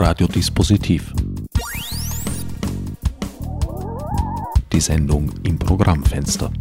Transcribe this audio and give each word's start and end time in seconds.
Radiodispositiv. 0.00 1.12
Die 4.72 4.80
Sendung 4.80 5.32
im 5.42 5.58
Programmfenster. 5.58 6.52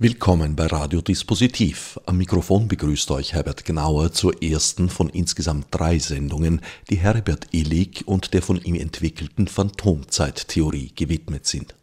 Willkommen 0.00 0.56
bei 0.56 0.66
Radiodispositiv. 0.66 2.00
Am 2.06 2.16
Mikrofon 2.16 2.66
begrüßt 2.66 3.12
euch 3.12 3.34
Herbert 3.34 3.64
Gnauer 3.64 4.12
zur 4.12 4.42
ersten 4.42 4.88
von 4.88 5.10
insgesamt 5.10 5.68
drei 5.70 6.00
Sendungen, 6.00 6.60
die 6.90 6.96
Herbert 6.96 7.46
Illig 7.52 8.08
und 8.08 8.34
der 8.34 8.42
von 8.42 8.60
ihm 8.60 8.74
entwickelten 8.74 9.46
Phantomzeittheorie 9.46 10.90
gewidmet 10.96 11.46
sind. 11.46 11.76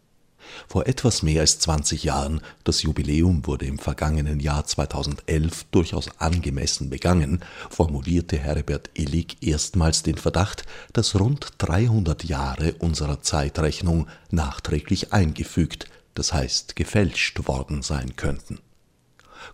Vor 0.68 0.88
etwas 0.88 1.24
mehr 1.24 1.42
als 1.42 1.60
20 1.60 2.04
Jahren, 2.04 2.42
das 2.64 2.82
Jubiläum 2.84 3.46
wurde 3.46 3.66
im 3.66 3.80
vergangenen 3.80 4.40
Jahr 4.40 4.66
2011 4.66 5.66
durchaus 5.72 6.10
angemessen 6.20 6.90
begangen, 6.90 7.42
formulierte 7.70 8.38
Herbert 8.38 8.90
Illig 8.94 9.38
erstmals 9.42 10.04
den 10.04 10.18
Verdacht, 10.18 10.64
dass 10.94 11.20
rund 11.20 11.50
300 11.60 12.24
Jahre 12.24 12.74
unserer 12.80 13.22
Zeitrechnung 13.22 14.08
nachträglich 14.32 15.14
eingefügt, 15.14 15.88
das 16.14 16.34
heißt 16.34 16.76
gefälscht 16.76 17.48
worden 17.48 17.82
sein 17.82 18.16
könnten. 18.16 18.60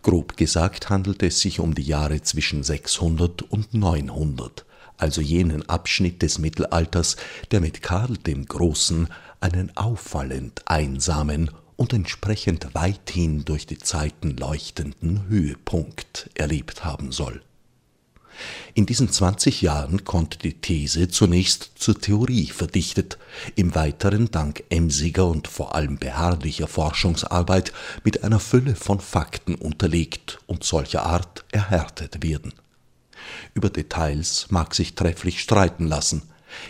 Grob 0.01 0.37
gesagt 0.37 0.89
handelt 0.89 1.23
es 1.23 1.39
sich 1.39 1.59
um 1.59 1.75
die 1.75 1.83
Jahre 1.83 2.21
zwischen 2.21 2.63
600 2.63 3.41
und 3.43 3.73
900, 3.73 4.65
also 4.97 5.21
jenen 5.21 5.67
Abschnitt 5.69 6.21
des 6.21 6.39
Mittelalters, 6.39 7.17
der 7.51 7.61
mit 7.61 7.81
Karl 7.81 8.17
dem 8.17 8.45
Großen 8.45 9.07
einen 9.43 9.75
auffallend 9.75 10.61
einsamen 10.67 11.51
und 11.75 11.91
entsprechend 11.91 12.73
weithin 12.73 13.43
durch 13.43 13.67
die 13.67 13.77
Zeiten 13.77 14.37
leuchtenden 14.37 15.27
Höhepunkt 15.27 16.29
erlebt 16.33 16.85
haben 16.85 17.11
soll. 17.11 17.41
In 18.73 18.85
diesen 18.85 19.11
20 19.11 19.61
Jahren 19.61 20.05
konnte 20.05 20.39
die 20.39 20.53
These 20.53 21.09
zunächst 21.09 21.71
zur 21.75 21.99
Theorie 21.99 22.47
verdichtet, 22.47 23.19
im 23.55 23.75
Weiteren 23.75 24.31
dank 24.31 24.63
emsiger 24.69 25.27
und 25.27 25.47
vor 25.47 25.75
allem 25.75 25.97
beharrlicher 25.97 26.67
Forschungsarbeit 26.67 27.73
mit 28.03 28.23
einer 28.23 28.39
Fülle 28.39 28.75
von 28.75 29.01
Fakten 29.01 29.55
unterlegt 29.55 30.39
und 30.47 30.63
solcher 30.63 31.05
Art 31.05 31.45
erhärtet 31.51 32.23
werden. 32.23 32.53
Über 33.53 33.69
Details 33.69 34.47
mag 34.49 34.73
sich 34.73 34.95
trefflich 34.95 35.41
streiten 35.41 35.87
lassen, 35.87 36.23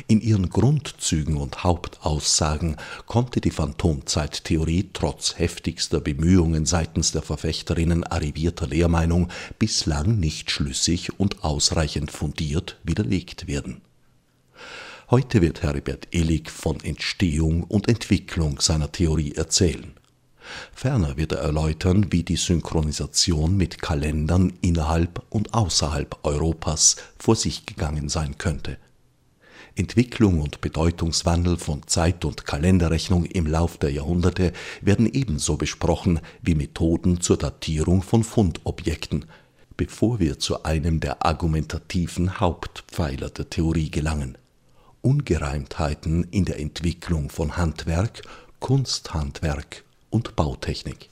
in 0.07 0.21
ihren 0.21 0.49
Grundzügen 0.49 1.37
und 1.37 1.63
Hauptaussagen 1.63 2.77
konnte 3.05 3.41
die 3.41 3.51
Phantomzeittheorie 3.51 4.89
trotz 4.93 5.37
heftigster 5.37 5.99
Bemühungen 5.99 6.65
seitens 6.65 7.11
der 7.11 7.21
Verfechterinnen 7.21 8.03
arrivierter 8.03 8.67
Lehrmeinung 8.67 9.29
bislang 9.59 10.19
nicht 10.19 10.51
schlüssig 10.51 11.19
und 11.19 11.43
ausreichend 11.43 12.11
fundiert 12.11 12.79
widerlegt 12.83 13.47
werden. 13.47 13.81
Heute 15.09 15.41
wird 15.41 15.61
Herbert 15.61 16.07
Illig 16.11 16.49
von 16.49 16.79
Entstehung 16.79 17.63
und 17.63 17.87
Entwicklung 17.87 18.59
seiner 18.59 18.91
Theorie 18.91 19.33
erzählen. 19.33 19.93
Ferner 20.73 21.17
wird 21.17 21.33
er 21.33 21.39
erläutern, 21.39 22.11
wie 22.11 22.23
die 22.23 22.35
Synchronisation 22.35 23.55
mit 23.55 23.81
Kalendern 23.81 24.53
innerhalb 24.61 25.23
und 25.29 25.53
außerhalb 25.53 26.19
Europas 26.23 26.97
vor 27.17 27.35
sich 27.35 27.65
gegangen 27.65 28.09
sein 28.09 28.37
könnte 28.37 28.77
Entwicklung 29.75 30.39
und 30.39 30.61
Bedeutungswandel 30.61 31.57
von 31.57 31.87
Zeit- 31.87 32.25
und 32.25 32.45
Kalenderrechnung 32.45 33.25
im 33.25 33.47
Lauf 33.47 33.77
der 33.77 33.91
Jahrhunderte 33.91 34.53
werden 34.81 35.11
ebenso 35.11 35.57
besprochen 35.57 36.19
wie 36.41 36.53
Methoden 36.53 37.21
zur 37.21 37.37
Datierung 37.37 38.03
von 38.03 38.23
Fundobjekten, 38.23 39.25
bevor 39.75 40.19
wir 40.19 40.37
zu 40.37 40.63
einem 40.63 40.99
der 40.99 41.25
argumentativen 41.25 42.39
Hauptpfeiler 42.39 43.31
der 43.31 43.49
Theorie 43.49 43.89
gelangen. 43.89 44.37
Ungereimtheiten 45.01 46.27
in 46.29 46.45
der 46.45 46.59
Entwicklung 46.59 47.29
von 47.29 47.57
Handwerk, 47.57 48.21
Kunsthandwerk 48.59 49.83
und 50.11 50.35
Bautechnik 50.35 51.09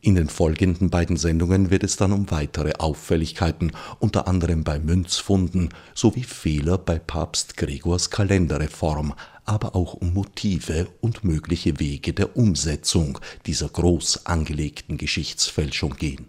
in 0.00 0.14
den 0.14 0.28
folgenden 0.28 0.90
beiden 0.90 1.16
Sendungen 1.16 1.70
wird 1.70 1.82
es 1.82 1.96
dann 1.96 2.12
um 2.12 2.30
weitere 2.30 2.74
Auffälligkeiten, 2.74 3.72
unter 3.98 4.28
anderem 4.28 4.62
bei 4.62 4.78
Münzfunden, 4.78 5.70
sowie 5.94 6.22
Fehler 6.22 6.78
bei 6.78 7.00
Papst 7.00 7.56
Gregors 7.56 8.10
Kalenderreform, 8.10 9.14
aber 9.44 9.74
auch 9.74 9.94
um 9.94 10.12
Motive 10.12 10.86
und 11.00 11.24
mögliche 11.24 11.80
Wege 11.80 12.12
der 12.12 12.36
Umsetzung 12.36 13.18
dieser 13.46 13.68
groß 13.68 14.26
angelegten 14.26 14.98
Geschichtsfälschung 14.98 15.96
gehen. 15.96 16.26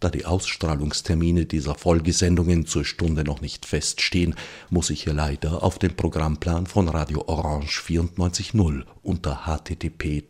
Da 0.00 0.10
die 0.10 0.26
Ausstrahlungstermine 0.26 1.46
dieser 1.46 1.74
Folgesendungen 1.74 2.66
zur 2.66 2.84
Stunde 2.84 3.24
noch 3.24 3.40
nicht 3.40 3.66
feststehen, 3.66 4.34
muss 4.68 4.90
ich 4.90 5.04
hier 5.04 5.14
leider 5.14 5.62
auf 5.62 5.78
den 5.78 5.96
Programmplan 5.96 6.66
von 6.66 6.88
Radio 6.88 7.24
Orange 7.26 7.82
94.0 7.82 8.84
unter 9.02 9.46
http 9.46 10.28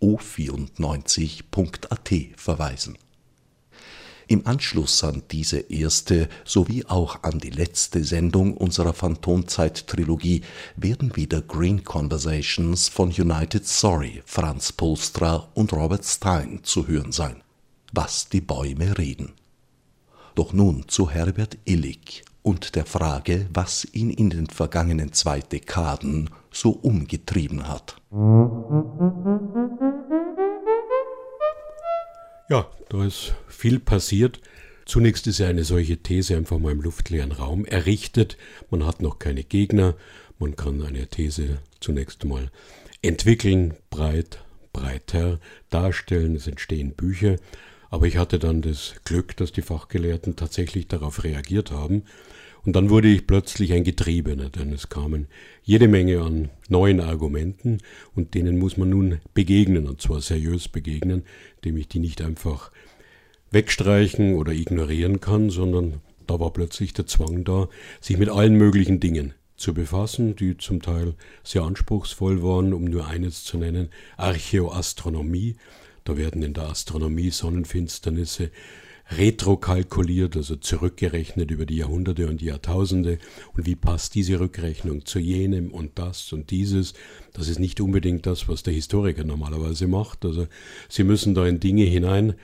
o94.at 0.00 2.10
verweisen. 2.36 2.96
Im 4.30 4.46
Anschluss 4.46 5.02
an 5.04 5.22
diese 5.30 5.58
erste 5.58 6.28
sowie 6.44 6.84
auch 6.84 7.22
an 7.22 7.38
die 7.38 7.48
letzte 7.48 8.04
Sendung 8.04 8.58
unserer 8.58 8.92
Phantomzeit-Trilogie 8.92 10.42
werden 10.76 11.16
wieder 11.16 11.40
Green 11.40 11.82
Conversations 11.82 12.88
von 12.88 13.08
United 13.08 13.66
Sorry, 13.66 14.22
Franz 14.26 14.70
Polstra 14.70 15.48
und 15.54 15.72
Robert 15.72 16.04
Stein 16.04 16.60
zu 16.62 16.86
hören 16.86 17.10
sein. 17.10 17.42
Was 17.94 18.28
die 18.28 18.42
Bäume 18.42 18.98
reden. 18.98 19.32
Doch 20.34 20.52
nun 20.52 20.86
zu 20.88 21.10
Herbert 21.10 21.56
Illig 21.64 22.22
und 22.42 22.74
der 22.74 22.84
Frage, 22.84 23.48
was 23.54 23.86
ihn 23.92 24.10
in 24.10 24.28
den 24.28 24.46
vergangenen 24.46 25.14
zwei 25.14 25.40
Dekaden 25.40 26.28
so 26.52 26.70
umgetrieben 26.70 27.68
hat. 27.68 28.00
Ja, 32.50 32.66
da 32.88 33.04
ist 33.04 33.34
viel 33.48 33.78
passiert. 33.78 34.40
Zunächst 34.86 35.26
ist 35.26 35.38
ja 35.38 35.48
eine 35.48 35.64
solche 35.64 35.98
These 35.98 36.36
einfach 36.36 36.58
mal 36.58 36.72
im 36.72 36.80
luftleeren 36.80 37.32
Raum 37.32 37.66
errichtet. 37.66 38.38
Man 38.70 38.86
hat 38.86 39.02
noch 39.02 39.18
keine 39.18 39.44
Gegner. 39.44 39.94
Man 40.38 40.56
kann 40.56 40.82
eine 40.82 41.06
These 41.08 41.58
zunächst 41.80 42.24
mal 42.24 42.50
entwickeln, 43.02 43.74
breit, 43.90 44.42
breiter 44.72 45.40
darstellen. 45.68 46.36
Es 46.36 46.46
entstehen 46.46 46.94
Bücher. 46.94 47.36
Aber 47.90 48.06
ich 48.06 48.16
hatte 48.16 48.38
dann 48.38 48.62
das 48.62 48.94
Glück, 49.04 49.36
dass 49.36 49.52
die 49.52 49.62
Fachgelehrten 49.62 50.36
tatsächlich 50.36 50.88
darauf 50.88 51.24
reagiert 51.24 51.70
haben 51.70 52.04
und 52.68 52.74
dann 52.74 52.90
wurde 52.90 53.08
ich 53.08 53.26
plötzlich 53.26 53.72
ein 53.72 53.82
Getriebener, 53.82 54.50
denn 54.50 54.74
es 54.74 54.90
kamen 54.90 55.28
jede 55.62 55.88
Menge 55.88 56.20
an 56.20 56.50
neuen 56.68 57.00
Argumenten 57.00 57.78
und 58.14 58.34
denen 58.34 58.58
muss 58.58 58.76
man 58.76 58.90
nun 58.90 59.20
begegnen, 59.32 59.86
und 59.86 60.02
zwar 60.02 60.20
seriös 60.20 60.68
begegnen, 60.68 61.22
indem 61.56 61.78
ich 61.78 61.88
die 61.88 61.98
nicht 61.98 62.20
einfach 62.20 62.70
wegstreichen 63.50 64.34
oder 64.34 64.52
ignorieren 64.52 65.18
kann, 65.18 65.48
sondern 65.48 66.02
da 66.26 66.38
war 66.40 66.52
plötzlich 66.52 66.92
der 66.92 67.06
Zwang 67.06 67.42
da, 67.42 67.70
sich 68.02 68.18
mit 68.18 68.28
allen 68.28 68.56
möglichen 68.56 69.00
Dingen 69.00 69.32
zu 69.56 69.72
befassen, 69.72 70.36
die 70.36 70.58
zum 70.58 70.82
Teil 70.82 71.14
sehr 71.42 71.62
anspruchsvoll 71.62 72.42
waren, 72.42 72.74
um 72.74 72.84
nur 72.84 73.06
eines 73.06 73.44
zu 73.44 73.56
nennen, 73.56 73.88
Archäoastronomie. 74.18 75.56
Da 76.04 76.18
werden 76.18 76.42
in 76.42 76.52
der 76.52 76.68
Astronomie 76.68 77.30
Sonnenfinsternisse 77.30 78.50
retrokalkuliert, 79.10 80.36
also 80.36 80.56
zurückgerechnet 80.56 81.50
über 81.50 81.64
die 81.64 81.76
Jahrhunderte 81.76 82.28
und 82.28 82.42
Jahrtausende 82.42 83.18
und 83.56 83.66
wie 83.66 83.74
passt 83.74 84.14
diese 84.14 84.38
Rückrechnung 84.38 85.06
zu 85.06 85.18
jenem 85.18 85.70
und 85.72 85.98
das 85.98 86.32
und 86.32 86.50
dieses. 86.50 86.94
Das 87.32 87.48
ist 87.48 87.58
nicht 87.58 87.80
unbedingt 87.80 88.26
das, 88.26 88.48
was 88.48 88.62
der 88.62 88.74
Historiker 88.74 89.24
normalerweise 89.24 89.86
macht. 89.86 90.24
Also 90.24 90.46
sie 90.88 91.04
müssen 91.04 91.34
da 91.34 91.46
in 91.46 91.60
Dinge 91.60 91.84
hinein, 91.84 92.34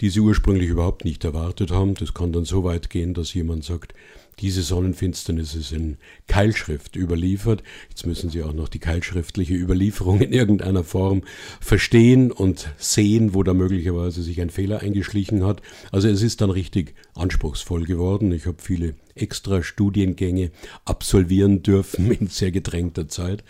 die 0.00 0.10
sie 0.10 0.20
ursprünglich 0.20 0.68
überhaupt 0.68 1.04
nicht 1.04 1.24
erwartet 1.24 1.70
haben. 1.72 1.94
Das 1.94 2.14
kann 2.14 2.32
dann 2.32 2.44
so 2.44 2.62
weit 2.62 2.90
gehen, 2.90 3.14
dass 3.14 3.34
jemand 3.34 3.64
sagt, 3.64 3.94
diese 4.40 4.62
Sonnenfinsternis 4.62 5.54
ist 5.54 5.72
in 5.72 5.96
Keilschrift 6.26 6.96
überliefert. 6.96 7.62
Jetzt 7.88 8.06
müssen 8.06 8.30
Sie 8.30 8.42
auch 8.42 8.52
noch 8.52 8.68
die 8.68 8.78
keilschriftliche 8.78 9.54
Überlieferung 9.54 10.20
in 10.20 10.32
irgendeiner 10.32 10.84
Form 10.84 11.22
verstehen 11.60 12.32
und 12.32 12.68
sehen, 12.78 13.34
wo 13.34 13.42
da 13.42 13.54
möglicherweise 13.54 14.22
sich 14.22 14.40
ein 14.40 14.50
Fehler 14.50 14.80
eingeschlichen 14.80 15.44
hat. 15.44 15.62
Also 15.92 16.08
es 16.08 16.22
ist 16.22 16.40
dann 16.40 16.50
richtig 16.50 16.94
anspruchsvoll 17.14 17.84
geworden. 17.84 18.32
Ich 18.32 18.46
habe 18.46 18.58
viele 18.60 18.94
extra 19.14 19.62
Studiengänge 19.62 20.50
absolvieren 20.84 21.62
dürfen 21.62 22.10
in 22.10 22.28
sehr 22.28 22.50
gedrängter 22.50 23.08
Zeit 23.08 23.44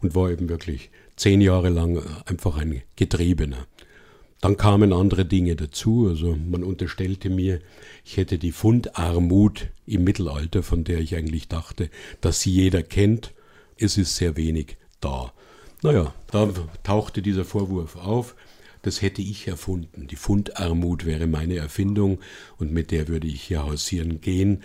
und 0.00 0.14
war 0.14 0.30
eben 0.30 0.48
wirklich 0.48 0.90
zehn 1.16 1.40
Jahre 1.40 1.68
lang 1.68 2.02
einfach 2.24 2.56
ein 2.56 2.82
Getriebener. 2.96 3.66
Dann 4.40 4.56
kamen 4.56 4.92
andere 4.92 5.24
Dinge 5.24 5.54
dazu. 5.56 6.06
Also 6.08 6.36
man 6.36 6.64
unterstellte 6.64 7.28
mir, 7.28 7.60
ich 8.04 8.16
hätte 8.16 8.38
die 8.38 8.52
Fundarmut 8.52 9.68
im 9.86 10.04
Mittelalter, 10.04 10.62
von 10.62 10.84
der 10.84 10.98
ich 10.98 11.14
eigentlich 11.14 11.48
dachte, 11.48 11.90
dass 12.20 12.40
sie 12.40 12.50
jeder 12.50 12.82
kennt. 12.82 13.32
Es 13.76 13.98
ist 13.98 14.16
sehr 14.16 14.36
wenig 14.36 14.76
da. 15.00 15.32
Naja, 15.82 16.14
da 16.30 16.52
tauchte 16.82 17.22
dieser 17.22 17.44
Vorwurf 17.44 17.96
auf. 17.96 18.34
das 18.82 19.02
hätte 19.02 19.20
ich 19.20 19.46
erfunden. 19.46 20.06
Die 20.06 20.16
Fundarmut 20.16 21.04
wäre 21.04 21.26
meine 21.26 21.56
Erfindung 21.56 22.18
und 22.56 22.72
mit 22.72 22.90
der 22.90 23.08
würde 23.08 23.26
ich 23.26 23.42
hier 23.42 23.62
hausieren 23.62 24.22
gehen. 24.22 24.62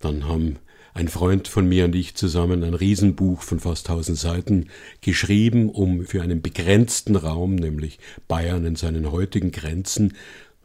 Dann 0.00 0.26
haben 0.26 0.58
ein 0.96 1.08
Freund 1.08 1.46
von 1.46 1.68
mir 1.68 1.84
und 1.84 1.94
ich 1.94 2.14
zusammen 2.14 2.64
ein 2.64 2.72
Riesenbuch 2.72 3.42
von 3.42 3.60
fast 3.60 3.88
tausend 3.88 4.16
Seiten 4.16 4.68
geschrieben, 5.02 5.68
um 5.68 6.06
für 6.06 6.22
einen 6.22 6.40
begrenzten 6.40 7.16
Raum, 7.16 7.54
nämlich 7.54 7.98
Bayern 8.28 8.64
in 8.64 8.76
seinen 8.76 9.12
heutigen 9.12 9.52
Grenzen, 9.52 10.14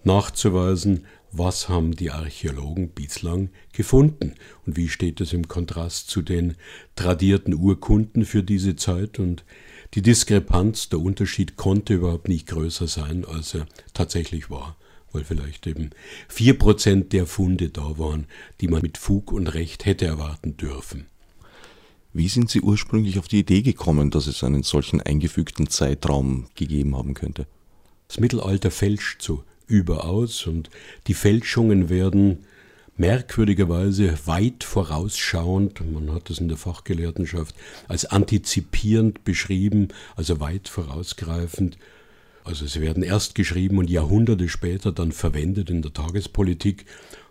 nachzuweisen, 0.06 1.06
was 1.34 1.68
haben 1.68 1.96
die 1.98 2.12
Archäologen 2.12 2.90
bislang 2.92 3.50
gefunden 3.74 4.36
und 4.66 4.78
wie 4.78 4.88
steht 4.88 5.20
es 5.20 5.34
im 5.34 5.50
Kontrast 5.50 6.10
zu 6.10 6.22
den 6.22 6.56
tradierten 6.96 7.54
Urkunden 7.54 8.24
für 8.24 8.42
diese 8.42 8.78
Zeit. 8.78 9.20
Und 9.20 9.44
die 9.96 10.02
Diskrepanz, 10.02 10.88
der 10.88 11.00
Unterschied 11.00 11.58
konnte 11.58 11.96
überhaupt 11.96 12.30
nicht 12.30 12.48
größer 12.48 12.88
sein, 12.88 13.26
als 13.26 13.54
er 13.54 13.66
tatsächlich 13.94 14.50
war, 14.50 14.78
weil 15.14 15.24
vielleicht 15.24 15.68
eben 15.68 15.92
vier 16.28 16.58
Prozent 16.58 17.14
der 17.14 17.26
Funde 17.26 17.70
da 17.70 17.98
waren, 17.98 18.26
die 18.60 18.68
man 18.68 18.82
mit 18.82 18.98
Fug 18.98 19.32
und 19.32 19.48
Recht 19.48 19.86
hätte 19.86 20.06
erwarten 20.06 20.58
dürfen. 20.58 21.08
Wie 22.14 22.28
sind 22.28 22.50
Sie 22.50 22.62
ursprünglich 22.62 23.20
auf 23.20 23.28
die 23.28 23.40
Idee 23.40 23.62
gekommen, 23.62 24.12
dass 24.12 24.28
es 24.28 24.44
einen 24.44 24.64
solchen 24.64 25.02
eingefügten 25.02 25.70
Zeitraum 25.70 26.48
gegeben 26.56 26.96
haben 26.98 27.14
könnte? 27.14 27.48
Das 28.10 28.20
Mittelalter 28.20 28.72
fälscht 28.72 29.22
so 29.22 29.44
überaus 29.68 30.46
und 30.46 30.70
die 31.08 31.14
Fälschungen 31.14 31.88
werden 31.88 32.40
merkwürdigerweise 32.98 34.18
weit 34.26 34.66
vorausschauend, 34.66 35.80
man 35.92 36.14
hat 36.14 36.30
es 36.30 36.40
in 36.40 36.50
der 36.50 36.58
Fachgelehrtenschaft 36.58 37.56
als 37.88 38.06
antizipierend 38.06 39.24
beschrieben, 39.24 39.88
also 40.16 40.40
weit 40.40 40.68
vorausgreifend. 40.68 41.78
Also 42.44 42.66
sie 42.66 42.82
werden 42.82 43.04
erst 43.04 43.36
geschrieben 43.36 43.78
und 43.78 43.90
Jahrhunderte 43.90 44.50
später 44.50 44.92
dann 44.92 45.12
verwendet 45.12 45.70
in 45.70 45.82
der 45.82 45.94
Tagespolitik. 45.94 46.86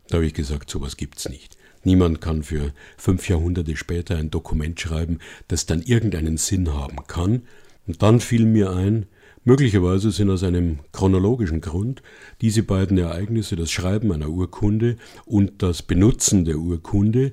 Da 0.09 0.17
habe 0.17 0.27
ich 0.27 0.35
gesagt, 0.35 0.71
sowas 0.71 0.97
gibt's 0.97 1.29
nicht. 1.29 1.57
Niemand 1.83 2.21
kann 2.21 2.43
für 2.43 2.73
fünf 2.97 3.29
Jahrhunderte 3.29 3.77
später 3.77 4.17
ein 4.17 4.31
Dokument 4.31 4.79
schreiben, 4.79 5.19
das 5.49 5.67
dann 5.67 5.83
irgendeinen 5.83 6.37
Sinn 6.37 6.75
haben 6.75 7.07
kann. 7.07 7.43
Und 7.87 8.03
dann 8.03 8.21
fiel 8.21 8.45
mir 8.45 8.71
ein, 8.71 9.07
Möglicherweise 9.43 10.11
sind 10.11 10.29
aus 10.29 10.43
einem 10.43 10.81
chronologischen 10.93 11.63
Grund 11.63 12.03
diese 12.43 12.63
beiden 12.63 12.99
Ereignisse, 12.99 13.57
das 13.57 13.71
Schreiben 13.71 14.13
einer 14.13 14.29
Urkunde 14.29 14.97
und 15.25 15.63
das 15.63 15.81
Benutzen 15.81 16.45
der 16.45 16.59
Urkunde, 16.59 17.33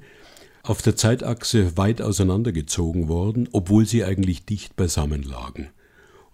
auf 0.64 0.82
der 0.82 0.96
Zeitachse 0.96 1.76
weit 1.76 2.02
auseinandergezogen 2.02 3.10
worden, 3.10 3.50
obwohl 3.52 3.86
sie 3.86 4.06
eigentlich 4.06 4.46
dicht 4.46 4.78
beisammen 4.78 5.24
lagen. 5.24 5.70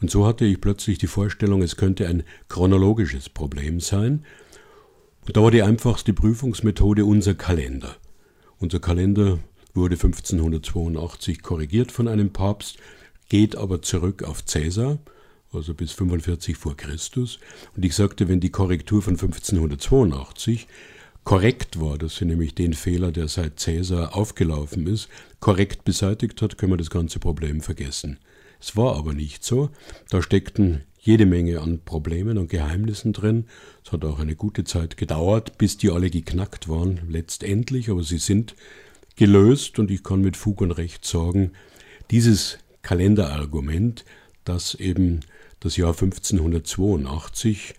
Und 0.03 0.11
so 0.11 0.27
hatte 0.27 0.43
ich 0.43 0.59
plötzlich 0.59 0.97
die 0.97 1.07
Vorstellung, 1.07 1.61
es 1.61 1.77
könnte 1.77 2.09
ein 2.09 2.23
chronologisches 2.49 3.29
Problem 3.29 3.79
sein. 3.79 4.25
Und 5.25 5.37
da 5.37 5.41
war 5.41 5.49
die 5.49 5.63
einfachste 5.63 6.11
Prüfungsmethode 6.11 7.05
unser 7.05 7.35
Kalender. 7.35 7.95
Unser 8.59 8.81
Kalender 8.81 9.39
wurde 9.73 9.95
1582 9.95 11.41
korrigiert 11.41 11.93
von 11.93 12.09
einem 12.09 12.33
Papst, 12.33 12.79
geht 13.29 13.55
aber 13.55 13.81
zurück 13.81 14.23
auf 14.23 14.43
Cäsar 14.43 14.99
also 15.53 15.73
bis 15.73 15.93
45 15.93 16.57
vor 16.57 16.75
Christus. 16.75 17.39
Und 17.73 17.85
ich 17.85 17.95
sagte, 17.95 18.27
wenn 18.27 18.41
die 18.41 18.49
Korrektur 18.49 19.01
von 19.01 19.13
1582 19.13 20.67
korrekt 21.23 21.79
war, 21.79 21.97
dass 21.97 22.17
sie 22.17 22.25
nämlich 22.25 22.55
den 22.55 22.73
Fehler, 22.73 23.13
der 23.13 23.29
seit 23.29 23.57
Cäsar 23.57 24.17
aufgelaufen 24.17 24.85
ist, 24.85 25.07
korrekt 25.39 25.85
beseitigt 25.85 26.41
hat, 26.41 26.57
können 26.57 26.73
wir 26.73 26.77
das 26.77 26.89
ganze 26.89 27.19
Problem 27.19 27.61
vergessen. 27.61 28.17
Es 28.63 28.77
war 28.77 28.95
aber 28.95 29.13
nicht 29.13 29.43
so. 29.43 29.71
Da 30.09 30.21
steckten 30.21 30.85
jede 30.97 31.25
Menge 31.25 31.59
an 31.59 31.81
Problemen 31.83 32.37
und 32.37 32.49
Geheimnissen 32.49 33.11
drin. 33.11 33.47
Es 33.83 33.91
hat 33.91 34.05
auch 34.05 34.19
eine 34.19 34.37
gute 34.37 34.63
Zeit 34.63 34.95
gedauert, 34.95 35.57
bis 35.57 35.75
die 35.75 35.91
alle 35.91 36.09
geknackt 36.09 36.69
waren, 36.69 37.01
letztendlich, 37.09 37.89
aber 37.89 38.03
sie 38.03 38.19
sind 38.19 38.55
gelöst 39.17 39.79
und 39.79 39.91
ich 39.91 40.01
kann 40.01 40.21
mit 40.21 40.37
Fug 40.37 40.61
und 40.61 40.71
Recht 40.71 41.03
sagen, 41.03 41.51
dieses 42.09 42.57
Kalenderargument, 42.83 44.05
das 44.45 44.75
eben 44.75 45.19
das 45.59 45.75
Jahr 45.75 45.91
1582 45.91 47.73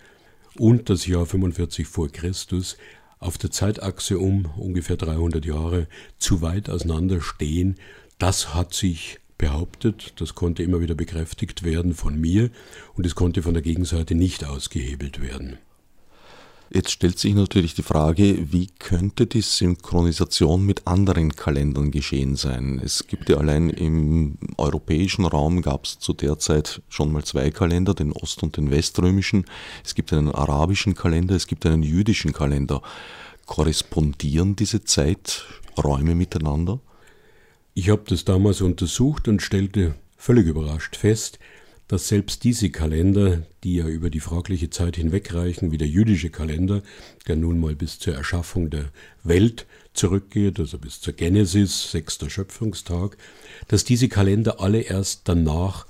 und 0.58 0.90
das 0.90 1.06
Jahr 1.06 1.24
45 1.24 1.86
vor 1.86 2.10
Christus 2.10 2.76
auf 3.20 3.38
der 3.38 3.50
Zeitachse 3.50 4.18
um 4.18 4.50
ungefähr 4.58 4.98
300 4.98 5.46
Jahre 5.46 5.88
zu 6.18 6.42
weit 6.42 6.68
auseinander 6.68 7.22
stehen. 7.22 7.76
Das 8.18 8.54
hat 8.54 8.74
sich 8.74 9.18
behauptet, 9.38 10.14
das 10.16 10.34
konnte 10.34 10.62
immer 10.62 10.80
wieder 10.80 10.94
bekräftigt 10.94 11.62
werden 11.62 11.94
von 11.94 12.20
mir 12.20 12.50
und 12.94 13.06
es 13.06 13.14
konnte 13.14 13.42
von 13.42 13.54
der 13.54 13.62
Gegenseite 13.62 14.14
nicht 14.14 14.44
ausgehebelt 14.44 15.20
werden. 15.20 15.58
Jetzt 16.70 16.90
stellt 16.90 17.20
sich 17.20 17.34
natürlich 17.34 17.74
die 17.74 17.82
Frage, 17.84 18.50
wie 18.52 18.66
könnte 18.66 19.26
die 19.26 19.42
Synchronisation 19.42 20.64
mit 20.66 20.88
anderen 20.88 21.36
Kalendern 21.36 21.92
geschehen 21.92 22.34
sein? 22.34 22.80
Es 22.82 23.06
gibt 23.06 23.28
ja 23.28 23.36
allein 23.36 23.70
im 23.70 24.38
europäischen 24.56 25.24
Raum 25.24 25.62
gab 25.62 25.84
es 25.84 26.00
zu 26.00 26.14
der 26.14 26.38
Zeit 26.38 26.82
schon 26.88 27.12
mal 27.12 27.22
zwei 27.22 27.50
Kalender, 27.50 27.94
den 27.94 28.12
ost- 28.12 28.42
und 28.42 28.56
den 28.56 28.72
weströmischen. 28.72 29.44
Es 29.84 29.94
gibt 29.94 30.12
einen 30.12 30.32
arabischen 30.32 30.94
Kalender, 30.94 31.36
es 31.36 31.46
gibt 31.46 31.64
einen 31.64 31.84
jüdischen 31.84 32.32
Kalender. 32.32 32.82
Korrespondieren 33.46 34.56
diese 34.56 34.82
Zeiträume 34.82 36.16
miteinander? 36.16 36.80
Ich 37.76 37.90
habe 37.90 38.04
das 38.06 38.24
damals 38.24 38.60
untersucht 38.60 39.26
und 39.26 39.42
stellte 39.42 39.96
völlig 40.16 40.46
überrascht 40.46 40.94
fest, 40.94 41.40
dass 41.88 42.06
selbst 42.06 42.44
diese 42.44 42.70
Kalender, 42.70 43.42
die 43.64 43.74
ja 43.74 43.88
über 43.88 44.10
die 44.10 44.20
fragliche 44.20 44.70
Zeit 44.70 44.94
hinwegreichen, 44.94 45.72
wie 45.72 45.76
der 45.76 45.88
jüdische 45.88 46.30
Kalender, 46.30 46.82
der 47.26 47.34
nun 47.34 47.58
mal 47.58 47.74
bis 47.74 47.98
zur 47.98 48.14
Erschaffung 48.14 48.70
der 48.70 48.90
Welt 49.24 49.66
zurückgeht, 49.92 50.60
also 50.60 50.78
bis 50.78 51.00
zur 51.00 51.14
Genesis, 51.14 51.90
sechster 51.90 52.30
Schöpfungstag, 52.30 53.16
dass 53.66 53.84
diese 53.84 54.08
Kalender 54.08 54.60
alle 54.60 54.80
erst 54.80 55.22
danach 55.24 55.86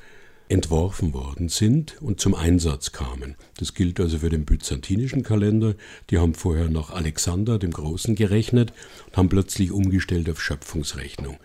entworfen 0.48 1.12
worden 1.12 1.50
sind 1.50 2.00
und 2.00 2.18
zum 2.18 2.34
Einsatz 2.34 2.92
kamen. 2.92 3.34
Das 3.58 3.74
gilt 3.74 4.00
also 4.00 4.20
für 4.20 4.30
den 4.30 4.46
byzantinischen 4.46 5.22
Kalender. 5.22 5.74
Die 6.08 6.18
haben 6.18 6.34
vorher 6.34 6.70
nach 6.70 6.90
Alexander 6.90 7.58
dem 7.58 7.72
Großen 7.72 8.14
gerechnet 8.14 8.72
und 9.06 9.16
haben 9.18 9.28
plötzlich 9.28 9.70
umgestellt 9.70 10.30
auf 10.30 10.42
Schöpfungsrechnung. 10.42 11.38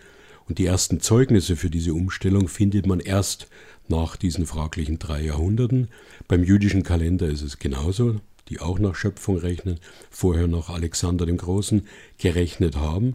Und 0.50 0.58
die 0.58 0.66
ersten 0.66 0.98
Zeugnisse 0.98 1.54
für 1.54 1.70
diese 1.70 1.94
Umstellung 1.94 2.48
findet 2.48 2.84
man 2.84 2.98
erst 2.98 3.46
nach 3.86 4.16
diesen 4.16 4.46
fraglichen 4.46 4.98
drei 4.98 5.22
Jahrhunderten. 5.22 5.90
Beim 6.26 6.42
jüdischen 6.42 6.82
Kalender 6.82 7.28
ist 7.28 7.42
es 7.42 7.60
genauso, 7.60 8.16
die 8.48 8.58
auch 8.58 8.80
nach 8.80 8.96
Schöpfung 8.96 9.38
rechnen, 9.38 9.78
vorher 10.10 10.48
nach 10.48 10.68
Alexander 10.68 11.24
dem 11.24 11.36
Großen 11.36 11.86
gerechnet 12.18 12.74
haben. 12.74 13.14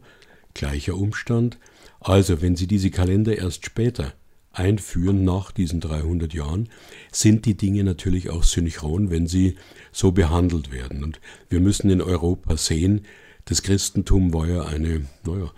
Gleicher 0.53 0.95
Umstand. 0.95 1.57
Also, 1.99 2.41
wenn 2.41 2.55
Sie 2.55 2.67
diese 2.67 2.89
Kalender 2.89 3.37
erst 3.37 3.65
später 3.65 4.13
einführen, 4.53 5.25
nach 5.25 5.51
diesen 5.51 5.81
300 5.81 6.33
Jahren, 6.33 6.69
sind 7.11 7.43
die 7.45 7.57
Dinge 7.57 7.83
natürlich 7.83 8.29
auch 8.29 8.43
synchron, 8.43 9.09
wenn 9.09 9.27
sie 9.27 9.57
so 9.91 10.13
behandelt 10.13 10.71
werden. 10.71 11.03
Und 11.03 11.19
wir 11.49 11.59
müssen 11.59 11.89
in 11.89 12.01
Europa 12.01 12.55
sehen, 12.55 13.01
das 13.43 13.61
Christentum 13.61 14.33
war 14.33 14.47
ja 14.47 14.63
eine, 14.63 15.05
naja, 15.25 15.51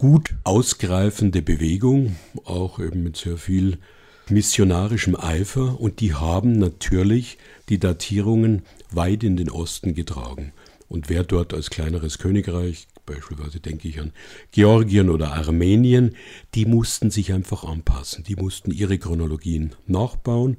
gut 0.00 0.30
ausgreifende 0.44 1.42
Bewegung, 1.42 2.16
auch 2.44 2.78
eben 2.80 3.02
mit 3.02 3.18
sehr 3.18 3.36
viel 3.36 3.76
missionarischem 4.30 5.14
Eifer. 5.14 5.78
Und 5.78 6.00
die 6.00 6.14
haben 6.14 6.58
natürlich 6.58 7.36
die 7.68 7.78
Datierungen 7.78 8.62
weit 8.90 9.22
in 9.24 9.36
den 9.36 9.50
Osten 9.50 9.94
getragen. 9.94 10.52
Und 10.88 11.10
wer 11.10 11.22
dort 11.22 11.52
als 11.52 11.68
kleineres 11.68 12.16
Königreich, 12.16 12.88
beispielsweise 13.04 13.60
denke 13.60 13.88
ich 13.88 14.00
an 14.00 14.12
Georgien 14.52 15.10
oder 15.10 15.34
Armenien, 15.34 16.16
die 16.54 16.64
mussten 16.64 17.10
sich 17.10 17.34
einfach 17.34 17.64
anpassen, 17.64 18.24
die 18.24 18.36
mussten 18.36 18.70
ihre 18.70 18.96
Chronologien 18.96 19.74
nachbauen. 19.86 20.56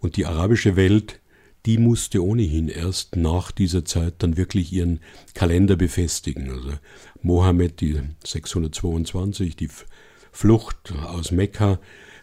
Und 0.00 0.16
die 0.16 0.24
arabische 0.24 0.76
Welt, 0.76 1.20
die 1.68 1.76
musste 1.76 2.24
ohnehin 2.24 2.68
erst 2.68 3.14
nach 3.16 3.50
dieser 3.52 3.84
Zeit 3.84 4.14
dann 4.20 4.38
wirklich 4.38 4.72
ihren 4.72 5.00
Kalender 5.34 5.76
befestigen. 5.76 6.50
Also 6.50 6.70
Mohammed, 7.20 7.82
die 7.82 8.00
622, 8.24 9.54
die 9.54 9.68
Flucht 10.32 10.94
aus 11.04 11.30
Mekka, 11.30 11.78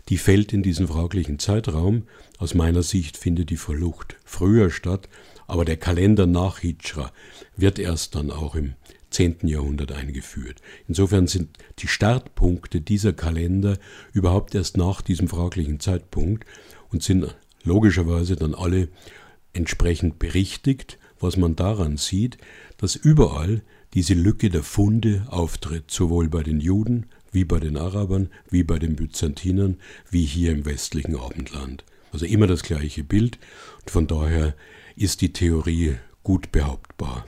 die 0.09 0.17
fällt 0.17 0.51
in 0.51 0.63
diesen 0.63 0.87
fraglichen 0.87 1.37
Zeitraum. 1.37 2.07
Aus 2.39 2.55
meiner 2.55 2.81
Sicht 2.81 3.17
findet 3.17 3.51
die 3.51 3.57
Verlucht 3.57 4.15
früher 4.25 4.71
statt, 4.71 5.09
aber 5.45 5.63
der 5.63 5.77
Kalender 5.77 6.25
nach 6.25 6.61
Hijra 6.61 7.11
wird 7.55 7.77
erst 7.77 8.15
dann 8.15 8.31
auch 8.31 8.55
im 8.55 8.73
10. 9.11 9.41
Jahrhundert 9.43 9.91
eingeführt. 9.91 10.63
Insofern 10.87 11.27
sind 11.27 11.49
die 11.77 11.87
Startpunkte 11.87 12.81
dieser 12.81 13.13
Kalender 13.13 13.77
überhaupt 14.11 14.55
erst 14.55 14.75
nach 14.75 15.03
diesem 15.03 15.27
fraglichen 15.27 15.79
Zeitpunkt 15.79 16.47
und 16.89 17.03
sind 17.03 17.35
logischerweise 17.63 18.35
dann 18.35 18.55
alle 18.55 18.87
entsprechend 19.55 20.19
berichtigt, 20.19 20.97
was 21.19 21.37
man 21.37 21.55
daran 21.55 21.97
sieht, 21.97 22.37
dass 22.77 22.95
überall 22.95 23.61
diese 23.93 24.13
Lücke 24.13 24.49
der 24.49 24.63
Funde 24.63 25.25
auftritt, 25.29 25.89
sowohl 25.89 26.29
bei 26.29 26.43
den 26.43 26.59
Juden 26.59 27.07
wie 27.31 27.45
bei 27.45 27.59
den 27.59 27.77
Arabern, 27.77 28.29
wie 28.49 28.63
bei 28.63 28.79
den 28.79 28.95
Byzantinern, 28.95 29.77
wie 30.09 30.25
hier 30.25 30.51
im 30.51 30.65
westlichen 30.65 31.15
Abendland. 31.15 31.83
Also 32.11 32.25
immer 32.25 32.47
das 32.47 32.63
gleiche 32.63 33.03
Bild. 33.03 33.39
Und 33.81 33.91
von 33.91 34.07
daher 34.07 34.55
ist 34.95 35.21
die 35.21 35.33
Theorie 35.33 35.97
gut 36.23 36.51
behauptbar. 36.51 37.25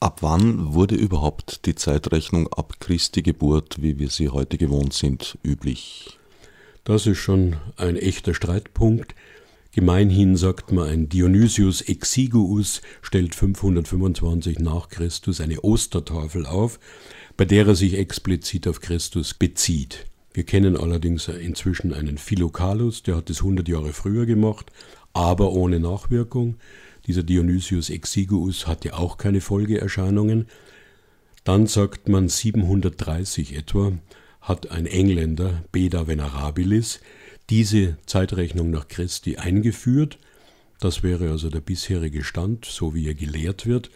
Ab 0.00 0.18
wann 0.20 0.74
wurde 0.74 0.94
überhaupt 0.94 1.64
die 1.66 1.74
Zeitrechnung 1.74 2.52
ab 2.52 2.80
Christi 2.80 3.22
Geburt, 3.22 3.80
wie 3.80 3.98
wir 3.98 4.10
sie 4.10 4.28
heute 4.28 4.58
gewohnt 4.58 4.92
sind, 4.92 5.38
üblich? 5.42 6.18
Das 6.84 7.06
ist 7.06 7.18
schon 7.18 7.56
ein 7.76 7.96
echter 7.96 8.34
Streitpunkt. 8.34 9.14
Gemeinhin 9.76 10.38
sagt 10.38 10.72
man, 10.72 10.88
ein 10.88 11.08
Dionysius 11.10 11.82
Exiguus 11.82 12.80
stellt 13.02 13.34
525 13.34 14.58
nach 14.58 14.88
Christus 14.88 15.38
eine 15.38 15.60
Ostertafel 15.60 16.46
auf, 16.46 16.80
bei 17.36 17.44
der 17.44 17.66
er 17.66 17.74
sich 17.74 17.98
explizit 17.98 18.66
auf 18.68 18.80
Christus 18.80 19.34
bezieht. 19.34 20.06
Wir 20.32 20.44
kennen 20.44 20.78
allerdings 20.78 21.28
inzwischen 21.28 21.92
einen 21.92 22.16
Philokalus, 22.16 23.02
der 23.02 23.16
hat 23.16 23.28
es 23.28 23.40
100 23.40 23.68
Jahre 23.68 23.92
früher 23.92 24.24
gemacht, 24.24 24.72
aber 25.12 25.52
ohne 25.52 25.78
Nachwirkung. 25.78 26.56
Dieser 27.06 27.22
Dionysius 27.22 27.90
Exiguus 27.90 28.66
hatte 28.66 28.96
auch 28.96 29.18
keine 29.18 29.42
Folgeerscheinungen. 29.42 30.46
Dann 31.44 31.66
sagt 31.66 32.08
man 32.08 32.30
730 32.30 33.54
etwa, 33.54 33.92
hat 34.40 34.70
ein 34.70 34.86
Engländer, 34.86 35.64
Beda 35.70 36.06
Venerabilis, 36.06 37.00
diese 37.50 37.96
Zeitrechnung 38.06 38.70
nach 38.70 38.88
Christi 38.88 39.36
eingeführt. 39.36 40.18
Das 40.80 41.02
wäre 41.02 41.30
also 41.30 41.48
der 41.48 41.60
bisherige 41.60 42.24
Stand, 42.24 42.64
so 42.64 42.94
wie 42.94 43.06
er 43.06 43.14
gelehrt 43.14 43.66
wird. 43.66 43.90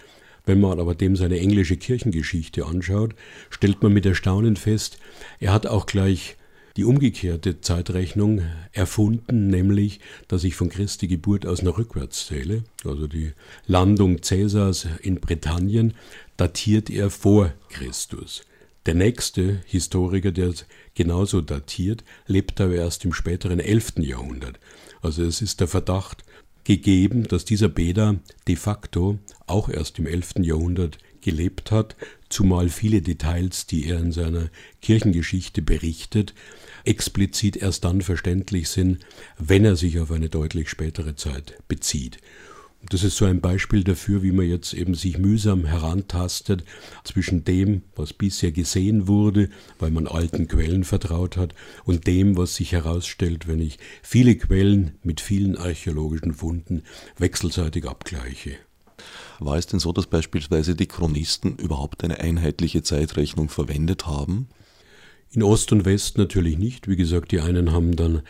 Wenn 0.46 0.60
man 0.60 0.80
aber 0.80 0.94
dem 0.94 1.16
seine 1.16 1.38
englische 1.38 1.76
Kirchengeschichte 1.76 2.64
anschaut, 2.64 3.14
stellt 3.50 3.82
man 3.82 3.92
mit 3.92 4.06
Erstaunen 4.06 4.56
fest, 4.56 4.98
er 5.38 5.52
hat 5.52 5.66
auch 5.66 5.86
gleich 5.86 6.36
die 6.76 6.84
umgekehrte 6.84 7.60
Zeitrechnung 7.60 8.42
erfunden, 8.72 9.48
nämlich, 9.48 10.00
dass 10.28 10.44
ich 10.44 10.54
von 10.54 10.70
Christi 10.70 11.08
Geburt 11.08 11.44
aus 11.44 11.62
nach 11.62 11.76
rückwärts 11.76 12.26
zähle. 12.26 12.64
Also 12.84 13.06
die 13.06 13.32
Landung 13.66 14.22
Cäsars 14.22 14.86
in 15.02 15.20
Britannien 15.20 15.94
datiert 16.36 16.88
er 16.88 17.10
vor 17.10 17.52
Christus. 17.68 18.42
Der 18.86 18.94
nächste 18.94 19.60
Historiker, 19.66 20.32
der 20.32 20.54
genauso 20.94 21.42
datiert, 21.42 22.02
lebt 22.26 22.60
aber 22.60 22.74
erst 22.74 23.04
im 23.04 23.12
späteren 23.12 23.60
11. 23.60 23.98
Jahrhundert. 23.98 24.58
Also 25.02 25.22
es 25.22 25.42
ist 25.42 25.60
der 25.60 25.68
Verdacht 25.68 26.24
gegeben, 26.64 27.24
dass 27.24 27.44
dieser 27.44 27.68
Beda 27.68 28.16
de 28.48 28.56
facto 28.56 29.18
auch 29.46 29.68
erst 29.68 29.98
im 29.98 30.06
11. 30.06 30.34
Jahrhundert 30.40 30.98
gelebt 31.20 31.70
hat, 31.70 31.96
zumal 32.30 32.70
viele 32.70 33.02
Details, 33.02 33.66
die 33.66 33.86
er 33.86 33.98
in 33.98 34.12
seiner 34.12 34.48
Kirchengeschichte 34.80 35.60
berichtet, 35.62 36.34
explizit 36.84 37.56
erst 37.56 37.84
dann 37.84 38.00
verständlich 38.00 38.68
sind, 38.68 39.00
wenn 39.38 39.64
er 39.64 39.76
sich 39.76 39.98
auf 40.00 40.10
eine 40.10 40.30
deutlich 40.30 40.70
spätere 40.70 41.16
Zeit 41.16 41.58
bezieht. 41.68 42.18
Das 42.88 43.04
ist 43.04 43.16
so 43.16 43.26
ein 43.26 43.40
Beispiel 43.40 43.84
dafür, 43.84 44.22
wie 44.22 44.32
man 44.32 44.48
jetzt 44.48 44.72
eben 44.72 44.94
sich 44.94 45.18
mühsam 45.18 45.66
herantastet 45.66 46.64
zwischen 47.04 47.44
dem, 47.44 47.82
was 47.94 48.14
bisher 48.14 48.52
gesehen 48.52 49.06
wurde, 49.06 49.50
weil 49.78 49.90
man 49.90 50.06
alten 50.06 50.48
Quellen 50.48 50.84
vertraut 50.84 51.36
hat, 51.36 51.54
und 51.84 52.06
dem, 52.06 52.38
was 52.38 52.54
sich 52.56 52.72
herausstellt, 52.72 53.46
wenn 53.46 53.60
ich 53.60 53.78
viele 54.02 54.34
Quellen 54.34 54.92
mit 55.02 55.20
vielen 55.20 55.56
archäologischen 55.56 56.32
Funden 56.32 56.82
wechselseitig 57.18 57.86
abgleiche. 57.86 58.56
War 59.38 59.56
es 59.56 59.66
denn 59.66 59.80
so, 59.80 59.92
dass 59.92 60.06
beispielsweise 60.06 60.74
die 60.74 60.88
Chronisten 60.88 61.56
überhaupt 61.56 62.02
eine 62.02 62.20
einheitliche 62.20 62.82
Zeitrechnung 62.82 63.50
verwendet 63.50 64.06
haben? 64.06 64.48
In 65.32 65.44
Ost 65.44 65.70
und 65.70 65.84
West 65.84 66.18
natürlich 66.18 66.58
nicht. 66.58 66.88
Wie 66.88 66.96
gesagt, 66.96 67.30
die 67.30 67.38
einen 67.38 67.70
haben 67.70 67.94
dann 67.94 68.22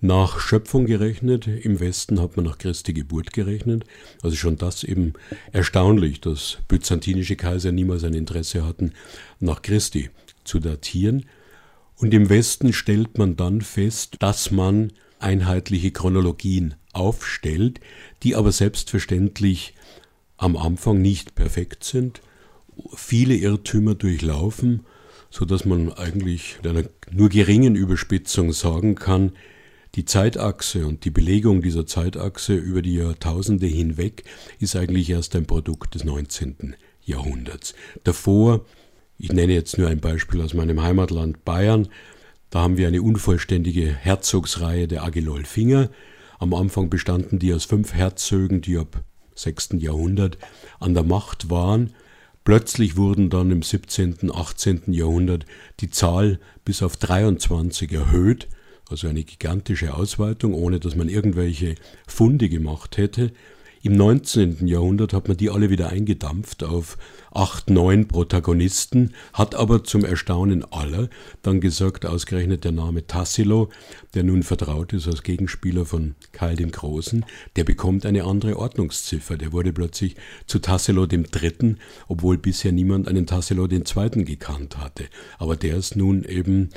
nach 0.00 0.40
Schöpfung 0.40 0.86
gerechnet, 0.86 1.46
im 1.46 1.78
Westen 1.78 2.20
hat 2.20 2.36
man 2.36 2.46
nach 2.46 2.58
Christi 2.58 2.92
Geburt 2.92 3.32
gerechnet. 3.32 3.84
Also 4.22 4.34
schon 4.34 4.56
das 4.56 4.82
eben 4.82 5.12
erstaunlich, 5.52 6.20
dass 6.20 6.58
byzantinische 6.66 7.36
Kaiser 7.36 7.70
niemals 7.70 8.02
ein 8.02 8.14
Interesse 8.14 8.66
hatten, 8.66 8.92
nach 9.38 9.62
Christi 9.62 10.10
zu 10.42 10.58
datieren. 10.58 11.26
Und 11.94 12.12
im 12.12 12.28
Westen 12.28 12.72
stellt 12.72 13.18
man 13.18 13.36
dann 13.36 13.60
fest, 13.60 14.16
dass 14.18 14.50
man 14.50 14.92
einheitliche 15.20 15.92
Chronologien 15.92 16.74
aufstellt, 16.92 17.78
die 18.24 18.34
aber 18.34 18.50
selbstverständlich 18.50 19.74
am 20.36 20.56
Anfang 20.56 21.00
nicht 21.00 21.36
perfekt 21.36 21.84
sind, 21.84 22.20
viele 22.96 23.36
Irrtümer 23.36 23.94
durchlaufen 23.94 24.84
so 25.30 25.44
dass 25.44 25.64
man 25.64 25.92
eigentlich 25.92 26.56
mit 26.62 26.66
einer 26.66 26.88
nur 27.10 27.28
geringen 27.28 27.74
Überspitzung 27.74 28.52
sagen 28.52 28.94
kann, 28.94 29.32
die 29.94 30.04
Zeitachse 30.04 30.86
und 30.86 31.04
die 31.04 31.10
Belegung 31.10 31.62
dieser 31.62 31.86
Zeitachse 31.86 32.54
über 32.54 32.82
die 32.82 32.94
Jahrtausende 32.94 33.66
hinweg 33.66 34.24
ist 34.58 34.76
eigentlich 34.76 35.10
erst 35.10 35.34
ein 35.34 35.46
Produkt 35.46 35.94
des 35.94 36.04
19. 36.04 36.76
Jahrhunderts. 37.04 37.74
Davor, 38.04 38.64
ich 39.18 39.32
nenne 39.32 39.54
jetzt 39.54 39.78
nur 39.78 39.88
ein 39.88 40.00
Beispiel 40.00 40.42
aus 40.42 40.54
meinem 40.54 40.82
Heimatland 40.82 41.44
Bayern, 41.44 41.88
da 42.50 42.60
haben 42.60 42.78
wir 42.78 42.88
eine 42.88 43.02
unvollständige 43.02 43.94
Herzogsreihe 43.94 44.88
der 44.88 45.04
Agilolfinger. 45.04 45.90
Am 46.38 46.54
Anfang 46.54 46.88
bestanden 46.88 47.38
die 47.38 47.52
aus 47.52 47.66
fünf 47.66 47.92
Herzögen, 47.92 48.62
die 48.62 48.78
ab 48.78 49.02
6. 49.34 49.70
Jahrhundert 49.78 50.38
an 50.80 50.94
der 50.94 51.02
Macht 51.02 51.50
waren 51.50 51.92
Plötzlich 52.48 52.96
wurden 52.96 53.28
dann 53.28 53.50
im 53.50 53.60
17., 53.60 54.30
18. 54.32 54.84
Jahrhundert 54.86 55.44
die 55.80 55.90
Zahl 55.90 56.40
bis 56.64 56.82
auf 56.82 56.96
23 56.96 57.92
erhöht, 57.92 58.48
also 58.88 59.06
eine 59.06 59.22
gigantische 59.22 59.92
Ausweitung, 59.92 60.54
ohne 60.54 60.80
dass 60.80 60.96
man 60.96 61.10
irgendwelche 61.10 61.74
Funde 62.06 62.48
gemacht 62.48 62.96
hätte. 62.96 63.32
Im 63.88 63.96
19. 63.96 64.66
Jahrhundert 64.66 65.14
hat 65.14 65.28
man 65.28 65.38
die 65.38 65.48
alle 65.48 65.70
wieder 65.70 65.88
eingedampft 65.88 66.62
auf 66.62 66.98
acht, 67.30 67.70
neun 67.70 68.06
Protagonisten, 68.06 69.14
hat 69.32 69.54
aber 69.54 69.82
zum 69.82 70.04
Erstaunen 70.04 70.62
aller 70.70 71.08
dann 71.40 71.62
gesagt, 71.62 72.04
ausgerechnet 72.04 72.64
der 72.64 72.72
Name 72.72 73.06
Tassilo, 73.06 73.70
der 74.12 74.24
nun 74.24 74.42
vertraut 74.42 74.92
ist 74.92 75.08
als 75.08 75.22
Gegenspieler 75.22 75.86
von 75.86 76.16
Karl 76.32 76.56
dem 76.56 76.70
Großen, 76.70 77.24
der 77.56 77.64
bekommt 77.64 78.04
eine 78.04 78.24
andere 78.24 78.58
Ordnungsziffer. 78.58 79.38
Der 79.38 79.52
wurde 79.52 79.72
plötzlich 79.72 80.16
zu 80.46 80.58
Tassilo 80.58 81.06
dem 81.06 81.24
Dritten, 81.24 81.78
obwohl 82.08 82.36
bisher 82.36 82.72
niemand 82.72 83.08
einen 83.08 83.26
Tassilo 83.26 83.68
den 83.68 83.86
Zweiten 83.86 84.26
gekannt 84.26 84.76
hatte. 84.76 85.04
Aber 85.38 85.56
der 85.56 85.78
ist 85.78 85.96
nun 85.96 86.24
eben 86.24 86.68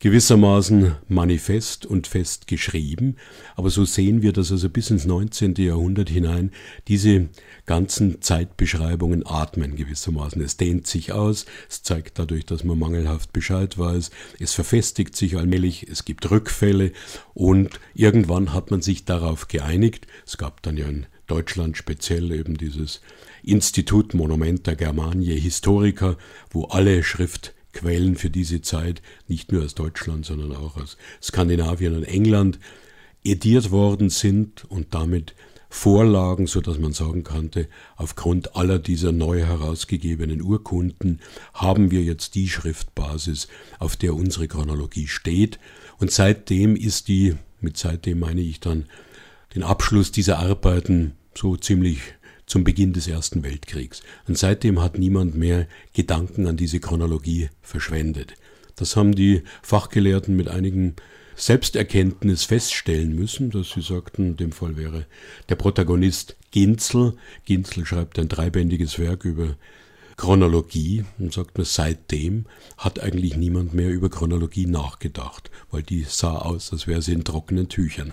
gewissermaßen 0.00 0.96
manifest 1.08 1.84
und 1.84 2.06
fest 2.06 2.46
geschrieben, 2.46 3.16
aber 3.56 3.70
so 3.70 3.84
sehen 3.84 4.22
wir, 4.22 4.32
dass 4.32 4.52
also 4.52 4.68
bis 4.68 4.90
ins 4.90 5.06
19. 5.06 5.54
Jahrhundert 5.56 6.08
hinein 6.08 6.52
diese 6.86 7.28
ganzen 7.66 8.22
Zeitbeschreibungen 8.22 9.26
atmen 9.26 9.74
gewissermaßen. 9.74 10.40
Es 10.40 10.56
dehnt 10.56 10.86
sich 10.86 11.12
aus, 11.12 11.46
es 11.68 11.82
zeigt 11.82 12.18
dadurch, 12.18 12.46
dass 12.46 12.62
man 12.62 12.78
mangelhaft 12.78 13.32
Bescheid 13.32 13.76
weiß, 13.76 14.10
es 14.38 14.54
verfestigt 14.54 15.16
sich 15.16 15.36
allmählich, 15.36 15.88
es 15.88 16.04
gibt 16.04 16.30
Rückfälle 16.30 16.92
und 17.34 17.80
irgendwann 17.94 18.52
hat 18.52 18.70
man 18.70 18.82
sich 18.82 19.04
darauf 19.04 19.48
geeinigt. 19.48 20.06
Es 20.24 20.38
gab 20.38 20.62
dann 20.62 20.76
ja 20.76 20.86
in 20.86 21.06
Deutschland 21.26 21.76
speziell 21.76 22.30
eben 22.32 22.56
dieses 22.56 23.00
Institut 23.42 24.14
Monumenta 24.14 24.74
Germaniae 24.74 25.38
Historica, 25.38 26.16
wo 26.50 26.64
alle 26.64 27.02
Schrift 27.02 27.54
Quellen 27.78 28.16
für 28.16 28.30
diese 28.30 28.60
Zeit, 28.60 29.02
nicht 29.28 29.52
nur 29.52 29.64
aus 29.64 29.74
Deutschland, 29.74 30.26
sondern 30.26 30.54
auch 30.56 30.76
aus 30.76 30.96
Skandinavien 31.22 31.94
und 31.94 32.04
England, 32.04 32.58
ediert 33.22 33.70
worden 33.70 34.10
sind 34.10 34.64
und 34.64 34.94
damit 34.94 35.34
Vorlagen, 35.70 36.46
so 36.46 36.60
dass 36.60 36.78
man 36.78 36.92
sagen 36.92 37.22
konnte, 37.24 37.68
aufgrund 37.96 38.56
aller 38.56 38.78
dieser 38.78 39.12
neu 39.12 39.40
herausgegebenen 39.40 40.40
Urkunden 40.40 41.20
haben 41.52 41.90
wir 41.90 42.02
jetzt 42.02 42.34
die 42.34 42.48
Schriftbasis, 42.48 43.48
auf 43.78 43.94
der 43.94 44.14
unsere 44.14 44.48
Chronologie 44.48 45.06
steht. 45.06 45.60
Und 45.98 46.10
seitdem 46.10 46.74
ist 46.74 47.06
die, 47.08 47.36
mit 47.60 47.76
seitdem 47.76 48.18
meine 48.18 48.40
ich 48.40 48.60
dann 48.60 48.86
den 49.54 49.62
Abschluss 49.62 50.10
dieser 50.10 50.38
Arbeiten 50.38 51.12
so 51.34 51.56
ziemlich 51.56 52.00
zum 52.48 52.64
Beginn 52.64 52.92
des 52.92 53.06
Ersten 53.06 53.44
Weltkriegs. 53.44 54.02
Und 54.26 54.36
seitdem 54.36 54.82
hat 54.82 54.98
niemand 54.98 55.36
mehr 55.36 55.68
Gedanken 55.92 56.46
an 56.46 56.56
diese 56.56 56.80
Chronologie 56.80 57.50
verschwendet. 57.62 58.34
Das 58.74 58.96
haben 58.96 59.14
die 59.14 59.42
Fachgelehrten 59.62 60.34
mit 60.34 60.48
einigen 60.48 60.96
Selbsterkenntnis 61.36 62.44
feststellen 62.44 63.14
müssen, 63.14 63.50
dass 63.50 63.70
sie 63.70 63.82
sagten, 63.82 64.30
in 64.30 64.36
dem 64.36 64.52
Fall 64.52 64.76
wäre 64.76 65.06
der 65.48 65.54
Protagonist 65.54 66.36
Ginzel. 66.50 67.14
Ginzel 67.44 67.86
schreibt 67.86 68.18
ein 68.18 68.28
dreibändiges 68.28 68.98
Werk 68.98 69.24
über 69.24 69.56
Chronologie 70.16 71.04
und 71.18 71.32
sagt 71.32 71.56
mir, 71.56 71.64
seitdem 71.64 72.46
hat 72.76 72.98
eigentlich 72.98 73.36
niemand 73.36 73.72
mehr 73.72 73.90
über 73.90 74.10
Chronologie 74.10 74.66
nachgedacht, 74.66 75.50
weil 75.70 75.84
die 75.84 76.04
sah 76.08 76.38
aus, 76.38 76.72
als 76.72 76.88
wäre 76.88 77.02
sie 77.02 77.12
in 77.12 77.22
trockenen 77.22 77.68
Tüchern. 77.68 78.12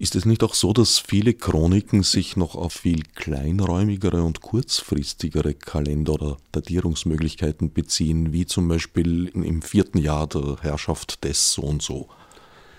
Ist 0.00 0.14
es 0.14 0.24
nicht 0.24 0.44
auch 0.44 0.54
so, 0.54 0.72
dass 0.72 1.00
viele 1.00 1.34
Chroniken 1.34 2.04
sich 2.04 2.36
noch 2.36 2.54
auf 2.54 2.72
viel 2.72 3.02
kleinräumigere 3.16 4.22
und 4.22 4.40
kurzfristigere 4.40 5.54
Kalender- 5.54 6.12
oder 6.12 6.36
Datierungsmöglichkeiten 6.52 7.72
beziehen, 7.72 8.32
wie 8.32 8.46
zum 8.46 8.68
Beispiel 8.68 9.26
im 9.34 9.60
vierten 9.60 9.98
Jahr 9.98 10.28
der 10.28 10.58
Herrschaft 10.60 11.24
des 11.24 11.52
so 11.52 11.62
und 11.62 11.82
so? 11.82 12.08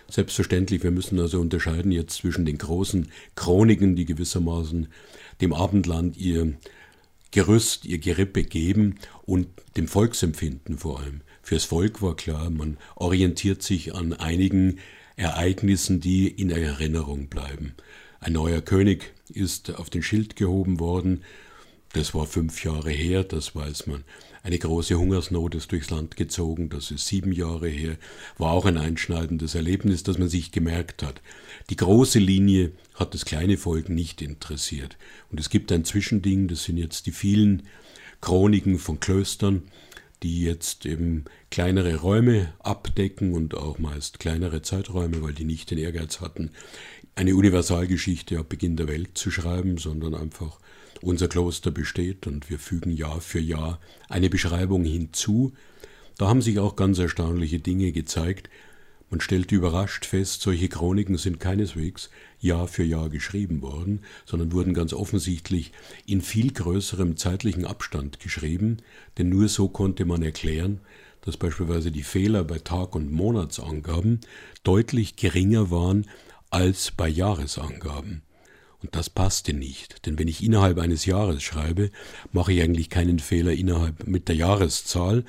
Selbstverständlich, 0.10 0.82
wir 0.82 0.92
müssen 0.92 1.20
also 1.20 1.42
unterscheiden 1.42 1.92
jetzt 1.92 2.16
zwischen 2.16 2.46
den 2.46 2.58
großen 2.58 3.12
Chroniken, 3.36 3.98
die 3.98 4.06
gewissermaßen 4.06 4.88
dem 5.42 5.54
Abendland 5.54 6.16
ihr 6.16 6.54
Gerüst, 7.32 7.86
ihr 7.86 8.00
Gerippe 8.00 8.44
geben 8.44 8.96
und 9.24 9.48
dem 9.76 9.90
Volksempfinden 9.90 10.78
vor 10.78 11.02
allem. 11.02 11.20
Fürs 11.44 11.66
Volk 11.66 12.02
war 12.02 12.16
klar, 12.16 12.50
man 12.50 12.78
orientiert 12.96 13.62
sich 13.62 13.94
an 13.94 14.14
einigen 14.14 14.80
Ereignissen, 15.20 16.00
die 16.00 16.30
in 16.30 16.50
Erinnerung 16.50 17.28
bleiben. 17.28 17.74
Ein 18.22 18.34
neuer 18.34 18.62
König 18.62 19.14
ist 19.28 19.76
auf 19.76 19.90
den 19.90 20.02
Schild 20.02 20.38
gehoben 20.38 20.80
worden, 20.80 21.24
das 21.92 22.14
war 22.14 22.26
fünf 22.26 22.64
Jahre 22.64 22.92
her, 22.92 23.24
das 23.24 23.54
weiß 23.54 23.88
man. 23.88 24.04
Eine 24.44 24.60
große 24.60 24.96
Hungersnot 24.96 25.56
ist 25.56 25.72
durchs 25.74 25.90
Land 25.90 26.16
gezogen, 26.16 26.70
das 26.70 26.92
ist 26.92 27.08
sieben 27.08 27.34
Jahre 27.34 27.68
her, 27.68 27.98
war 28.38 28.52
auch 28.52 28.66
ein 28.66 28.78
einschneidendes 28.78 29.56
Erlebnis, 29.56 30.04
das 30.04 30.18
man 30.18 30.30
sich 30.30 30.54
gemerkt 30.54 31.04
hat. 31.04 31.22
Die 31.70 31.76
große 31.76 32.20
Linie 32.20 32.72
hat 32.94 33.14
das 33.14 33.26
kleine 33.26 33.58
Volk 33.58 33.90
nicht 33.90 34.22
interessiert. 34.22 34.98
Und 35.32 35.40
es 35.40 35.50
gibt 35.50 35.72
ein 35.74 35.84
Zwischending, 35.84 36.48
das 36.48 36.64
sind 36.64 36.78
jetzt 36.78 37.08
die 37.08 37.12
vielen 37.12 37.64
Chroniken 38.22 38.80
von 38.80 39.02
Klöstern, 39.02 39.64
die 40.24 40.44
jetzt 40.44 40.86
eben 40.86 41.26
kleinere 41.50 41.98
Räume 41.98 42.54
abdecken 42.60 43.34
und 43.34 43.56
auch 43.56 43.80
meist 43.80 44.20
kleinere 44.20 44.62
Zeiträume, 44.62 45.22
weil 45.22 45.34
die 45.34 45.46
nicht 45.46 45.72
den 45.72 45.78
Ehrgeiz 45.78 46.20
hatten, 46.20 46.52
eine 47.16 47.36
Universalgeschichte 47.36 48.40
ab 48.40 48.50
Beginn 48.50 48.78
der 48.78 48.88
Welt 48.88 49.18
zu 49.18 49.32
schreiben, 49.32 49.78
sondern 49.78 50.16
einfach 50.16 50.60
unser 51.02 51.28
Kloster 51.28 51.72
besteht 51.72 52.28
und 52.28 52.50
wir 52.50 52.60
fügen 52.60 52.92
Jahr 52.92 53.22
für 53.22 53.40
Jahr 53.40 53.80
eine 54.10 54.30
Beschreibung 54.30 54.84
hinzu. 54.84 55.54
Da 56.18 56.28
haben 56.28 56.42
sich 56.42 56.60
auch 56.60 56.76
ganz 56.76 57.00
erstaunliche 57.00 57.60
Dinge 57.60 57.92
gezeigt. 57.92 58.50
Man 59.10 59.22
stellt 59.22 59.51
überrascht 59.51 60.06
fest, 60.06 60.42
solche 60.42 60.70
Chroniken 60.70 61.18
sind 61.18 61.39
keineswegs 61.39 62.12
Jahr 62.39 62.68
für 62.68 62.84
Jahr 62.84 63.10
geschrieben 63.10 63.62
worden, 63.63 64.01
sondern 64.25 64.51
wurden 64.51 64.75
ganz 64.75 64.94
offensichtlich 64.94 65.72
in 66.06 66.22
viel 66.22 66.54
größerem 66.54 67.18
zeitlichen 67.18 67.66
Abstand 67.66 68.20
geschrieben, 68.20 68.78
denn 69.18 69.30
nur 69.30 69.48
so 69.48 69.68
konnte 69.68 70.06
man 70.06 70.22
erklären, 70.22 70.82
dass 71.22 71.38
beispielsweise 71.38 71.92
die 71.92 72.04
Fehler 72.04 72.44
bei 72.44 72.60
Tag- 72.60 72.96
und 72.96 73.12
Monatsangaben 73.12 74.20
deutlich 74.63 75.16
geringer 75.16 75.72
waren 75.72 76.06
als 76.51 76.92
bei 76.92 77.10
Jahresangaben. 77.10 78.22
Und 78.82 78.96
das 78.96 79.10
passte 79.10 79.54
nicht, 79.54 80.06
denn 80.06 80.18
wenn 80.18 80.30
ich 80.30 80.44
innerhalb 80.44 80.78
eines 80.78 81.06
Jahres 81.06 81.44
schreibe, 81.44 81.89
mache 82.32 82.54
ich 82.54 82.62
eigentlich 82.62 82.89
keinen 82.89 83.20
Fehler 83.20 83.51
innerhalb 83.51 84.08
mit 84.08 84.30
der 84.30 84.36
Jahreszahl, 84.36 85.25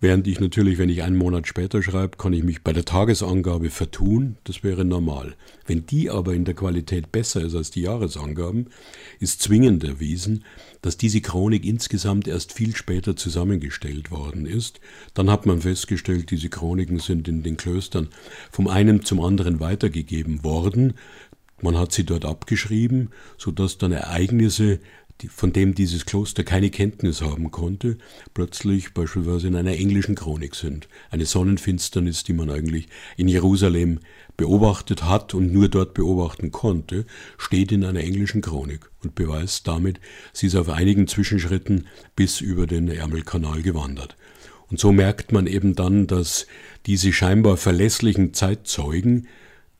während 0.00 0.26
ich 0.26 0.40
natürlich, 0.40 0.78
wenn 0.78 0.88
ich 0.88 1.02
einen 1.02 1.16
Monat 1.16 1.46
später 1.46 1.82
schreibe, 1.82 2.16
kann 2.16 2.32
ich 2.32 2.44
mich 2.44 2.62
bei 2.62 2.72
der 2.72 2.84
Tagesangabe 2.84 3.70
vertun, 3.70 4.36
das 4.44 4.62
wäre 4.62 4.84
normal. 4.84 5.34
Wenn 5.66 5.86
die 5.86 6.10
aber 6.10 6.34
in 6.34 6.44
der 6.44 6.54
Qualität 6.54 7.12
besser 7.12 7.42
ist 7.42 7.54
als 7.54 7.70
die 7.70 7.82
Jahresangaben, 7.82 8.68
ist 9.20 9.42
zwingend 9.42 9.84
erwiesen, 9.84 10.44
dass 10.82 10.96
diese 10.96 11.20
Chronik 11.20 11.64
insgesamt 11.64 12.28
erst 12.28 12.52
viel 12.52 12.76
später 12.76 13.16
zusammengestellt 13.16 14.10
worden 14.10 14.46
ist. 14.46 14.80
Dann 15.14 15.30
hat 15.30 15.46
man 15.46 15.60
festgestellt, 15.60 16.30
diese 16.30 16.48
Chroniken 16.48 17.00
sind 17.00 17.28
in 17.28 17.42
den 17.42 17.56
Klöstern 17.56 18.08
vom 18.52 18.68
einen 18.68 19.04
zum 19.04 19.20
anderen 19.20 19.60
weitergegeben 19.60 20.44
worden, 20.44 20.94
man 21.60 21.76
hat 21.76 21.92
sie 21.92 22.04
dort 22.04 22.24
abgeschrieben, 22.24 23.10
so 23.36 23.50
dass 23.50 23.78
dann 23.78 23.92
Ereignisse, 23.92 24.78
von 25.26 25.52
denen 25.52 25.74
dieses 25.74 26.06
Kloster 26.06 26.44
keine 26.44 26.70
Kenntnis 26.70 27.22
haben 27.22 27.50
konnte, 27.50 27.98
plötzlich 28.34 28.94
beispielsweise 28.94 29.48
in 29.48 29.56
einer 29.56 29.72
englischen 29.72 30.14
Chronik 30.14 30.54
sind. 30.54 30.88
Eine 31.10 31.26
Sonnenfinsternis, 31.26 32.22
die 32.22 32.32
man 32.32 32.50
eigentlich 32.50 32.88
in 33.16 33.26
Jerusalem 33.26 33.98
beobachtet 34.36 35.04
hat 35.04 35.34
und 35.34 35.52
nur 35.52 35.68
dort 35.68 35.94
beobachten 35.94 36.52
konnte, 36.52 37.04
steht 37.36 37.72
in 37.72 37.84
einer 37.84 38.00
englischen 38.00 38.42
Chronik 38.42 38.88
und 39.02 39.16
beweist 39.16 39.66
damit, 39.66 39.98
sie 40.32 40.46
ist 40.46 40.54
auf 40.54 40.68
einigen 40.68 41.08
Zwischenschritten 41.08 41.88
bis 42.14 42.40
über 42.40 42.68
den 42.68 42.88
Ärmelkanal 42.88 43.62
gewandert. 43.62 44.16
Und 44.70 44.78
so 44.78 44.92
merkt 44.92 45.32
man 45.32 45.46
eben 45.46 45.74
dann, 45.74 46.06
dass 46.06 46.46
diese 46.86 47.12
scheinbar 47.12 47.56
verlässlichen 47.56 48.34
Zeitzeugen 48.34 49.26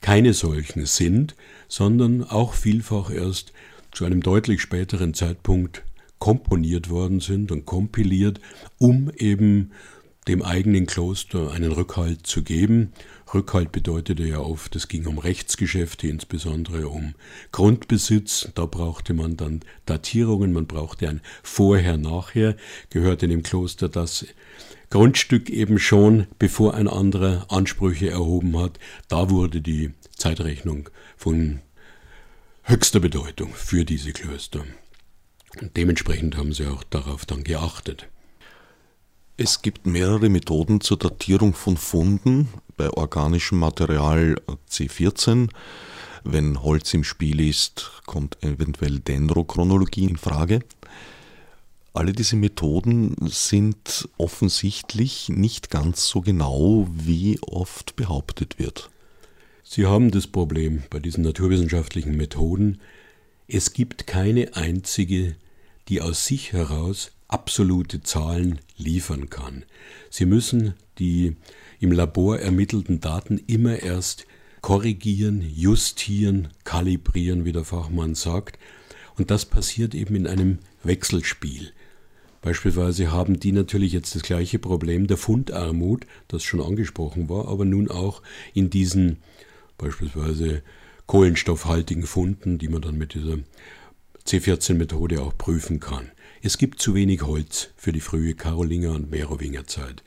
keine 0.01 0.33
solchen 0.33 0.85
sind, 0.85 1.35
sondern 1.67 2.23
auch 2.23 2.53
vielfach 2.53 3.11
erst 3.11 3.53
zu 3.91 4.05
einem 4.05 4.21
deutlich 4.21 4.61
späteren 4.61 5.13
Zeitpunkt 5.13 5.83
komponiert 6.19 6.89
worden 6.89 7.19
sind 7.19 7.51
und 7.51 7.65
kompiliert, 7.65 8.39
um 8.77 9.09
eben 9.17 9.71
dem 10.27 10.43
eigenen 10.43 10.85
Kloster 10.85 11.51
einen 11.51 11.71
Rückhalt 11.71 12.27
zu 12.27 12.43
geben. 12.43 12.93
Rückhalt 13.33 13.71
bedeutete 13.71 14.23
ja 14.23 14.39
oft, 14.39 14.75
es 14.75 14.87
ging 14.87 15.07
um 15.07 15.17
Rechtsgeschäfte, 15.17 16.07
insbesondere 16.07 16.87
um 16.87 17.15
Grundbesitz. 17.51 18.49
Da 18.53 18.65
brauchte 18.65 19.13
man 19.13 19.37
dann 19.37 19.61
Datierungen, 19.85 20.53
man 20.53 20.67
brauchte 20.67 21.09
ein 21.09 21.21
Vorher-Nachher. 21.41 22.55
Gehörte 22.89 23.27
dem 23.27 23.43
Kloster 23.43 23.89
das 23.89 24.25
Grundstück 24.89 25.49
eben 25.49 25.79
schon, 25.79 26.27
bevor 26.37 26.73
ein 26.73 26.87
anderer 26.87 27.45
Ansprüche 27.49 28.09
erhoben 28.09 28.59
hat. 28.59 28.77
Da 29.07 29.29
wurde 29.29 29.61
die 29.61 29.91
Zeitrechnung 30.15 30.89
von 31.17 31.59
höchster 32.69 32.99
Bedeutung 32.99 33.51
für 33.55 33.83
diese 33.83 34.13
Klöster. 34.13 34.63
Und 35.59 35.75
dementsprechend 35.75 36.37
haben 36.37 36.53
sie 36.53 36.67
auch 36.67 36.83
darauf 36.83 37.25
dann 37.25 37.43
geachtet. 37.43 38.07
Es 39.37 39.63
gibt 39.63 39.87
mehrere 39.87 40.29
Methoden 40.29 40.79
zur 40.79 40.97
Datierung 40.97 41.55
von 41.55 41.77
Funden 41.77 42.47
bei 42.77 42.91
organischem 42.91 43.57
Material 43.57 44.35
C14. 44.69 45.49
Wenn 46.23 46.61
Holz 46.61 46.93
im 46.93 47.03
Spiel 47.03 47.39
ist, 47.39 48.03
kommt 48.05 48.37
eventuell 48.43 48.99
Dendrochronologie 48.99 50.05
in 50.05 50.17
Frage. 50.17 50.59
Alle 51.93 52.13
diese 52.13 52.35
Methoden 52.35 53.15
sind 53.21 54.07
offensichtlich 54.19 55.27
nicht 55.29 55.71
ganz 55.71 56.05
so 56.07 56.21
genau, 56.21 56.87
wie 56.91 57.39
oft 57.41 57.95
behauptet 57.95 58.59
wird. 58.59 58.91
Sie 59.71 59.85
haben 59.85 60.09
das 60.09 60.25
Problem 60.25 60.81
bei 60.89 60.97
diesen 60.97 61.23
naturwissenschaftlichen 61.23 62.17
Methoden, 62.17 62.79
es 63.47 63.71
gibt 63.71 64.07
keine 64.07 64.55
einzige, 64.55 65.35
die 65.89 66.01
aus 66.01 66.25
sich 66.25 66.53
heraus 66.53 67.11
absolute 67.27 68.01
Zahlen 68.01 68.61
liefern 68.77 69.29
kann. 69.29 69.65
Sie 70.09 70.25
müssen 70.25 70.73
die 70.97 71.35
im 71.79 71.91
Labor 71.91 72.39
ermittelten 72.39 72.99
Daten 72.99 73.39
immer 73.45 73.77
erst 73.77 74.25
korrigieren, 74.61 75.47
justieren, 75.55 76.47
kalibrieren, 76.63 77.45
wie 77.45 77.51
der 77.51 77.63
Fachmann 77.63 78.15
sagt. 78.15 78.57
Und 79.19 79.29
das 79.29 79.45
passiert 79.45 79.93
eben 79.93 80.15
in 80.15 80.25
einem 80.25 80.57
Wechselspiel. 80.83 81.73
Beispielsweise 82.41 83.11
haben 83.11 83.39
die 83.39 83.51
natürlich 83.51 83.93
jetzt 83.93 84.15
das 84.15 84.23
gleiche 84.23 84.57
Problem 84.57 85.05
der 85.05 85.17
Fundarmut, 85.17 86.07
das 86.27 86.41
schon 86.41 86.59
angesprochen 86.59 87.29
war, 87.29 87.47
aber 87.47 87.65
nun 87.65 87.91
auch 87.91 88.23
in 88.55 88.71
diesen 88.71 89.17
beispielsweise 89.79 90.61
kohlenstoffhaltigen 91.07 92.05
Funden, 92.05 92.59
die 92.59 92.67
man 92.67 92.83
dann 92.83 92.99
mit 92.99 93.15
dieser 93.15 93.39
C14-Methode 94.27 95.21
auch 95.21 95.35
prüfen 95.35 95.79
kann. 95.79 96.11
Es 96.43 96.59
gibt 96.59 96.79
zu 96.79 96.93
wenig 96.93 97.23
Holz 97.23 97.71
für 97.75 97.91
die 97.91 97.99
frühe 97.99 98.35
Karolinger 98.35 98.91
und 98.91 99.09
Merowingerzeit. 99.09 100.03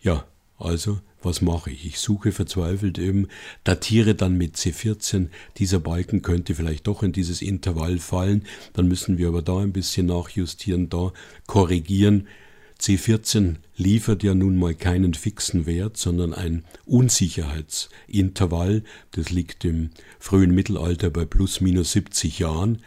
Ja, 0.00 0.26
also, 0.56 1.00
was 1.22 1.42
mache 1.42 1.70
ich? 1.70 1.84
Ich 1.84 1.98
suche 1.98 2.32
verzweifelt 2.32 2.98
eben, 2.98 3.28
datiere 3.64 4.14
dann 4.14 4.38
mit 4.38 4.56
C14, 4.56 5.28
dieser 5.58 5.80
Balken 5.80 6.22
könnte 6.22 6.54
vielleicht 6.54 6.86
doch 6.86 7.02
in 7.02 7.12
dieses 7.12 7.42
Intervall 7.42 7.98
fallen, 7.98 8.44
dann 8.72 8.88
müssen 8.88 9.18
wir 9.18 9.28
aber 9.28 9.42
da 9.42 9.58
ein 9.58 9.72
bisschen 9.72 10.06
nachjustieren, 10.06 10.88
da 10.88 11.12
korrigieren. 11.46 12.28
C14 12.80 13.56
liefert 13.76 14.22
ja 14.22 14.34
nun 14.34 14.56
mal 14.56 14.74
keinen 14.74 15.14
fixen 15.14 15.66
Wert, 15.66 15.96
sondern 15.96 16.32
ein 16.32 16.64
Unsicherheitsintervall. 16.86 18.84
Das 19.10 19.30
liegt 19.30 19.64
im 19.64 19.90
frühen 20.20 20.54
Mittelalter 20.54 21.10
bei 21.10 21.24
plus 21.24 21.60
minus 21.60 21.92
70 21.92 22.38
Jahren. 22.38 22.78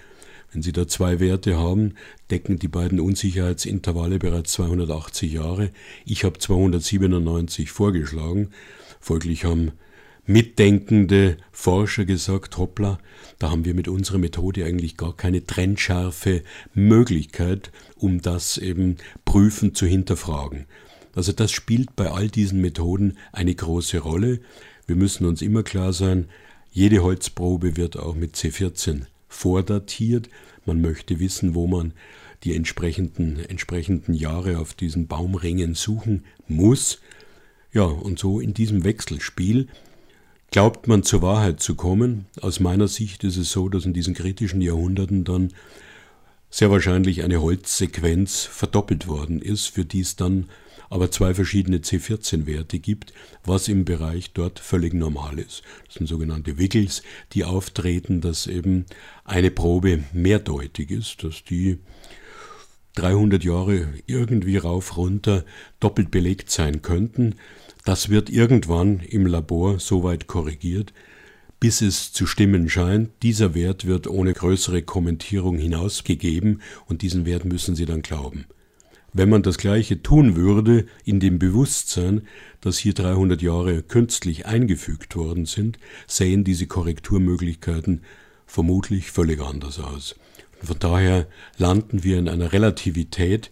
Wenn 0.51 0.62
Sie 0.62 0.71
da 0.71 0.88
zwei 0.88 1.19
Werte 1.19 1.58
haben, 1.58 1.95
decken 2.30 2.58
die 2.60 2.67
beiden 2.67 2.99
Unsicherheitsintervalle 2.99 4.19
bereits 4.19 4.54
280 4.54 5.34
Jahre. 5.34 5.71
Ich 6.06 6.23
habe 6.23 6.39
297 6.39 7.71
vorgeschlagen. 7.71 8.49
Folglich 8.99 9.45
haben 9.45 9.71
mitdenkende 10.32 11.38
Forscher 11.52 12.06
gesagt, 12.06 12.58
hoppla, 12.58 13.00
da 13.39 13.52
haben 13.52 13.65
wir 13.65 13.74
mit 13.74 13.88
unserer 13.88 14.17
Methode 14.17 14.65
eigentlich 14.65 14.98
gar 14.98 15.15
keine 15.15 15.46
trennscharfe 15.46 16.44
Möglichkeit, 16.74 17.72
um 17.96 18.22
das 18.22 18.58
eben 18.58 18.98
prüfen 19.26 19.76
zu 19.76 19.86
hinterfragen. 19.86 20.65
Also 21.15 21.32
das 21.34 21.52
spielt 21.52 21.96
bei 21.96 22.10
all 22.10 22.30
diesen 22.30 22.62
Methoden 22.62 23.17
eine 23.32 23.54
große 23.54 24.00
Rolle. 24.00 24.39
Wir 24.88 24.96
müssen 24.96 25.26
uns 25.26 25.41
immer 25.41 25.63
klar 25.63 25.91
sein, 25.94 26.30
jede 26.72 27.04
Holzprobe 27.04 27.76
wird 27.76 27.98
auch 27.98 28.15
mit 28.15 28.36
C14 28.36 29.02
vordatiert. 29.28 30.30
Man 30.65 30.80
möchte 30.80 31.20
wissen, 31.20 31.54
wo 31.54 31.67
man 31.67 31.94
die 32.44 32.56
entsprechenden, 32.56 33.39
entsprechenden 33.39 34.13
Jahre 34.13 34.58
auf 34.58 34.74
diesen 34.74 35.08
Baumringen 35.08 35.76
suchen 35.76 36.24
muss. 36.48 37.02
Ja, 37.74 37.84
und 37.84 38.20
so 38.20 38.39
in 38.39 38.54
diesem 38.54 38.84
Wechselspiel 38.84 39.67
Glaubt 40.53 40.85
man 40.89 41.03
zur 41.03 41.21
Wahrheit 41.21 41.61
zu 41.61 41.75
kommen, 41.75 42.25
aus 42.41 42.59
meiner 42.59 42.89
Sicht 42.89 43.23
ist 43.23 43.37
es 43.37 43.51
so, 43.51 43.69
dass 43.69 43.85
in 43.85 43.93
diesen 43.93 44.13
kritischen 44.13 44.59
Jahrhunderten 44.59 45.23
dann 45.23 45.53
sehr 46.49 46.69
wahrscheinlich 46.69 47.23
eine 47.23 47.41
Holzsequenz 47.41 48.41
verdoppelt 48.41 49.07
worden 49.07 49.41
ist, 49.41 49.67
für 49.67 49.85
die 49.85 50.01
es 50.01 50.17
dann 50.17 50.49
aber 50.89 51.09
zwei 51.09 51.33
verschiedene 51.33 51.77
C14-Werte 51.77 52.79
gibt, 52.79 53.13
was 53.45 53.69
im 53.69 53.85
Bereich 53.85 54.33
dort 54.33 54.59
völlig 54.59 54.93
normal 54.93 55.39
ist. 55.39 55.63
Das 55.85 55.95
sind 55.95 56.07
sogenannte 56.07 56.57
Wiggles, 56.57 57.01
die 57.31 57.45
auftreten, 57.45 58.19
dass 58.19 58.45
eben 58.45 58.87
eine 59.23 59.51
Probe 59.51 60.03
mehrdeutig 60.11 60.91
ist, 60.91 61.23
dass 61.23 61.45
die 61.45 61.79
300 62.95 63.41
Jahre 63.45 63.93
irgendwie 64.05 64.57
rauf 64.57 64.97
runter 64.97 65.45
doppelt 65.79 66.11
belegt 66.11 66.51
sein 66.51 66.81
könnten. 66.81 67.35
Das 67.84 68.10
wird 68.10 68.30
irgendwann 68.30 69.00
im 69.00 69.26
Labor 69.26 69.80
so 69.80 70.04
weit 70.04 70.28
korrigiert, 70.28 70.94
bis 71.60 71.82
es 71.82 72.12
zu 72.12 72.28
stimmen 72.28 72.70
scheint. 72.70 73.10
Dieser 73.24 73.56
Wert 73.56 73.86
wird 73.86 74.08
ohne 74.08 74.34
größere 74.34 74.84
Kommentierung 74.84 75.58
hinausgegeben 75.58 76.62
und 76.88 77.02
diesen 77.02 77.26
Wert 77.26 77.46
müssen 77.46 77.76
Sie 77.76 77.86
dann 77.86 78.02
glauben. 78.02 78.46
Wenn 79.13 79.30
man 79.30 79.44
das 79.44 79.58
Gleiche 79.58 80.02
tun 80.02 80.36
würde, 80.36 80.86
in 81.04 81.20
dem 81.20 81.38
Bewusstsein, 81.38 82.22
dass 82.62 82.78
hier 82.78 82.94
300 82.94 83.41
Jahre 83.41 83.84
künstlich 83.84 84.46
eingefügt 84.46 85.15
worden 85.15 85.46
sind, 85.46 85.80
sähen 86.08 86.44
diese 86.44 86.65
Korrekturmöglichkeiten 86.65 88.02
vermutlich 88.46 89.12
völlig 89.12 89.41
anders 89.41 89.80
aus. 89.80 90.15
von 90.63 90.78
daher 90.80 91.28
landen 91.58 92.04
wir 92.04 92.20
in 92.20 92.30
einer 92.30 92.54
Relativität, 92.54 93.52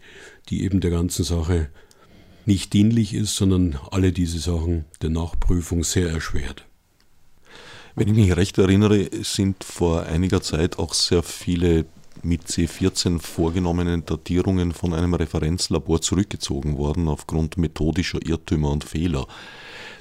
die 0.49 0.63
eben 0.63 0.79
der 0.79 0.91
ganzen 0.91 1.25
Sache 1.25 1.69
nicht 2.45 2.73
dienlich 2.73 3.13
ist, 3.13 3.35
sondern 3.35 3.79
alle 3.91 4.11
diese 4.11 4.39
Sachen 4.39 4.85
der 5.01 5.09
Nachprüfung 5.09 5.83
sehr 5.83 6.09
erschwert. 6.09 6.65
Wenn 7.95 8.07
ich 8.07 8.13
mich 8.13 8.35
recht 8.35 8.57
erinnere, 8.57 9.09
sind 9.23 9.63
vor 9.63 10.03
einiger 10.03 10.41
Zeit 10.41 10.79
auch 10.79 10.93
sehr 10.93 11.23
viele 11.23 11.85
mit 12.23 12.43
C14 12.47 13.19
vorgenommenen 13.19 14.05
Datierungen 14.05 14.71
von 14.71 14.93
einem 14.93 15.13
Referenzlabor 15.13 16.01
zurückgezogen 16.01 16.77
worden 16.77 17.07
aufgrund 17.07 17.57
methodischer 17.57 18.19
Irrtümer 18.25 18.71
und 18.71 18.83
Fehler. 18.83 19.27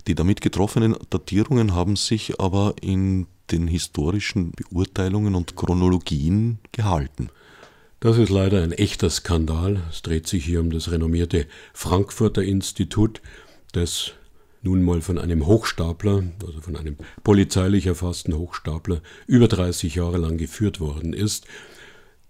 Die 0.07 0.15
damit 0.15 0.41
getroffenen 0.41 0.97
Datierungen 1.11 1.75
haben 1.75 1.97
sich 1.97 2.41
aber 2.41 2.75
in 2.81 3.27
den 3.51 3.67
historischen 3.69 4.53
Beurteilungen 4.53 5.35
und 5.35 5.57
Chronologien 5.57 6.59
gehalten. 6.73 7.31
Das 8.01 8.17
ist 8.17 8.31
leider 8.31 8.63
ein 8.63 8.71
echter 8.71 9.11
Skandal. 9.11 9.83
Es 9.91 10.03
dreht 10.03 10.29
sich 10.29 10.45
hier 10.45 10.61
um 10.61 10.71
das 10.71 10.93
renommierte 10.93 11.47
Frankfurter 11.75 12.45
Institut, 12.45 13.21
das 13.73 14.13
nun 14.63 14.85
mal 14.85 15.01
von 15.01 15.19
einem 15.19 15.47
Hochstapler, 15.47 16.23
also 16.47 16.61
von 16.61 16.77
einem 16.77 16.97
polizeilich 17.25 17.87
erfassten 17.87 18.35
Hochstapler, 18.35 19.03
über 19.27 19.49
30 19.49 19.97
Jahre 19.97 20.19
lang 20.19 20.39
geführt 20.39 20.79
worden 20.79 21.13
ist, 21.13 21.47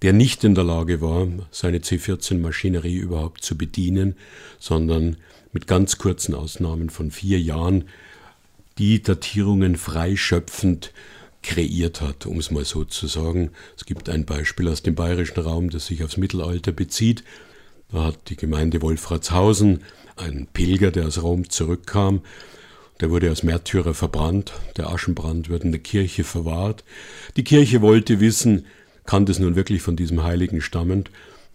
der 0.01 0.15
nicht 0.15 0.43
in 0.43 0.55
der 0.55 0.65
Lage 0.65 1.03
war, 1.03 1.29
seine 1.51 1.81
C14-Maschinerie 1.81 2.97
überhaupt 2.97 3.45
zu 3.45 3.59
bedienen, 3.59 4.17
sondern 4.59 5.19
mit 5.53 5.67
ganz 5.67 5.99
kurzen 5.99 6.35
Ausnahmen 6.35 6.89
von 6.89 7.11
vier 7.11 7.41
Jahren 7.41 7.85
die 8.79 9.03
Datierungen 9.03 9.77
freischöpfend 9.77 10.95
kreiert 11.43 12.01
hat, 12.01 12.27
um 12.27 12.39
es 12.39 12.51
mal 12.51 12.65
so 12.65 12.85
zu 12.85 13.07
sagen. 13.07 13.51
Es 13.77 13.85
gibt 13.85 14.09
ein 14.09 14.25
Beispiel 14.25 14.69
aus 14.69 14.83
dem 14.83 14.95
bayerischen 14.95 15.41
Raum, 15.41 15.71
das 15.71 15.87
sich 15.87 16.03
aufs 16.05 16.17
Mittelalter 16.17 16.73
bezieht. 16.73 17.25
Da 17.91 18.05
hat 18.05 18.29
die 18.29 18.37
Gemeinde 18.37 18.83
Wolfratshausen 18.83 19.83
einen 20.17 20.47
Pilger, 20.47 20.91
der 20.91 21.07
aus 21.07 21.23
Rom 21.23 21.49
zurückkam, 21.49 22.23
der 23.01 23.11
wurde 23.11 23.29
als 23.29 23.45
Märtyrer 23.45 23.95
verbrannt, 23.95 24.53
der 24.77 24.91
Aschenbrand 24.91 25.49
wird 25.49 25.65
in 25.65 25.73
der 25.73 25.81
Kirche 25.81 26.25
verwahrt. 26.25 26.85
Die 27.37 27.45
Kirche 27.45 27.81
wollte 27.81 28.21
wissen, 28.21 28.67
kann 29.05 29.25
das 29.25 29.39
nun 29.39 29.55
wirklich 29.57 29.83
von 29.83 29.97
diesem 29.97 30.23
Heiligen 30.25 30.61
stammen? 30.61 31.05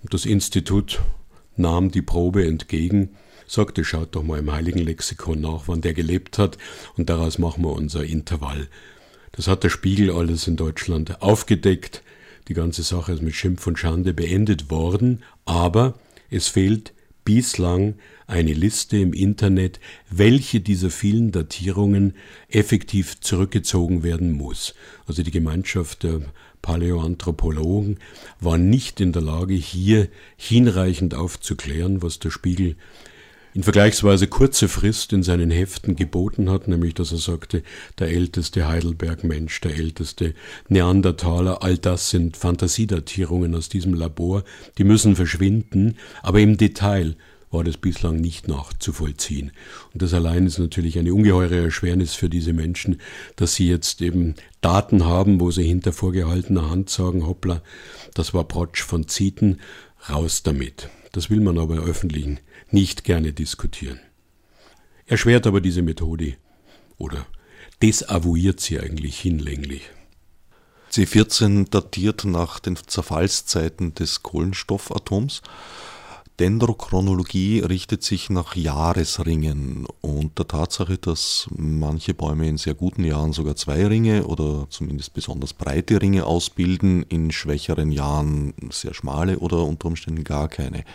Und 0.02 0.14
das 0.14 0.26
Institut 0.26 1.02
nahm 1.58 1.92
die 1.92 2.02
Probe 2.02 2.46
entgegen, 2.46 3.10
sagte, 3.46 3.84
schaut 3.84 4.16
doch 4.16 4.24
mal 4.24 4.40
im 4.40 4.52
Heiligen 4.52 4.80
Lexikon 4.80 5.42
nach, 5.42 5.64
wann 5.68 5.82
der 5.82 5.94
gelebt 5.94 6.38
hat, 6.38 6.58
und 6.96 7.10
daraus 7.10 7.38
machen 7.38 7.64
wir 7.64 7.74
unser 7.74 8.04
Intervall. 8.04 8.70
Das 9.34 9.48
hat 9.48 9.64
der 9.64 9.70
Spiegel 9.70 10.12
alles 10.12 10.48
in 10.48 10.56
Deutschland 10.56 11.22
aufgedeckt. 11.24 12.04
Die 12.48 12.54
ganze 12.54 12.84
Sache 12.84 13.14
ist 13.14 13.24
mit 13.24 13.34
Schimpf 13.34 13.66
und 13.66 13.80
Schande 13.80 14.14
beendet 14.14 14.70
worden, 14.70 15.24
aber 15.46 15.96
es 16.30 16.48
fehlt 16.48 16.94
bislang 17.26 17.96
eine 18.28 18.54
Liste 18.54 18.98
im 18.98 19.12
Internet, 19.12 19.80
welche 20.10 20.62
dieser 20.62 20.92
vielen 20.92 21.32
Datierungen 21.32 22.14
effektiv 22.48 23.22
zurückgezogen 23.22 24.04
werden 24.04 24.32
muss. 24.32 24.76
Also 25.08 25.24
die 25.24 25.32
Gemeinschaft 25.32 26.04
der 26.04 26.22
Paläoanthropologen 26.62 28.00
war 28.40 28.60
nicht 28.60 29.02
in 29.02 29.14
der 29.14 29.24
Lage, 29.24 29.56
hier 29.56 30.10
hinreichend 30.38 31.16
aufzuklären, 31.16 32.04
was 32.04 32.20
der 32.20 32.30
Spiegel 32.30 32.76
in 33.54 33.64
vergleichsweise 33.64 34.28
kurzer 34.28 34.68
Frist 34.68 35.14
in 35.14 35.24
seinen 35.24 35.52
Heften 35.52 35.96
geboten 35.96 36.50
hat, 36.50 36.68
nämlich 36.68 36.94
dass 36.96 37.12
er 37.12 37.20
sagte, 37.20 37.64
der 38.00 38.10
älteste 38.10 38.68
Heidelberg-Mensch, 38.68 39.62
der 39.62 39.76
älteste 39.76 40.34
Neandertaler, 40.70 41.62
all 41.62 41.78
das 41.78 42.10
sind 42.10 42.36
Fantasiedatierungen 42.36 43.56
aus 43.56 43.70
diesem 43.70 43.94
Labor, 43.94 44.44
die 44.78 44.84
müssen 44.84 45.16
verschwinden, 45.16 45.98
aber 46.22 46.40
im 46.40 46.58
Detail 46.58 47.16
war 47.52 47.64
das 47.64 47.78
bislang 47.78 48.18
nicht 48.18 48.48
nachzuvollziehen. 48.48 49.52
Und 49.94 50.02
das 50.02 50.14
allein 50.14 50.48
ist 50.48 50.58
natürlich 50.58 50.98
eine 50.98 51.14
ungeheure 51.14 51.62
Erschwernis 51.62 52.16
für 52.16 52.28
diese 52.28 52.52
Menschen, 52.52 53.00
dass 53.36 53.54
sie 53.54 53.70
jetzt 53.70 54.02
eben 54.02 54.34
Daten 54.62 55.06
haben, 55.06 55.40
wo 55.40 55.52
sie 55.52 55.64
hinter 55.64 55.94
vorgehaltener 55.94 56.72
Hand 56.72 56.90
sagen, 56.90 57.28
hoppla, 57.28 57.62
das 58.16 58.34
war 58.34 58.48
Protsch 58.48 58.82
von 58.82 59.08
Zieten, 59.08 59.60
raus 60.10 60.42
damit. 60.42 60.90
Das 61.12 61.30
will 61.30 61.42
man 61.42 61.60
aber 61.60 61.76
öffentlich 61.84 62.26
nicht 62.74 63.04
gerne 63.04 63.34
diskutieren. 63.34 64.00
Erschwert 65.06 65.48
aber 65.48 65.62
diese 65.62 65.82
Methode 65.82 66.36
oder 66.98 67.26
desavouiert 67.82 68.60
sie 68.60 68.80
eigentlich 68.80 69.20
hinlänglich. 69.20 69.84
C14 70.92 71.70
datiert 71.70 72.24
nach 72.24 72.60
den 72.60 72.76
Zerfallszeiten 72.76 73.94
des 73.96 74.24
Kohlenstoffatoms. 74.24 75.42
Dendrochronologie 76.40 77.60
richtet 77.60 78.04
sich 78.04 78.30
nach 78.30 78.56
Jahresringen 78.56 79.86
und 80.02 80.40
der 80.40 80.48
Tatsache, 80.48 80.98
dass 80.98 81.48
manche 81.56 82.16
Bäume 82.16 82.48
in 82.48 82.58
sehr 82.58 82.74
guten 82.74 83.04
Jahren 83.04 83.34
sogar 83.34 83.56
zwei 83.56 83.86
Ringe 83.86 84.26
oder 84.26 84.68
zumindest 84.70 85.14
besonders 85.14 85.54
breite 85.54 86.02
Ringe 86.02 86.26
ausbilden, 86.26 87.04
in 87.04 87.32
schwächeren 87.32 87.92
Jahren 87.92 88.54
sehr 88.72 88.96
schmale 88.96 89.40
oder 89.40 89.64
unter 89.64 89.88
Umständen 89.88 90.24
gar 90.24 90.48
keine. 90.48 90.86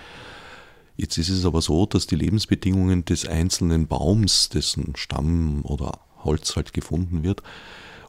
Jetzt 1.00 1.16
ist 1.16 1.28
es 1.28 1.46
aber 1.46 1.62
so, 1.62 1.86
dass 1.86 2.08
die 2.08 2.16
Lebensbedingungen 2.16 3.04
des 3.04 3.24
einzelnen 3.24 3.86
Baums, 3.86 4.48
dessen 4.48 4.94
Stamm 4.96 5.60
oder 5.62 6.00
Holz 6.24 6.56
halt 6.56 6.72
gefunden 6.72 7.22
wird, 7.22 7.44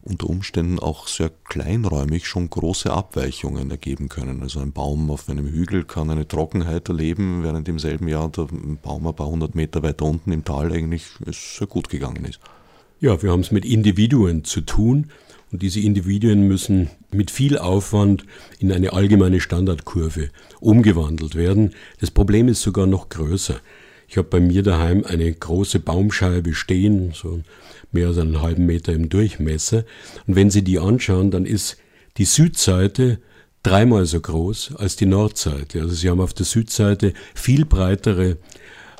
unter 0.01 0.27
Umständen 0.27 0.79
auch 0.79 1.07
sehr 1.07 1.29
kleinräumig 1.29 2.27
schon 2.27 2.49
große 2.49 2.91
Abweichungen 2.91 3.69
ergeben 3.69 4.09
können. 4.09 4.41
Also 4.41 4.59
ein 4.59 4.71
Baum 4.71 5.11
auf 5.11 5.29
einem 5.29 5.45
Hügel 5.45 5.83
kann 5.83 6.09
eine 6.09 6.27
Trockenheit 6.27 6.89
erleben, 6.89 7.43
während 7.43 7.69
im 7.69 7.77
selben 7.77 8.07
Jahr 8.07 8.27
der 8.29 8.47
Baum 8.81 9.05
ein 9.05 9.15
paar 9.15 9.27
hundert 9.27 9.53
Meter 9.53 9.83
weiter 9.83 10.05
unten 10.05 10.31
im 10.31 10.43
Tal 10.43 10.71
eigentlich 10.73 11.03
sehr 11.27 11.67
gut 11.67 11.89
gegangen 11.89 12.25
ist. 12.25 12.39
Ja, 12.99 13.21
wir 13.21 13.31
haben 13.31 13.41
es 13.41 13.51
mit 13.51 13.65
Individuen 13.65 14.45
zu 14.45 14.61
tun 14.61 15.11
und 15.51 15.61
diese 15.61 15.79
Individuen 15.79 16.47
müssen 16.47 16.89
mit 17.11 17.31
viel 17.31 17.57
Aufwand 17.57 18.23
in 18.59 18.71
eine 18.71 18.93
allgemeine 18.93 19.39
Standardkurve 19.39 20.29
umgewandelt 20.59 21.35
werden. 21.35 21.73
Das 21.99 22.11
Problem 22.11 22.47
ist 22.47 22.61
sogar 22.61 22.87
noch 22.87 23.09
größer. 23.09 23.59
Ich 24.07 24.17
habe 24.17 24.27
bei 24.27 24.39
mir 24.39 24.63
daheim 24.63 25.03
eine 25.05 25.31
große 25.31 25.79
Baumscheibe 25.79 26.53
stehen, 26.53 27.13
so 27.13 27.41
mehr 27.91 28.07
als 28.07 28.17
einen 28.17 28.41
halben 28.41 28.65
Meter 28.65 28.93
im 28.93 29.09
Durchmesser. 29.09 29.85
Und 30.27 30.35
wenn 30.35 30.49
Sie 30.49 30.63
die 30.63 30.79
anschauen, 30.79 31.31
dann 31.31 31.45
ist 31.45 31.77
die 32.17 32.25
Südseite 32.25 33.19
dreimal 33.63 34.05
so 34.05 34.19
groß 34.19 34.75
als 34.77 34.95
die 34.95 35.05
Nordseite. 35.05 35.81
Also 35.81 35.93
Sie 35.93 36.09
haben 36.09 36.21
auf 36.21 36.33
der 36.33 36.45
Südseite 36.45 37.13
viel 37.35 37.65
breitere 37.65 38.37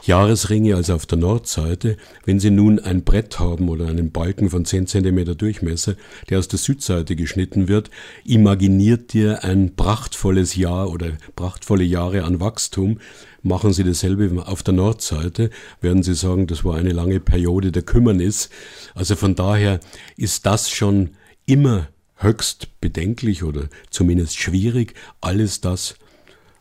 Jahresringe 0.04 0.76
als 0.76 0.90
auf 0.90 1.06
der 1.06 1.18
Nordseite. 1.18 1.98
Wenn 2.26 2.40
Sie 2.40 2.52
nun 2.52 2.80
ein 2.80 3.04
Brett 3.04 3.40
haben 3.40 3.70
oder 3.70 3.88
einen 3.88 4.12
Balken 4.12 4.50
von 4.50 4.66
10 4.66 4.88
cm 4.88 5.38
Durchmesser, 5.38 5.96
der 6.30 6.40
aus 6.40 6.48
der 6.48 6.60
Südseite 6.60 7.16
geschnitten 7.16 7.68
wird, 7.68 7.90
imaginiert 8.24 9.14
dir 9.14 9.44
ein 9.44 9.76
prachtvolles 9.76 10.56
Jahr 10.56 10.90
oder 10.90 11.12
prachtvolle 11.36 11.84
Jahre 11.84 12.24
an 12.24 12.40
Wachstum. 12.40 13.00
Machen 13.42 13.74
Sie 13.74 13.84
dasselbe 13.84 14.46
auf 14.46 14.64
der 14.64 14.74
Nordseite, 14.74 15.50
werden 15.82 16.04
Sie 16.04 16.14
sagen, 16.14 16.48
das 16.48 16.66
war 16.66 16.76
eine 16.76 16.92
lange 16.92 17.20
Periode 17.20 17.72
der 17.72 17.84
Kümmernis. 17.84 18.50
Also 18.96 19.16
von 19.16 19.36
daher 19.36 19.80
ist 20.18 20.46
das 20.46 20.70
schon 20.70 21.12
immer 21.46 21.88
höchst 22.18 22.80
bedenklich 22.82 23.44
oder 23.44 23.70
zumindest 23.90 24.38
schwierig, 24.38 24.94
alles 25.22 25.62
das 25.62 25.96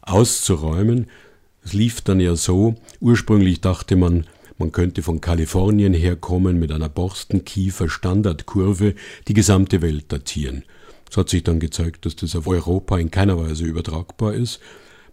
auszuräumen. 0.02 1.06
Es 1.64 1.72
lief 1.72 2.00
dann 2.00 2.20
ja 2.20 2.36
so, 2.36 2.76
ursprünglich 3.00 3.60
dachte 3.60 3.96
man, 3.96 4.24
Man 4.60 4.72
könnte 4.72 5.02
von 5.02 5.20
Kalifornien 5.20 5.94
herkommen 5.94 6.58
mit 6.58 6.72
einer 6.72 6.88
Borstenkiefer-Standardkurve 6.88 8.96
die 9.28 9.34
gesamte 9.34 9.82
Welt 9.82 10.06
datieren. 10.08 10.64
Es 11.08 11.16
hat 11.16 11.28
sich 11.28 11.44
dann 11.44 11.60
gezeigt, 11.60 12.04
dass 12.04 12.16
das 12.16 12.34
auf 12.34 12.48
Europa 12.48 12.98
in 12.98 13.12
keiner 13.12 13.38
Weise 13.38 13.64
übertragbar 13.64 14.34
ist. 14.34 14.58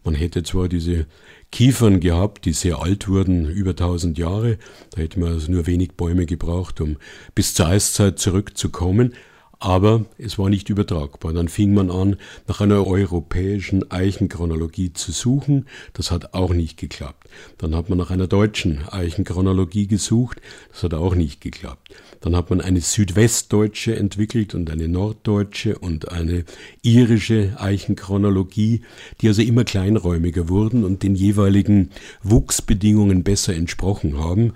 Man 0.03 0.15
hätte 0.15 0.41
zwar 0.41 0.67
diese 0.67 1.05
Kiefern 1.51 1.99
gehabt, 1.99 2.45
die 2.45 2.53
sehr 2.53 2.79
alt 2.79 3.07
wurden, 3.07 3.47
über 3.47 3.69
1000 3.71 4.17
Jahre. 4.17 4.57
Da 4.91 5.01
hätte 5.01 5.19
man 5.19 5.33
also 5.33 5.51
nur 5.51 5.67
wenig 5.67 5.91
Bäume 5.91 6.25
gebraucht, 6.25 6.81
um 6.81 6.97
bis 7.35 7.53
zur 7.53 7.67
Eiszeit 7.67 8.17
zurückzukommen 8.17 9.13
aber 9.59 10.05
es 10.17 10.37
war 10.37 10.49
nicht 10.49 10.69
übertragbar. 10.69 11.33
Dann 11.33 11.47
fing 11.47 11.73
man 11.73 11.89
an, 11.89 12.17
nach 12.47 12.61
einer 12.61 12.85
europäischen 12.85 13.89
Eichenchronologie 13.91 14.93
zu 14.93 15.11
suchen. 15.11 15.65
Das 15.93 16.11
hat 16.11 16.33
auch 16.33 16.53
nicht 16.53 16.77
geklappt. 16.77 17.27
Dann 17.57 17.75
hat 17.75 17.89
man 17.89 17.97
nach 17.97 18.11
einer 18.11 18.27
deutschen 18.27 18.87
Eichenchronologie 18.89 19.87
gesucht. 19.87 20.41
Das 20.71 20.83
hat 20.83 20.93
auch 20.93 21.15
nicht 21.15 21.41
geklappt. 21.41 21.93
Dann 22.21 22.35
hat 22.35 22.49
man 22.49 22.61
eine 22.61 22.81
südwestdeutsche 22.81 23.95
entwickelt 23.95 24.55
und 24.55 24.69
eine 24.69 24.87
norddeutsche 24.87 25.77
und 25.77 26.11
eine 26.11 26.43
irische 26.81 27.55
Eichenchronologie, 27.59 28.81
die 29.21 29.27
also 29.27 29.41
immer 29.41 29.63
kleinräumiger 29.63 30.49
wurden 30.49 30.83
und 30.83 31.03
den 31.03 31.15
jeweiligen 31.15 31.91
Wuchsbedingungen 32.23 33.23
besser 33.23 33.55
entsprochen 33.55 34.17
haben. 34.17 34.53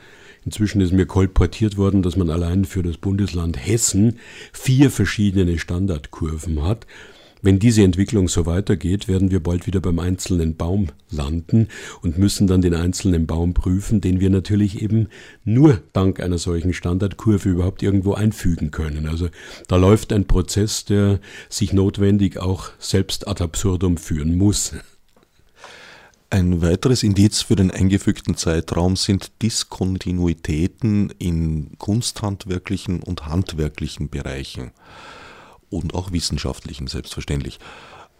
Inzwischen 0.49 0.81
ist 0.81 0.93
mir 0.93 1.05
kolportiert 1.05 1.77
worden, 1.77 2.01
dass 2.01 2.15
man 2.15 2.31
allein 2.31 2.65
für 2.65 2.81
das 2.81 2.97
Bundesland 2.97 3.63
Hessen 3.63 4.17
vier 4.51 4.89
verschiedene 4.89 5.59
Standardkurven 5.59 6.63
hat. 6.63 6.88
Wenn 7.43 7.59
diese 7.59 7.83
Entwicklung 7.83 8.27
so 8.27 8.47
weitergeht, 8.47 9.07
werden 9.07 9.29
wir 9.29 9.43
bald 9.43 9.67
wieder 9.67 9.79
beim 9.79 9.99
einzelnen 9.99 10.55
Baum 10.55 10.88
landen 11.12 11.67
und 12.01 12.17
müssen 12.17 12.47
dann 12.47 12.62
den 12.62 12.73
einzelnen 12.73 13.27
Baum 13.27 13.53
prüfen, 13.53 14.01
den 14.01 14.19
wir 14.19 14.31
natürlich 14.31 14.81
eben 14.81 15.09
nur 15.45 15.83
dank 15.93 16.19
einer 16.19 16.39
solchen 16.39 16.73
Standardkurve 16.73 17.47
überhaupt 17.47 17.83
irgendwo 17.83 18.13
einfügen 18.13 18.71
können. 18.71 19.05
Also 19.05 19.29
da 19.67 19.75
läuft 19.75 20.12
ein 20.12 20.25
Prozess, 20.25 20.83
der 20.83 21.19
sich 21.47 21.73
notwendig 21.73 22.39
auch 22.39 22.71
selbst 22.79 23.27
ad 23.27 23.43
absurdum 23.43 23.97
führen 23.97 24.35
muss. 24.35 24.73
Ein 26.31 26.61
weiteres 26.61 27.01
Indiz 27.01 27.41
für 27.41 27.55
den 27.55 27.71
eingefügten 27.71 28.37
Zeitraum 28.37 28.95
sind 28.95 29.31
Diskontinuitäten 29.41 31.11
in 31.17 31.71
kunsthandwerklichen 31.79 33.01
und 33.01 33.25
handwerklichen 33.25 34.09
Bereichen 34.09 34.69
und 35.71 35.95
auch 35.95 36.11
wissenschaftlichen 36.11 36.85
selbstverständlich. 36.85 37.57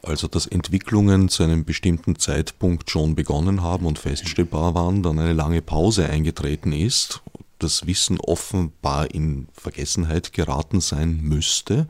Also 0.02 0.28
dass 0.28 0.48
Entwicklungen 0.48 1.30
zu 1.30 1.44
einem 1.44 1.66
bestimmten 1.66 2.18
Zeitpunkt 2.18 2.90
schon 2.90 3.14
begonnen 3.14 3.62
haben 3.62 3.86
und 3.86 4.00
feststellbar 4.00 4.74
waren, 4.74 5.04
dann 5.04 5.20
eine 5.20 5.34
lange 5.34 5.62
Pause 5.62 6.10
eingetreten 6.10 6.72
ist, 6.72 7.22
das 7.60 7.86
Wissen 7.86 8.20
offenbar 8.20 9.14
in 9.14 9.50
Vergessenheit 9.54 10.34
geraten 10.34 10.82
sein 10.82 11.20
müsste, 11.22 11.88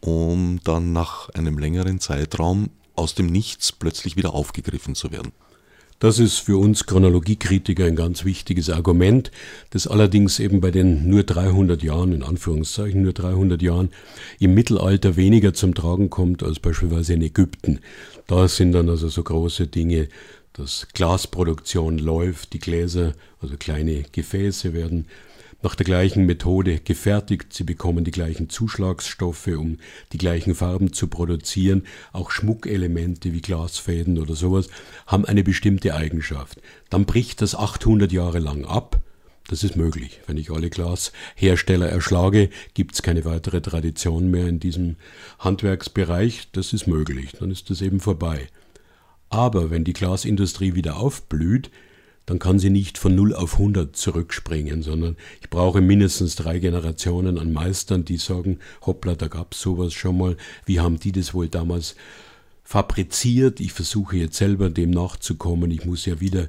um 0.00 0.60
dann 0.64 0.92
nach 0.92 1.30
einem 1.30 1.56
längeren 1.56 1.98
Zeitraum 1.98 2.68
aus 2.94 3.14
dem 3.14 3.26
Nichts 3.26 3.72
plötzlich 3.72 4.16
wieder 4.16 4.34
aufgegriffen 4.34 4.94
zu 4.94 5.12
werden. 5.12 5.32
Das 6.00 6.18
ist 6.18 6.40
für 6.40 6.58
uns 6.58 6.86
Chronologiekritiker 6.86 7.86
ein 7.86 7.96
ganz 7.96 8.24
wichtiges 8.24 8.68
Argument, 8.68 9.30
das 9.70 9.86
allerdings 9.86 10.38
eben 10.40 10.60
bei 10.60 10.70
den 10.70 11.08
nur 11.08 11.22
300 11.22 11.82
Jahren, 11.82 12.12
in 12.12 12.22
Anführungszeichen 12.22 13.00
nur 13.02 13.12
300 13.12 13.62
Jahren, 13.62 13.90
im 14.38 14.54
Mittelalter 14.54 15.16
weniger 15.16 15.54
zum 15.54 15.74
Tragen 15.74 16.10
kommt 16.10 16.42
als 16.42 16.58
beispielsweise 16.58 17.14
in 17.14 17.22
Ägypten. 17.22 17.80
Da 18.26 18.48
sind 18.48 18.72
dann 18.72 18.88
also 18.88 19.08
so 19.08 19.22
große 19.22 19.68
Dinge, 19.68 20.08
dass 20.52 20.88
Glasproduktion 20.92 21.98
läuft, 21.98 22.52
die 22.52 22.58
Gläser, 22.58 23.14
also 23.40 23.56
kleine 23.56 24.04
Gefäße 24.12 24.72
werden 24.72 25.06
nach 25.64 25.74
der 25.74 25.86
gleichen 25.86 26.26
Methode 26.26 26.78
gefertigt. 26.78 27.52
Sie 27.52 27.64
bekommen 27.64 28.04
die 28.04 28.10
gleichen 28.10 28.50
Zuschlagsstoffe, 28.50 29.48
um 29.48 29.78
die 30.12 30.18
gleichen 30.18 30.54
Farben 30.54 30.92
zu 30.92 31.08
produzieren. 31.08 31.86
Auch 32.12 32.30
Schmuckelemente 32.30 33.32
wie 33.32 33.40
Glasfäden 33.40 34.18
oder 34.18 34.36
sowas 34.36 34.68
haben 35.06 35.24
eine 35.24 35.42
bestimmte 35.42 35.94
Eigenschaft. 35.94 36.60
Dann 36.90 37.06
bricht 37.06 37.40
das 37.40 37.54
800 37.54 38.12
Jahre 38.12 38.38
lang 38.38 38.64
ab. 38.66 39.00
Das 39.48 39.64
ist 39.64 39.76
möglich. 39.76 40.20
Wenn 40.26 40.36
ich 40.36 40.50
alle 40.50 40.70
Glashersteller 40.70 41.88
erschlage, 41.88 42.50
gibt 42.74 42.94
es 42.94 43.02
keine 43.02 43.24
weitere 43.24 43.60
Tradition 43.60 44.30
mehr 44.30 44.46
in 44.46 44.60
diesem 44.60 44.96
Handwerksbereich. 45.38 46.48
Das 46.52 46.72
ist 46.72 46.86
möglich. 46.86 47.32
Dann 47.38 47.50
ist 47.50 47.70
das 47.70 47.82
eben 47.82 48.00
vorbei. 48.00 48.48
Aber 49.30 49.70
wenn 49.70 49.84
die 49.84 49.92
Glasindustrie 49.92 50.74
wieder 50.74 50.96
aufblüht, 50.96 51.70
dann 52.26 52.38
kann 52.38 52.58
sie 52.58 52.70
nicht 52.70 52.98
von 52.98 53.14
0 53.14 53.34
auf 53.34 53.54
100 53.54 53.94
zurückspringen, 53.94 54.82
sondern 54.82 55.16
ich 55.40 55.50
brauche 55.50 55.80
mindestens 55.80 56.36
drei 56.36 56.58
Generationen 56.58 57.38
an 57.38 57.52
Meistern, 57.52 58.04
die 58.04 58.16
sagen, 58.16 58.58
hoppla, 58.86 59.14
da 59.14 59.28
gab's 59.28 59.60
sowas 59.60 59.92
schon 59.92 60.18
mal, 60.18 60.36
wie 60.64 60.80
haben 60.80 60.98
die 60.98 61.12
das 61.12 61.34
wohl 61.34 61.48
damals 61.48 61.96
fabriziert, 62.66 63.60
ich 63.60 63.74
versuche 63.74 64.16
jetzt 64.16 64.36
selber 64.36 64.70
dem 64.70 64.90
nachzukommen, 64.90 65.70
ich 65.70 65.84
muss 65.84 66.06
ja 66.06 66.20
wieder 66.20 66.48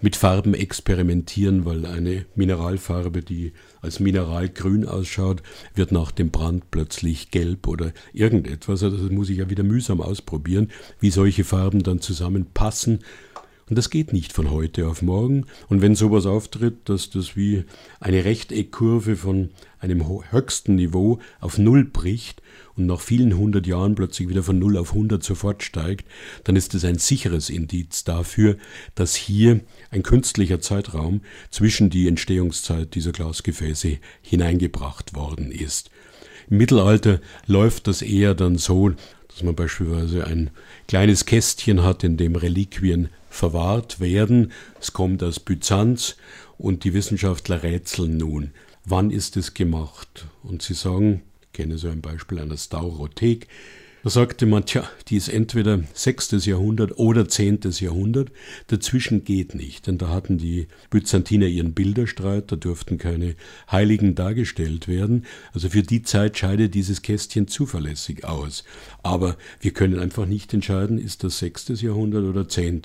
mit 0.00 0.14
Farben 0.14 0.54
experimentieren, 0.54 1.64
weil 1.64 1.86
eine 1.86 2.24
Mineralfarbe, 2.36 3.22
die 3.22 3.52
als 3.80 3.98
Mineralgrün 3.98 4.86
ausschaut, 4.86 5.42
wird 5.74 5.90
nach 5.90 6.12
dem 6.12 6.30
Brand 6.30 6.70
plötzlich 6.70 7.32
gelb 7.32 7.66
oder 7.66 7.92
irgendetwas. 8.12 8.82
Also 8.84 8.96
das 8.96 9.10
muss 9.10 9.30
ich 9.30 9.38
ja 9.38 9.50
wieder 9.50 9.64
mühsam 9.64 10.00
ausprobieren, 10.00 10.70
wie 11.00 11.10
solche 11.10 11.44
Farben 11.44 11.82
dann 11.82 12.00
zusammenpassen 12.00 13.00
und 13.68 13.76
das 13.76 13.90
geht 13.90 14.12
nicht 14.12 14.32
von 14.32 14.50
heute 14.50 14.86
auf 14.86 15.02
morgen. 15.02 15.46
Und 15.68 15.82
wenn 15.82 15.96
sowas 15.96 16.24
auftritt, 16.24 16.88
dass 16.88 17.10
das 17.10 17.34
wie 17.36 17.64
eine 17.98 18.24
Rechteckkurve 18.24 19.16
von 19.16 19.50
einem 19.80 20.04
höchsten 20.30 20.76
Niveau 20.76 21.18
auf 21.40 21.58
Null 21.58 21.84
bricht 21.84 22.42
und 22.76 22.86
nach 22.86 23.00
vielen 23.00 23.36
hundert 23.36 23.66
Jahren 23.66 23.96
plötzlich 23.96 24.28
wieder 24.28 24.44
von 24.44 24.60
Null 24.60 24.76
auf 24.76 24.92
100 24.92 25.22
sofort 25.22 25.64
steigt, 25.64 26.06
dann 26.44 26.54
ist 26.54 26.74
das 26.74 26.84
ein 26.84 26.98
sicheres 26.98 27.50
Indiz 27.50 28.04
dafür, 28.04 28.56
dass 28.94 29.16
hier 29.16 29.60
ein 29.90 30.04
künstlicher 30.04 30.60
Zeitraum 30.60 31.22
zwischen 31.50 31.90
die 31.90 32.06
Entstehungszeit 32.06 32.94
dieser 32.94 33.12
Glasgefäße 33.12 33.98
hineingebracht 34.22 35.16
worden 35.16 35.50
ist. 35.50 35.90
Im 36.48 36.58
Mittelalter 36.58 37.20
läuft 37.46 37.88
das 37.88 38.02
eher 38.02 38.34
dann 38.34 38.58
so, 38.58 38.92
dass 39.26 39.42
man 39.42 39.56
beispielsweise 39.56 40.24
ein 40.24 40.50
kleines 40.86 41.26
Kästchen 41.26 41.82
hat, 41.82 42.04
in 42.04 42.16
dem 42.16 42.36
Reliquien 42.36 43.08
verwahrt 43.36 44.00
werden. 44.00 44.52
Es 44.80 44.92
kommt 44.92 45.22
aus 45.22 45.38
Byzanz 45.38 46.16
und 46.58 46.84
die 46.84 46.94
Wissenschaftler 46.94 47.62
rätseln 47.62 48.16
nun, 48.16 48.52
wann 48.84 49.10
ist 49.10 49.36
es 49.36 49.54
gemacht? 49.54 50.26
Und 50.42 50.62
sie 50.62 50.74
sagen, 50.74 51.22
ich 51.42 51.52
kenne 51.52 51.78
so 51.78 51.88
ein 51.88 52.00
Beispiel 52.00 52.38
einer 52.38 52.56
Staurothek, 52.56 53.48
da 54.06 54.10
sagte 54.10 54.46
man, 54.46 54.64
tja, 54.64 54.88
die 55.08 55.16
ist 55.16 55.26
entweder 55.26 55.80
6. 55.92 56.46
Jahrhundert 56.46 56.96
oder 56.96 57.28
10. 57.28 57.58
Jahrhundert. 57.80 58.30
Dazwischen 58.68 59.24
geht 59.24 59.56
nicht, 59.56 59.88
denn 59.88 59.98
da 59.98 60.10
hatten 60.10 60.38
die 60.38 60.68
Byzantiner 60.90 61.46
ihren 61.46 61.74
Bilderstreit, 61.74 62.52
da 62.52 62.54
durften 62.54 62.98
keine 62.98 63.34
Heiligen 63.68 64.14
dargestellt 64.14 64.86
werden. 64.86 65.26
Also 65.52 65.70
für 65.70 65.82
die 65.82 66.02
Zeit 66.02 66.38
scheidet 66.38 66.74
dieses 66.74 67.02
Kästchen 67.02 67.48
zuverlässig 67.48 68.24
aus. 68.24 68.62
Aber 69.02 69.36
wir 69.58 69.72
können 69.72 69.98
einfach 69.98 70.26
nicht 70.26 70.54
entscheiden, 70.54 70.98
ist 70.98 71.24
das 71.24 71.40
6. 71.40 71.80
Jahrhundert 71.80 72.26
oder 72.26 72.48
10. 72.48 72.82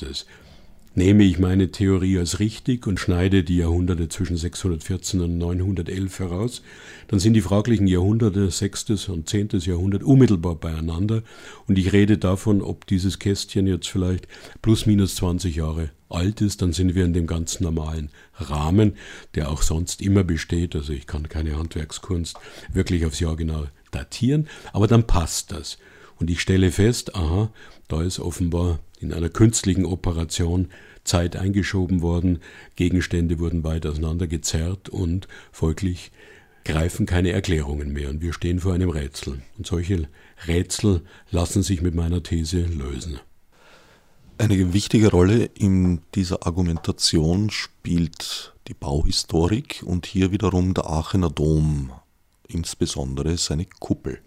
Nehme 0.94 1.24
ich 1.24 1.40
meine 1.40 1.72
Theorie 1.72 2.18
als 2.18 2.40
richtig 2.40 2.86
und 2.86 3.00
schneide 3.00 3.46
die 3.46 3.56
Jahrhunderte 3.56 4.10
zwischen 4.10 4.36
614 4.36 5.22
und 5.22 5.38
911 5.38 6.20
heraus, 6.20 6.64
dann 7.08 7.18
sind 7.18 7.34
die 7.34 7.42
fraglichen 7.42 7.88
Jahrhunderte 7.88 8.52
6. 8.52 9.08
und 9.08 9.30
10. 9.30 9.52
Jahrhundert 9.60 10.04
unmittelbar 10.04 10.56
beieinander 10.56 11.24
und 11.66 11.78
ich 11.78 11.94
rede 11.94 12.18
davon, 12.18 12.62
ob 12.62 12.86
dieses 12.88 13.20
Kästchen 13.20 13.68
jetzt 13.68 13.88
vielleicht 13.88 14.28
plus 14.62 14.86
minus 14.86 15.16
20 15.16 15.56
Jahre 15.56 15.92
alt 16.10 16.42
ist, 16.42 16.62
dann 16.62 16.74
sind 16.74 16.94
wir 16.94 17.06
in 17.06 17.14
dem 17.14 17.26
ganz 17.26 17.62
normalen 17.62 18.10
Rahmen, 18.36 18.98
der 19.36 19.50
auch 19.50 19.62
sonst 19.62 20.02
immer 20.02 20.26
besteht. 20.26 20.76
Also 20.76 20.92
ich 20.92 21.08
kann 21.08 21.30
keine 21.30 21.58
Handwerkskunst 21.58 22.36
wirklich 22.74 23.06
aufs 23.06 23.22
Jahr 23.22 23.38
genau 23.38 23.66
datieren, 23.92 24.50
aber 24.74 24.88
dann 24.88 25.08
passt 25.08 25.54
das. 25.54 25.78
Und 26.22 26.30
ich 26.30 26.40
stelle 26.40 26.72
fest, 26.72 27.16
aha, 27.16 27.52
da 27.88 28.04
ist 28.04 28.20
offenbar 28.20 28.80
in 29.00 29.12
einer 29.12 29.30
künstlichen 29.30 29.86
Operation 29.86 30.68
Zeit 31.04 31.36
eingeschoben 31.36 32.04
worden, 32.04 32.42
Gegenstände 32.76 33.40
wurden 33.40 33.64
weit 33.64 33.88
auseinandergezerrt 33.88 34.88
und 34.88 35.28
folglich 35.52 36.12
greifen 36.64 37.08
keine 37.08 37.32
Erklärungen 37.32 37.92
mehr 37.92 38.12
und 38.12 38.22
wir 38.22 38.34
stehen 38.34 38.60
vor 38.60 38.76
einem 38.76 38.92
Rätsel. 38.92 39.42
Und 39.58 39.66
solche 39.66 40.08
Rätsel 40.48 41.02
lassen 41.32 41.64
sich 41.64 41.82
mit 41.82 41.96
meiner 41.96 42.22
These 42.22 42.62
lösen. 42.66 43.20
Eine 44.38 44.74
wichtige 44.74 45.10
Rolle 45.10 45.46
in 45.56 46.02
dieser 46.14 46.46
Argumentation 46.46 47.50
spielt 47.50 48.54
die 48.68 48.76
Bauhistorik 48.76 49.82
und 49.84 50.06
hier 50.06 50.32
wiederum 50.32 50.76
der 50.76 50.86
Aachener 50.86 51.32
Dom, 51.32 51.92
insbesondere 52.48 53.38
seine 53.38 53.66
Kuppel. 53.80 54.20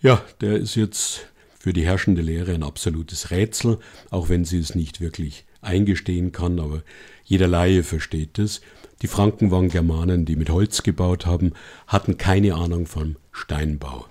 Ja, 0.00 0.22
der 0.40 0.56
ist 0.56 0.74
jetzt 0.74 1.28
für 1.64 1.72
die 1.72 1.86
herrschende 1.86 2.20
Lehre 2.20 2.52
ein 2.52 2.62
absolutes 2.62 3.30
Rätsel, 3.30 3.78
auch 4.10 4.28
wenn 4.28 4.44
sie 4.44 4.58
es 4.58 4.74
nicht 4.74 5.00
wirklich 5.00 5.46
eingestehen 5.62 6.30
kann, 6.30 6.60
aber 6.60 6.82
jeder 7.24 7.48
Laie 7.48 7.82
versteht 7.82 8.38
es. 8.38 8.60
Die 9.00 9.06
Franken 9.06 9.50
waren 9.50 9.70
Germanen, 9.70 10.26
die 10.26 10.36
mit 10.36 10.50
Holz 10.50 10.82
gebaut 10.82 11.24
haben, 11.24 11.54
hatten 11.86 12.18
keine 12.18 12.52
Ahnung 12.52 12.84
vom 12.84 13.16
Steinbau. 13.32 14.04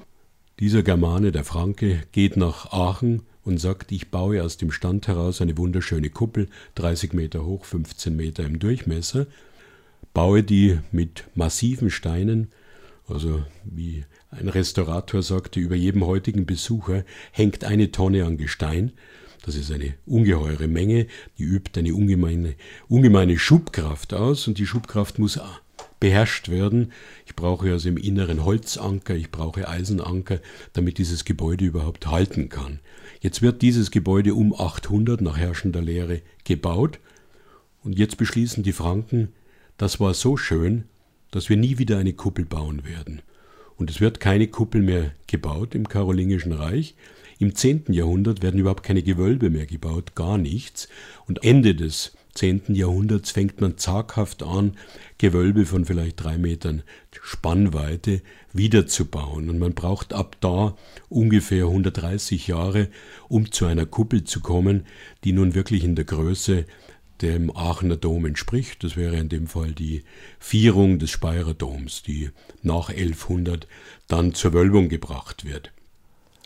Dieser 0.59 0.81
Germane, 0.81 1.31
der 1.31 1.43
Franke, 1.43 2.01
geht 2.11 2.37
nach 2.37 2.71
Aachen 2.71 3.21
und 3.43 3.59
sagt, 3.59 3.91
ich 3.91 4.09
baue 4.09 4.41
aus 4.41 4.57
dem 4.57 4.71
Stand 4.71 5.07
heraus 5.07 5.39
eine 5.39 5.55
wunderschöne 5.55 6.09
Kuppel, 6.09 6.47
30 6.73 7.13
Meter 7.13 7.45
hoch, 7.45 7.65
15 7.65 8.15
Meter 8.15 8.45
im 8.45 8.57
Durchmesser, 8.57 9.27
baue 10.11 10.41
die 10.41 10.79
mit 10.91 11.25
massiven 11.35 11.91
Steinen, 11.91 12.47
also 13.07 13.43
wie 13.63 14.05
ein 14.39 14.50
Restaurator 14.50 15.22
sagte, 15.22 15.60
über 15.60 15.76
jedem 15.76 16.06
heutigen 16.06 16.46
Besucher 16.46 17.04
hängt 17.32 17.63
eine 17.63 17.91
Tonne 17.91 18.26
an 18.26 18.38
Gestein. 18.38 18.91
Das 19.46 19.56
ist 19.56 19.72
eine 19.72 19.96
ungeheure 20.06 20.67
Menge, 20.67 21.08
die 21.38 21.43
übt 21.43 21.80
eine 21.80 21.93
ungemeine, 21.93 22.56
ungemeine 22.88 23.38
Schubkraft 23.38 24.13
aus 24.13 24.48
und 24.48 24.58
die 24.58 24.65
Schubkraft 24.65 25.19
muss 25.19 25.39
beherrscht 26.00 26.50
werden. 26.50 26.91
Ich 27.26 27.36
brauche 27.36 27.72
also 27.72 27.89
im 27.89 27.98
Inneren 27.98 28.43
Holzanker, 28.43 29.15
ich 29.15 29.32
brauche 29.32 29.67
Eisenanker, 29.67 30.39
damit 30.74 30.98
dieses 30.98 31.26
Gebäude 31.26 31.65
überhaupt 31.65 32.08
halten 32.08 32.50
kann. 32.50 32.80
Jetzt 33.22 33.41
wird 33.41 33.62
dieses 33.62 33.91
Gebäude 33.91 34.34
um 34.34 34.54
800 34.54 35.22
nach 35.22 35.38
herrschender 35.38 35.82
Lehre 35.82 36.22
gebaut 36.43 37.00
und 37.84 37.98
jetzt 37.98 38.17
beschließen 38.17 38.63
die 38.63 38.74
Franken, 38.74 39.30
das 39.78 40.00
war 40.00 40.13
so 40.13 40.38
schön, 40.38 40.86
dass 41.32 41.50
wir 41.50 41.58
nie 41.58 41.78
wieder 41.78 41.98
eine 41.98 42.13
Kuppel 42.13 42.46
bauen 42.46 42.86
werden. 42.86 43.22
Und 43.77 43.89
es 43.89 44.01
wird 44.01 44.19
keine 44.19 44.47
Kuppel 44.47 44.81
mehr 44.81 45.12
gebaut 45.27 45.75
im 45.75 45.88
Karolingischen 45.88 46.51
Reich. 46.51 46.95
Im 47.39 47.55
10. 47.55 47.86
Jahrhundert 47.89 48.41
werden 48.41 48.59
überhaupt 48.59 48.83
keine 48.83 49.03
Gewölbe 49.03 49.49
mehr 49.49 49.65
gebaut, 49.65 50.15
gar 50.15 50.38
nichts. 50.38 50.88
Und 51.27 51.43
Ende 51.43 51.75
des 51.75 52.13
10. 52.36 52.73
Jahrhunderts 52.73 53.31
fängt 53.31 53.62
man 53.62 53.77
zaghaft 53.77 54.43
an, 54.43 54.77
Gewölbe 55.17 55.65
von 55.65 55.86
vielleicht 55.86 56.23
drei 56.23 56.38
Metern 56.38 56.83
Spannweite 57.21 58.21
wiederzubauen. 58.53 59.49
Und 59.49 59.59
man 59.59 59.73
braucht 59.73 60.13
ab 60.13 60.38
da 60.39 60.75
ungefähr 61.09 61.65
130 61.65 62.47
Jahre, 62.47 62.89
um 63.27 63.51
zu 63.51 63.65
einer 63.65 63.86
Kuppel 63.86 64.23
zu 64.23 64.39
kommen, 64.39 64.86
die 65.23 65.33
nun 65.33 65.53
wirklich 65.53 65.83
in 65.83 65.95
der 65.95 66.05
Größe 66.05 66.65
dem 67.23 67.55
Aachener 67.55 67.97
Dom 67.97 68.25
entspricht. 68.25 68.83
Das 68.83 68.95
wäre 68.95 69.17
in 69.17 69.29
dem 69.29 69.47
Fall 69.47 69.71
die 69.71 70.03
Vierung 70.39 70.99
des 70.99 71.09
Speyerer 71.09 71.55
Doms, 71.55 72.03
die 72.03 72.29
nach 72.62 72.89
1100 72.89 73.67
dann 74.07 74.36
zur 74.36 74.53
Wölbung 74.53 74.89
gebracht 74.89 75.45
wird. 75.45 75.71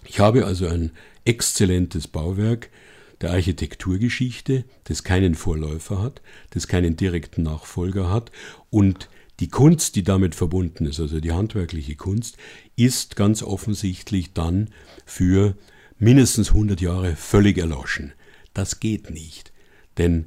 Ich 0.06 0.20
habe 0.20 0.46
also 0.46 0.68
ein 0.68 0.92
exzellentes 1.26 2.08
Bauwerk 2.08 2.70
der 3.20 3.32
Architekturgeschichte, 3.32 4.64
das 4.86 5.04
keinen 5.04 5.36
Vorläufer 5.36 6.02
hat, 6.02 6.22
das 6.52 6.68
keinen 6.68 6.96
direkten 6.96 7.44
Nachfolger 7.44 8.10
hat 8.10 8.32
und 8.70 9.10
die 9.40 9.50
Kunst, 9.50 9.96
die 9.96 10.04
damit 10.04 10.34
verbunden 10.34 10.86
ist, 10.86 11.00
also 11.00 11.20
die 11.20 11.32
handwerkliche 11.32 11.96
Kunst, 11.96 12.38
ist 12.76 13.16
ganz 13.16 13.44
offensichtlich 13.44 14.34
dann 14.34 14.70
für 15.06 15.56
mindestens 16.00 16.50
100 16.50 16.82
Jahre 16.82 17.16
völlig 17.16 17.58
erloschen. 17.58 18.14
Das 18.54 18.80
geht 18.80 19.10
nicht, 19.12 19.52
denn 19.98 20.26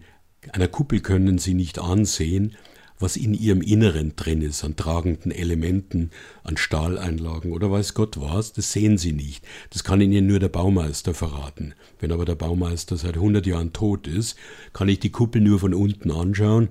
einer 0.52 0.68
Kuppel 0.68 1.00
können 1.00 1.38
Sie 1.38 1.54
nicht 1.54 1.78
ansehen, 1.78 2.56
was 3.00 3.16
in 3.16 3.34
ihrem 3.34 3.62
Inneren 3.62 4.14
drin 4.14 4.42
ist, 4.42 4.62
an 4.62 4.76
tragenden 4.76 5.32
Elementen, 5.32 6.10
an 6.44 6.56
Stahleinlagen 6.56 7.52
oder 7.52 7.70
weiß 7.70 7.94
Gott 7.94 8.20
was, 8.20 8.52
das 8.52 8.72
sehen 8.72 8.98
Sie 8.98 9.12
nicht. 9.12 9.44
Das 9.70 9.84
kann 9.84 10.00
Ihnen 10.02 10.26
nur 10.26 10.38
der 10.38 10.50
Baumeister 10.50 11.14
verraten. 11.14 11.74
Wenn 11.98 12.12
aber 12.12 12.26
der 12.26 12.34
Baumeister 12.34 12.96
seit 12.96 13.14
100 13.14 13.46
Jahren 13.46 13.72
tot 13.72 14.06
ist, 14.06 14.36
kann 14.72 14.88
ich 14.88 15.00
die 15.00 15.10
Kuppel 15.10 15.40
nur 15.40 15.58
von 15.58 15.72
unten 15.72 16.10
anschauen 16.10 16.68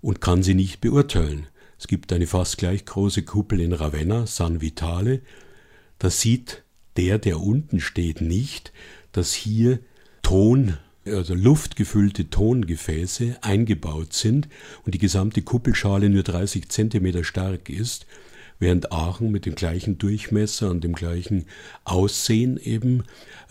und 0.00 0.20
kann 0.20 0.42
sie 0.44 0.54
nicht 0.54 0.80
beurteilen. 0.80 1.48
Es 1.78 1.88
gibt 1.88 2.12
eine 2.12 2.26
fast 2.26 2.58
gleich 2.58 2.84
große 2.84 3.22
Kuppel 3.24 3.60
in 3.60 3.72
Ravenna, 3.72 4.26
San 4.26 4.60
Vitale. 4.60 5.20
Da 5.98 6.10
sieht 6.10 6.62
der, 6.96 7.18
der 7.18 7.40
unten 7.40 7.80
steht, 7.80 8.20
nicht, 8.20 8.72
dass 9.12 9.34
hier 9.34 9.80
Ton 10.22 10.78
also 11.06 11.34
luftgefüllte 11.34 12.30
Tongefäße 12.30 13.38
eingebaut 13.42 14.12
sind 14.12 14.48
und 14.84 14.94
die 14.94 14.98
gesamte 14.98 15.42
Kuppelschale 15.42 16.08
nur 16.08 16.22
30 16.22 16.68
Zentimeter 16.68 17.24
stark 17.24 17.68
ist, 17.68 18.06
während 18.58 18.92
Aachen 18.92 19.30
mit 19.30 19.46
dem 19.46 19.54
gleichen 19.54 19.98
Durchmesser 19.98 20.70
und 20.70 20.82
dem 20.82 20.94
gleichen 20.94 21.46
Aussehen 21.84 22.58
eben 22.58 23.04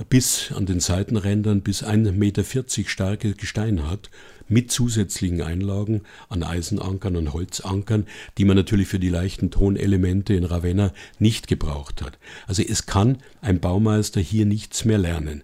bis 0.10 0.52
an 0.52 0.66
den 0.66 0.80
Seitenrändern 0.80 1.62
bis 1.62 1.84
1,40 1.84 2.12
Meter 2.12 2.44
starke 2.90 3.34
Gestein 3.34 3.88
hat, 3.88 4.10
mit 4.48 4.72
zusätzlichen 4.72 5.42
Einlagen 5.42 6.02
an 6.30 6.44
Eisenankern 6.44 7.16
und 7.16 7.34
Holzankern, 7.34 8.06
die 8.38 8.46
man 8.46 8.56
natürlich 8.56 8.88
für 8.88 9.00
die 9.00 9.10
leichten 9.10 9.50
Tonelemente 9.50 10.36
in 10.36 10.44
Ravenna 10.44 10.94
nicht 11.18 11.48
gebraucht 11.48 12.04
hat. 12.04 12.20
Also 12.46 12.62
es 12.62 12.86
kann 12.86 13.18
ein 13.42 13.60
Baumeister 13.60 14.22
hier 14.22 14.46
nichts 14.46 14.86
mehr 14.86 15.00
lernen. 15.00 15.44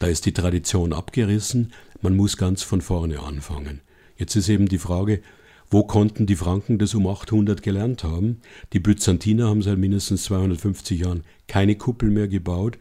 Da 0.00 0.06
ist 0.06 0.24
die 0.24 0.32
Tradition 0.32 0.94
abgerissen, 0.94 1.74
man 2.00 2.16
muss 2.16 2.38
ganz 2.38 2.62
von 2.62 2.80
vorne 2.80 3.20
anfangen. 3.20 3.82
Jetzt 4.16 4.34
ist 4.34 4.48
eben 4.48 4.66
die 4.66 4.78
Frage, 4.78 5.20
wo 5.68 5.84
konnten 5.84 6.24
die 6.24 6.36
Franken 6.36 6.78
das 6.78 6.94
um 6.94 7.06
800 7.06 7.62
gelernt 7.62 8.02
haben? 8.02 8.40
Die 8.72 8.80
Byzantiner 8.80 9.48
haben 9.48 9.60
seit 9.60 9.76
mindestens 9.76 10.24
250 10.24 11.00
Jahren 11.00 11.22
keine 11.48 11.76
Kuppel 11.76 12.10
mehr 12.10 12.28
gebaut. 12.28 12.78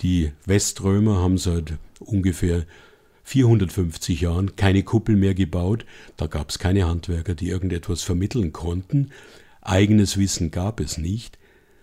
Die 0.00 0.32
Weströmer 0.46 1.18
haben 1.18 1.36
seit 1.36 1.74
ungefähr 2.00 2.64
450 3.24 4.22
Jahren 4.22 4.56
keine 4.56 4.82
Kuppel 4.82 5.14
mehr 5.14 5.34
gebaut. 5.34 5.84
Da 6.16 6.26
gab 6.26 6.48
es 6.48 6.58
keine 6.58 6.88
Handwerker, 6.88 7.34
die 7.34 7.50
irgendetwas 7.50 8.02
vermitteln 8.02 8.54
konnten. 8.54 9.10
Eigenes 9.60 10.16
Wissen 10.16 10.50
gab 10.50 10.80
es 10.80 10.96
nicht. 10.96 11.38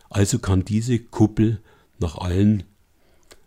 Also 0.10 0.40
kann 0.40 0.66
diese 0.66 0.98
Kuppel 0.98 1.62
nach 2.00 2.18
allen 2.18 2.64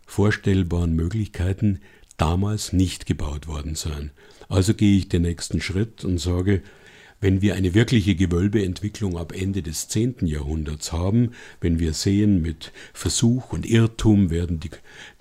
vorstellbaren 0.07 0.93
Möglichkeiten 0.93 1.79
damals 2.17 2.73
nicht 2.73 3.05
gebaut 3.05 3.47
worden 3.47 3.75
sein. 3.75 4.09
Also 4.49 4.73
gehe 4.73 4.97
ich 4.97 5.09
den 5.09 5.21
nächsten 5.21 5.61
Schritt 5.61 6.03
und 6.03 6.19
sage, 6.19 6.63
wenn 7.19 7.41
wir 7.41 7.55
eine 7.55 7.73
wirkliche 7.73 8.15
Gewölbeentwicklung 8.15 9.17
ab 9.17 9.33
Ende 9.35 9.63
des 9.63 9.87
10. 9.87 10.27
Jahrhunderts 10.27 10.91
haben, 10.91 11.31
wenn 11.61 11.79
wir 11.79 11.93
sehen, 11.93 12.41
mit 12.41 12.71
Versuch 12.93 13.53
und 13.53 13.65
Irrtum 13.65 14.29
werden 14.29 14.59
die, 14.59 14.69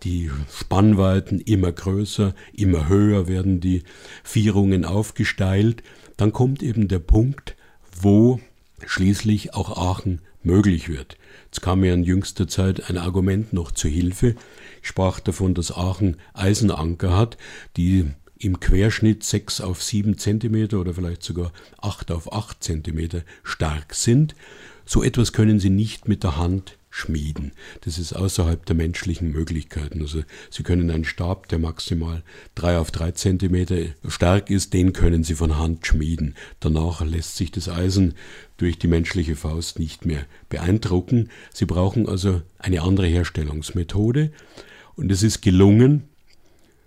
die 0.03 0.31
Spannweiten 0.55 1.41
immer 1.41 1.73
größer, 1.73 2.35
immer 2.53 2.89
höher 2.89 3.29
werden 3.29 3.61
die 3.61 3.83
Vierungen 4.25 4.85
aufgesteilt, 4.85 5.83
dann 6.17 6.33
kommt 6.33 6.63
eben 6.63 6.89
der 6.89 6.99
Punkt, 6.99 7.57
wo 7.99 8.41
schließlich 8.85 9.55
auch 9.55 9.77
Aachen 9.77 10.21
möglich 10.43 10.89
wird. 10.89 11.17
Jetzt 11.47 11.63
kam 11.63 11.81
mir 11.81 11.95
in 11.95 12.05
jüngster 12.05 12.47
Zeit 12.47 12.91
ein 12.91 12.99
Argument 12.99 13.53
noch 13.53 13.73
zu 13.73 13.89
Hilfe. 13.89 14.37
Sprach 14.87 15.19
davon, 15.19 15.53
dass 15.53 15.77
Aachen 15.77 16.17
Eisenanker 16.33 17.17
hat, 17.17 17.37
die 17.77 18.05
im 18.39 18.61
Querschnitt 18.61 19.25
6 19.25 19.61
auf 19.61 19.83
7 19.83 20.17
Zentimeter 20.17 20.79
oder 20.79 20.95
vielleicht 20.95 21.25
sogar 21.25 21.53
8 21.83 22.13
auf 22.13 22.33
8 22.33 22.63
Zentimeter 22.63 23.23
stark 23.43 23.95
sind. 23.95 24.37
So 24.85 25.03
etwas 25.03 25.33
können 25.33 25.59
Sie 25.59 25.71
nicht 25.71 26.07
mit 26.07 26.23
der 26.23 26.37
Hand 26.37 26.79
schmieden. 26.89 27.51
Das 27.81 27.99
ist 27.99 28.13
außerhalb 28.13 28.65
der 28.65 28.77
menschlichen 28.77 29.33
Möglichkeiten. 29.33 30.03
Also 30.03 30.23
Sie 30.51 30.63
können 30.63 30.89
einen 30.89 31.05
Stab, 31.05 31.49
der 31.49 31.59
maximal 31.59 32.23
3 32.55 32.79
auf 32.79 32.93
3 32.93 33.11
Zentimeter 33.11 33.87
stark 34.07 34.51
ist, 34.51 34.73
den 34.73 34.93
können 34.93 35.25
Sie 35.25 35.35
von 35.35 35.59
Hand 35.59 35.85
schmieden. 35.85 36.37
Danach 36.61 37.05
lässt 37.05 37.37
sich 37.37 37.51
das 37.51 37.69
Eisen 37.69 38.15
durch 38.57 38.79
die 38.79 38.87
menschliche 38.87 39.35
Faust 39.35 39.81
nicht 39.81 40.07
mehr 40.07 40.27
beeindrucken. 40.49 41.31
Sie 41.53 41.67
brauchen 41.67 42.09
also 42.09 42.41
eine 42.61 42.83
andere 42.83 43.09
Herstellungsmethode. 43.09 44.31
Und 44.97 45.13
es 45.13 45.23
ist 45.23 45.43
gelungen, 45.43 46.05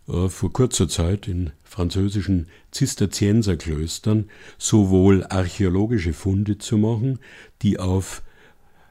äh, 0.07 0.27
vor 0.29 0.51
kurzer 0.51 0.89
Zeit 0.89 1.27
in 1.27 1.51
französischen 1.63 2.47
Zisterzienserklöstern 2.71 4.29
sowohl 4.57 5.25
archäologische 5.29 6.13
Funde 6.13 6.57
zu 6.57 6.77
machen, 6.77 7.19
die 7.61 7.79
auf 7.79 8.23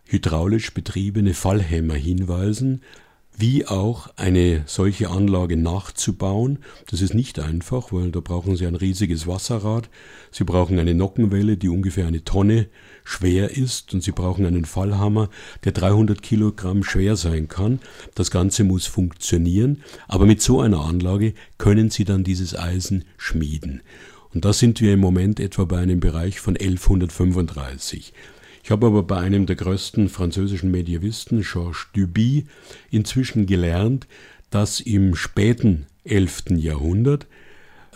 hydraulisch 0.04 0.72
betriebene 0.72 1.34
Fallhämmer 1.34 1.94
hinweisen, 1.94 2.82
wie 3.38 3.66
auch 3.66 4.08
eine 4.16 4.64
solche 4.66 5.10
Anlage 5.10 5.56
nachzubauen. 5.56 6.58
Das 6.90 7.00
ist 7.00 7.14
nicht 7.14 7.38
einfach, 7.38 7.92
weil 7.92 8.10
da 8.10 8.18
brauchen 8.18 8.56
Sie 8.56 8.66
ein 8.66 8.74
riesiges 8.74 9.28
Wasserrad, 9.28 9.88
Sie 10.32 10.42
brauchen 10.42 10.78
eine 10.80 10.94
Nockenwelle, 10.94 11.56
die 11.56 11.68
ungefähr 11.68 12.08
eine 12.08 12.24
Tonne 12.24 12.66
schwer 13.04 13.56
ist 13.56 13.94
und 13.94 14.02
Sie 14.02 14.10
brauchen 14.10 14.44
einen 14.44 14.64
Fallhammer, 14.64 15.30
der 15.62 15.70
300 15.70 16.20
Kilogramm 16.20 16.82
schwer 16.82 17.14
sein 17.14 17.46
kann. 17.46 17.78
Das 18.16 18.32
Ganze 18.32 18.64
muss 18.64 18.86
funktionieren, 18.86 19.82
aber 20.08 20.26
mit 20.26 20.42
so 20.42 20.60
einer 20.60 20.80
Anlage 20.80 21.32
können 21.58 21.90
Sie 21.90 22.04
dann 22.04 22.24
dieses 22.24 22.58
Eisen 22.58 23.04
schmieden. 23.16 23.82
Und 24.34 24.44
da 24.44 24.52
sind 24.52 24.80
wir 24.80 24.92
im 24.92 25.00
Moment 25.00 25.38
etwa 25.38 25.64
bei 25.64 25.78
einem 25.78 26.00
Bereich 26.00 26.40
von 26.40 26.56
1135. 26.56 28.12
Ich 28.68 28.72
habe 28.72 28.88
aber 28.88 29.02
bei 29.02 29.16
einem 29.16 29.46
der 29.46 29.56
größten 29.56 30.10
französischen 30.10 30.70
Medievisten, 30.70 31.40
Georges 31.40 31.86
Duby, 31.94 32.48
inzwischen 32.90 33.46
gelernt, 33.46 34.06
dass 34.50 34.80
im 34.80 35.14
späten 35.14 35.86
11. 36.04 36.50
Jahrhundert 36.58 37.26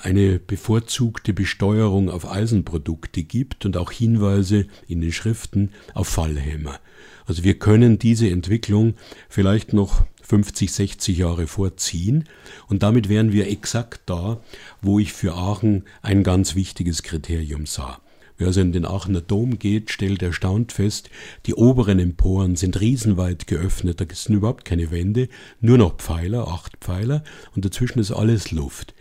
eine 0.01 0.39
bevorzugte 0.39 1.35
Besteuerung 1.35 2.09
auf 2.09 2.27
Eisenprodukte 2.27 3.23
gibt 3.23 3.67
und 3.67 3.77
auch 3.77 3.93
Hinweise 3.93 4.67
in 4.89 5.03
den 5.03 5.13
Schriften 5.13 5.73
auf 5.93 6.09
Fallhämmer. 6.09 6.81
Also 7.27 7.45
wir 7.45 7.59
können 7.59 7.99
diese 7.99 8.31
Entwicklung 8.31 8.95
vielleicht 9.29 9.75
noch 9.75 10.07
50, 10.23 10.73
60 10.73 11.19
Jahre 11.19 11.49
vorziehen 11.49 12.25
und 12.69 12.83
damit 12.83 13.11
wären 13.11 13.31
wir 13.31 13.47
exakt 13.47 14.01
da, 14.07 14.41
wo 14.81 14.99
ich 14.99 15.13
für 15.13 15.35
Aachen 15.35 15.85
ein 16.01 16.23
ganz 16.23 16.55
wichtiges 16.55 17.03
Kriterium 17.03 17.67
sah. 17.67 18.01
Wer 18.43 18.49
also 18.49 18.61
in 18.61 18.73
den 18.73 18.87
Aachener 18.87 19.21
Dom 19.21 19.61
geht, 19.61 19.93
stellt 19.93 20.21
erstaunt 20.21 20.73
fest, 20.73 21.11
die 21.47 21.55
oberen 21.55 22.01
Emporen 22.01 22.57
sind 22.57 22.81
riesenweit 22.81 23.47
geöffnet, 23.47 24.01
da 24.01 24.05
sind 24.13 24.35
überhaupt 24.35 24.65
keine 24.65 24.91
Wände, 24.91 25.29
nur 25.61 25.79
noch 25.79 25.99
Pfeiler, 25.99 26.49
acht 26.49 26.77
Pfeiler 26.79 27.23
und 27.55 27.65
dazwischen 27.65 28.01
ist 28.01 28.11
alles 28.11 28.51
Luft. 28.51 28.95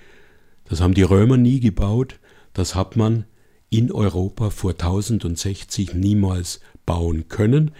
Das 0.66 0.80
haben 0.80 0.94
die 0.94 1.02
Römer 1.02 1.38
nie 1.38 1.60
gebaut, 1.60 2.20
das 2.54 2.76
hat 2.76 2.98
man 2.98 3.26
in 3.72 3.92
Europa 3.92 4.52
vor 4.52 4.74
1060 4.74 5.96
niemals 5.96 6.60
bauen 6.86 7.28
können. 7.28 7.72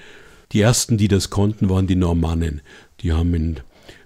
Die 0.54 0.62
ersten, 0.62 0.98
die 0.98 1.10
das 1.10 1.30
konnten, 1.30 1.70
waren 1.70 1.86
die 1.86 1.96
Normannen. 1.96 2.62
Die 3.02 3.14
haben 3.14 3.36
in 3.36 3.60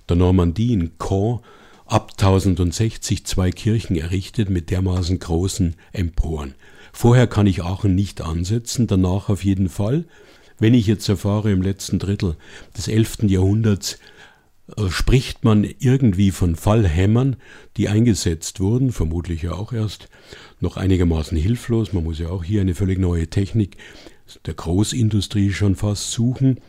der 0.09 0.17
Normandie, 0.17 0.73
in 0.73 0.97
Caen, 0.97 1.39
ab 1.85 2.11
1060 2.17 3.25
zwei 3.25 3.51
Kirchen 3.51 3.95
errichtet 3.95 4.49
mit 4.49 4.71
dermaßen 4.71 5.19
großen 5.19 5.77
Emporen. 5.93 6.55
Vorher 6.97 7.27
kann 7.27 7.45
ich 7.45 7.61
Aachen 7.61 7.93
nicht 7.93 8.21
ansetzen, 8.21 8.87
danach 8.87 9.27
auf 9.27 9.43
jeden 9.43 9.67
Fall. 9.67 10.05
Wenn 10.59 10.73
ich 10.73 10.87
jetzt 10.87 11.09
erfahre, 11.09 11.51
im 11.51 11.61
letzten 11.61 11.99
Drittel 11.99 12.37
des 12.77 12.87
11. 12.87 13.23
Jahrhunderts 13.23 13.99
äh, 14.77 14.87
spricht 14.87 15.43
man 15.43 15.65
irgendwie 15.79 16.31
von 16.31 16.55
Fallhämmern, 16.55 17.35
die 17.75 17.89
eingesetzt 17.89 18.61
wurden, 18.61 18.93
vermutlich 18.93 19.41
ja 19.41 19.51
auch 19.51 19.73
erst 19.73 20.07
noch 20.61 20.77
einigermaßen 20.77 21.37
hilflos. 21.37 21.91
Man 21.91 22.05
muss 22.05 22.17
ja 22.17 22.29
auch 22.29 22.45
hier 22.45 22.61
eine 22.61 22.75
völlig 22.75 22.97
neue 22.97 23.27
Technik 23.27 23.75
der 24.45 24.53
Großindustrie 24.53 25.51
schon 25.51 25.75
fast 25.75 26.13
suchen. 26.13 26.61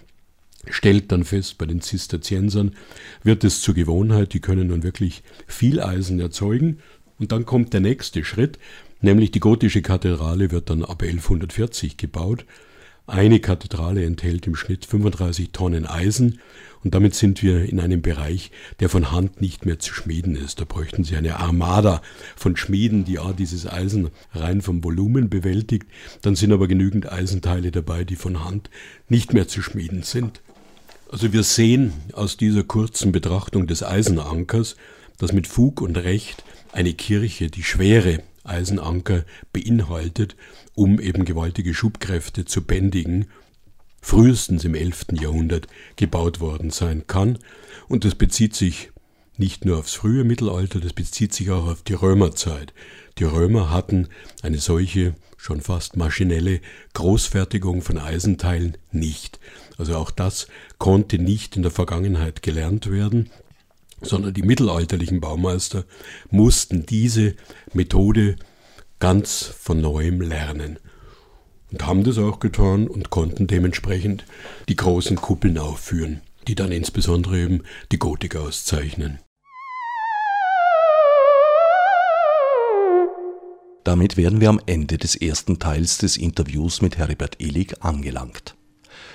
Stellt 0.68 1.12
dann 1.12 1.22
fest, 1.22 1.56
bei 1.56 1.66
den 1.66 1.82
Zisterziensern 1.82 2.74
wird 3.22 3.44
es 3.44 3.60
zur 3.60 3.74
Gewohnheit, 3.74 4.32
die 4.32 4.40
können 4.40 4.66
nun 4.66 4.82
wirklich 4.82 5.22
viel 5.46 5.80
Eisen 5.80 6.18
erzeugen. 6.18 6.80
Und 7.20 7.30
dann 7.30 7.46
kommt 7.46 7.72
der 7.72 7.80
nächste 7.80 8.24
Schritt, 8.24 8.58
Nämlich 9.00 9.30
die 9.30 9.40
gotische 9.40 9.82
Kathedrale 9.82 10.50
wird 10.50 10.70
dann 10.70 10.82
ab 10.82 11.02
1140 11.02 11.96
gebaut. 11.96 12.46
Eine 13.06 13.38
Kathedrale 13.38 14.04
enthält 14.04 14.46
im 14.48 14.56
Schnitt 14.56 14.84
35 14.84 15.50
Tonnen 15.52 15.86
Eisen 15.86 16.40
und 16.82 16.94
damit 16.94 17.14
sind 17.14 17.40
wir 17.42 17.64
in 17.64 17.78
einem 17.78 18.02
Bereich, 18.02 18.50
der 18.80 18.88
von 18.88 19.12
Hand 19.12 19.40
nicht 19.40 19.64
mehr 19.64 19.78
zu 19.78 19.94
schmieden 19.94 20.34
ist. 20.34 20.60
Da 20.60 20.64
bräuchten 20.64 21.04
Sie 21.04 21.14
eine 21.14 21.36
Armada 21.36 22.02
von 22.34 22.56
Schmieden, 22.56 23.04
die 23.04 23.20
A, 23.20 23.32
dieses 23.32 23.66
Eisen 23.66 24.10
rein 24.32 24.60
vom 24.60 24.82
Volumen 24.82 25.28
bewältigt, 25.28 25.86
dann 26.22 26.34
sind 26.34 26.52
aber 26.52 26.66
genügend 26.66 27.10
Eisenteile 27.10 27.70
dabei, 27.70 28.04
die 28.04 28.16
von 28.16 28.44
Hand 28.44 28.70
nicht 29.08 29.32
mehr 29.32 29.46
zu 29.46 29.62
schmieden 29.62 30.02
sind. 30.02 30.40
Also 31.08 31.32
wir 31.32 31.44
sehen 31.44 31.92
aus 32.12 32.36
dieser 32.36 32.64
kurzen 32.64 33.12
Betrachtung 33.12 33.68
des 33.68 33.84
Eisenankers, 33.84 34.76
dass 35.18 35.32
mit 35.32 35.46
Fug 35.46 35.80
und 35.80 35.96
Recht 35.96 36.44
eine 36.72 36.92
Kirche 36.92 37.48
die 37.48 37.62
Schwere 37.62 38.20
Eisenanker 38.48 39.24
beinhaltet, 39.52 40.36
um 40.74 41.00
eben 41.00 41.24
gewaltige 41.24 41.74
Schubkräfte 41.74 42.44
zu 42.44 42.62
bändigen, 42.62 43.26
frühestens 44.00 44.64
im 44.64 44.74
11. 44.74 45.06
Jahrhundert 45.20 45.66
gebaut 45.96 46.40
worden 46.40 46.70
sein 46.70 47.06
kann. 47.06 47.38
Und 47.88 48.04
das 48.04 48.14
bezieht 48.14 48.54
sich 48.54 48.90
nicht 49.36 49.64
nur 49.64 49.78
aufs 49.78 49.94
frühe 49.94 50.24
Mittelalter, 50.24 50.80
das 50.80 50.92
bezieht 50.92 51.34
sich 51.34 51.50
auch 51.50 51.66
auf 51.66 51.82
die 51.82 51.94
Römerzeit. 51.94 52.72
Die 53.18 53.24
Römer 53.24 53.70
hatten 53.70 54.08
eine 54.42 54.58
solche 54.58 55.14
schon 55.36 55.60
fast 55.60 55.96
maschinelle 55.96 56.60
Großfertigung 56.94 57.82
von 57.82 57.98
Eisenteilen 57.98 58.78
nicht. 58.90 59.38
Also 59.76 59.96
auch 59.96 60.10
das 60.10 60.48
konnte 60.78 61.18
nicht 61.18 61.56
in 61.56 61.62
der 61.62 61.70
Vergangenheit 61.70 62.42
gelernt 62.42 62.90
werden 62.90 63.30
sondern 64.00 64.34
die 64.34 64.42
mittelalterlichen 64.42 65.20
Baumeister 65.20 65.84
mussten 66.30 66.86
diese 66.86 67.34
Methode 67.72 68.36
ganz 68.98 69.42
von 69.42 69.80
neuem 69.80 70.20
lernen 70.20 70.78
und 71.72 71.86
haben 71.86 72.04
das 72.04 72.18
auch 72.18 72.38
getan 72.38 72.88
und 72.88 73.10
konnten 73.10 73.46
dementsprechend 73.46 74.24
die 74.68 74.76
großen 74.76 75.16
Kuppeln 75.16 75.58
aufführen, 75.58 76.20
die 76.46 76.54
dann 76.54 76.72
insbesondere 76.72 77.40
eben 77.40 77.62
die 77.92 77.98
Gotik 77.98 78.36
auszeichnen. 78.36 79.18
Damit 83.84 84.16
wären 84.16 84.40
wir 84.40 84.48
am 84.48 84.60
Ende 84.66 84.98
des 84.98 85.14
ersten 85.14 85.60
Teils 85.60 85.98
des 85.98 86.16
Interviews 86.16 86.82
mit 86.82 86.98
Heribert 86.98 87.36
Illig 87.38 87.84
angelangt. 87.84 88.56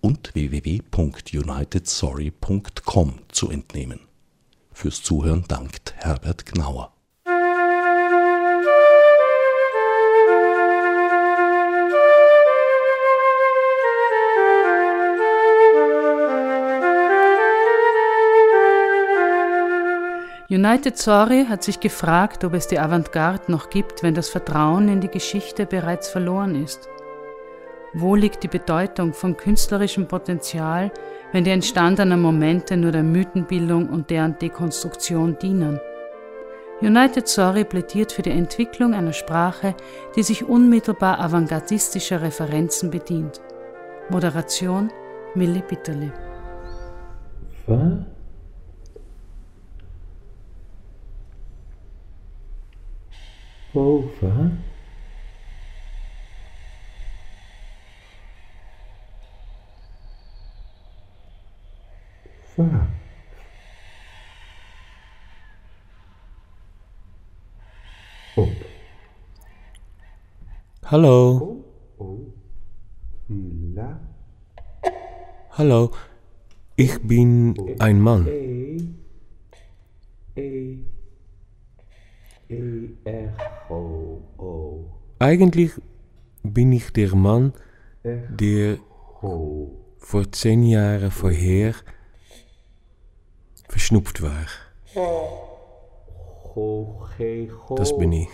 und 0.00 0.34
www.unitedsorry.com 0.34 3.18
zu 3.28 3.50
entnehmen. 3.50 4.00
Fürs 4.72 5.02
Zuhören 5.02 5.44
dankt 5.48 5.94
Herbert 5.96 6.44
Gnauer. 6.44 6.95
United 20.48 20.96
Sorry 20.96 21.46
hat 21.48 21.64
sich 21.64 21.80
gefragt, 21.80 22.44
ob 22.44 22.54
es 22.54 22.68
die 22.68 22.78
Avantgarde 22.78 23.50
noch 23.50 23.68
gibt, 23.68 24.04
wenn 24.04 24.14
das 24.14 24.28
Vertrauen 24.28 24.88
in 24.88 25.00
die 25.00 25.08
Geschichte 25.08 25.66
bereits 25.66 26.08
verloren 26.08 26.62
ist. 26.62 26.88
Wo 27.94 28.14
liegt 28.14 28.44
die 28.44 28.48
Bedeutung 28.48 29.12
vom 29.12 29.36
künstlerischen 29.36 30.06
Potenzial, 30.06 30.92
wenn 31.32 31.42
die 31.42 31.50
entstandenen 31.50 32.22
Momente 32.22 32.76
nur 32.76 32.92
der 32.92 33.02
Mythenbildung 33.02 33.88
und 33.88 34.08
deren 34.08 34.38
Dekonstruktion 34.38 35.36
dienen? 35.42 35.80
United 36.80 37.26
Sorry 37.26 37.64
plädiert 37.64 38.12
für 38.12 38.22
die 38.22 38.30
Entwicklung 38.30 38.94
einer 38.94 39.14
Sprache, 39.14 39.74
die 40.14 40.22
sich 40.22 40.44
unmittelbar 40.44 41.18
avantgardistischer 41.18 42.22
Referenzen 42.22 42.90
bedient. 42.90 43.40
Moderation 44.10 44.92
Millie 45.34 45.62
Bitterli. 45.62 46.12
Was? 47.66 48.15
Over 53.76 54.50
five. 62.56 62.86
Up. 68.38 68.48
Hallo. 70.84 71.64
Hallo, 75.50 75.90
ich 76.76 77.00
bin 77.02 77.54
ein 77.78 78.00
Mann. 78.00 78.26
Eigentlich 85.18 85.72
bin 86.42 86.72
ich 86.72 86.92
der 86.92 87.14
Mann, 87.16 87.52
der 88.04 88.78
vor 89.98 90.30
zehn 90.30 90.62
Jahren 90.62 91.10
vorher 91.10 91.74
verschnupft 93.68 94.22
war. 94.22 94.46
Das 97.76 97.98
bin 97.98 98.12
ich. 98.12 98.28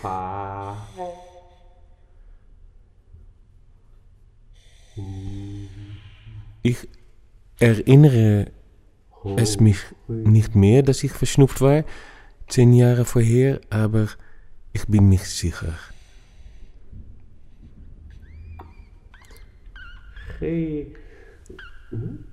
Ich 6.61 6.87
erinnere 7.59 8.51
es 9.37 9.59
mich 9.59 9.77
nicht 10.07 10.55
mehr, 10.55 10.83
dass 10.83 11.03
ich 11.03 11.11
verschnupft 11.11 11.61
war, 11.61 11.83
zehn 12.53 12.71
Jahre 12.73 13.03
vorher, 13.03 13.59
aber 13.71 14.09
ich 14.73 14.85
bin 14.87 15.09
mich 15.09 15.27
sicher. 15.27 15.73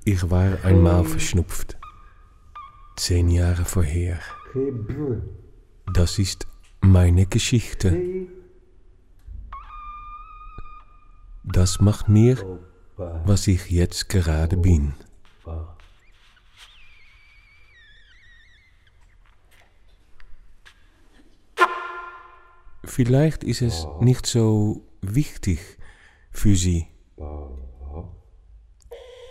Ich 0.05 0.31
war 0.31 0.63
einmal 0.63 1.05
verschnupft, 1.07 1.79
zehn 2.97 3.31
Jahre 3.31 3.65
vorher. 3.65 4.19
Das 5.95 6.19
ist 6.19 6.47
meine 6.83 7.25
Geschichte. 7.25 7.99
Das 11.45 11.81
macht 11.81 12.11
mir, 12.11 12.37
was 13.25 13.47
ich 13.47 13.71
jetzt 13.71 14.11
gerade 14.11 14.59
bin. 14.59 14.93
Vielleicht 22.91 23.45
ist 23.45 23.63
es 23.63 23.87
nicht 24.01 24.27
so 24.27 24.83
wichtig 25.01 25.61
für 26.33 26.57
Sie. 26.57 26.89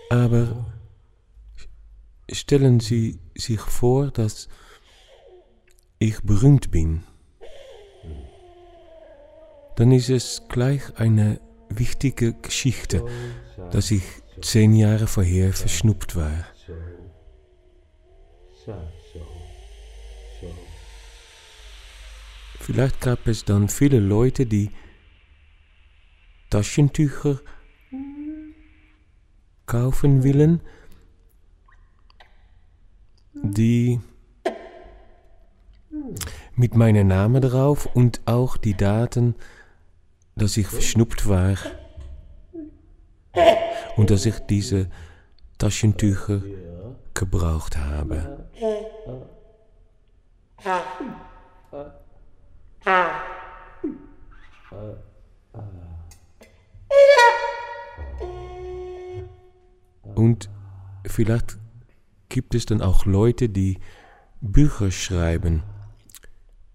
Aber 0.09 0.73
stellen 2.31 2.79
Sie 2.79 3.19
sich 3.35 3.59
vor, 3.59 4.11
dass 4.11 4.47
ich 5.99 6.21
berühmt 6.21 6.71
bin. 6.71 7.03
Dann 9.75 9.91
ist 9.91 10.09
es 10.09 10.41
gleich 10.47 10.97
eine 10.97 11.41
wichtige 11.67 12.35
Geschichte, 12.35 13.05
dass 13.71 13.91
ich 13.91 14.03
zehn 14.41 14.73
Jahre 14.73 15.05
vorher 15.05 15.51
verschnuppt 15.51 16.15
war. 16.15 16.45
Vielleicht 22.71 23.01
gab 23.01 23.25
es 23.25 23.45
dann 23.45 23.67
viele 23.67 23.99
Leute, 23.99 24.45
die 24.45 24.69
Taschentücher 26.51 27.39
kaufen 29.65 30.21
willen, 30.21 30.61
die 33.33 33.99
mit 36.53 36.75
meinem 36.75 37.07
Namen 37.07 37.41
drauf 37.41 37.87
und 37.87 38.21
auch 38.25 38.55
die 38.55 38.77
Daten, 38.77 39.33
dass 40.35 40.55
ich 40.55 40.67
verschnuppt 40.67 41.27
war 41.27 41.57
und 43.97 44.11
dass 44.11 44.27
ich 44.27 44.37
diese 44.41 44.91
Taschentücher 45.57 46.43
gebraucht 47.15 47.77
habe. 47.77 48.47
Und 60.15 60.49
vielleicht 61.05 61.57
gibt 62.27 62.53
es 62.55 62.65
dann 62.65 62.81
auch 62.81 63.05
Leute, 63.05 63.47
die 63.49 63.79
Bücher 64.41 64.91
schreiben 64.91 65.63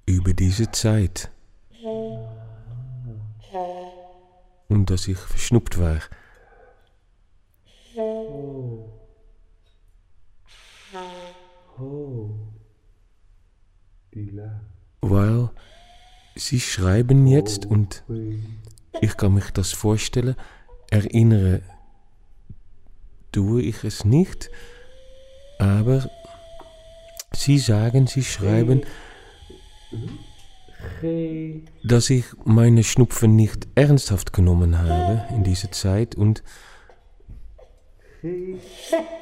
über 0.06 0.32
diese 0.32 0.70
Zeit. 0.70 1.30
Und 4.68 4.90
dass 4.90 5.08
ich 5.08 5.18
verschnuppt 5.18 5.78
war. 5.78 6.00
Weil 15.00 15.50
sie 16.44 16.60
schreiben 16.60 17.26
jetzt 17.26 17.64
und 17.64 18.04
ich 19.00 19.16
kann 19.16 19.32
mich 19.32 19.50
das 19.50 19.72
vorstellen, 19.72 20.36
erinnere 20.90 21.62
tue 23.32 23.62
ich 23.62 23.82
es 23.82 24.04
nicht, 24.04 24.50
aber 25.58 26.08
sie 27.32 27.58
sagen, 27.58 28.06
sie 28.06 28.22
schreiben, 28.22 28.82
dass 31.82 32.10
ich 32.10 32.26
meine 32.44 32.84
Schnupfen 32.84 33.34
nicht 33.34 33.66
ernsthaft 33.74 34.34
genommen 34.34 34.78
habe 34.78 35.24
in 35.34 35.44
dieser 35.44 35.72
Zeit 35.72 36.14
und 36.14 36.42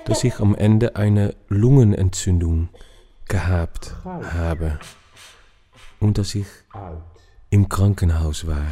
dass 0.06 0.24
ich 0.24 0.40
am 0.40 0.56
Ende 0.56 0.96
eine 0.96 1.36
Lungenentzündung 1.48 2.68
gehabt 3.28 3.94
habe 4.04 4.80
und 6.00 6.18
dass 6.18 6.34
ich 6.34 6.46
im 7.52 7.68
Krankenhaus 7.68 8.46
war. 8.46 8.66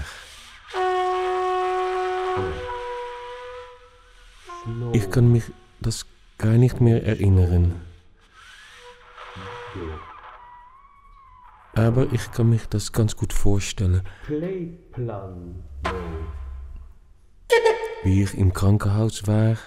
Ich 4.94 5.10
kann 5.10 5.30
mich 5.30 5.44
das 5.80 6.06
gar 6.38 6.54
nicht 6.54 6.80
mehr 6.80 7.04
erinnern. 7.04 7.82
Aber 11.74 12.10
ich 12.10 12.32
kann 12.32 12.48
mich 12.48 12.66
das 12.70 12.90
ganz 12.92 13.16
gut 13.16 13.34
vorstellen. 13.34 14.00
Wie 18.02 18.22
ich 18.22 18.34
im 18.38 18.54
Krankenhaus 18.54 19.26
war, 19.26 19.58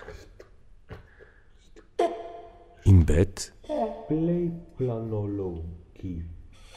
im 2.84 3.06
Bett, 3.06 3.54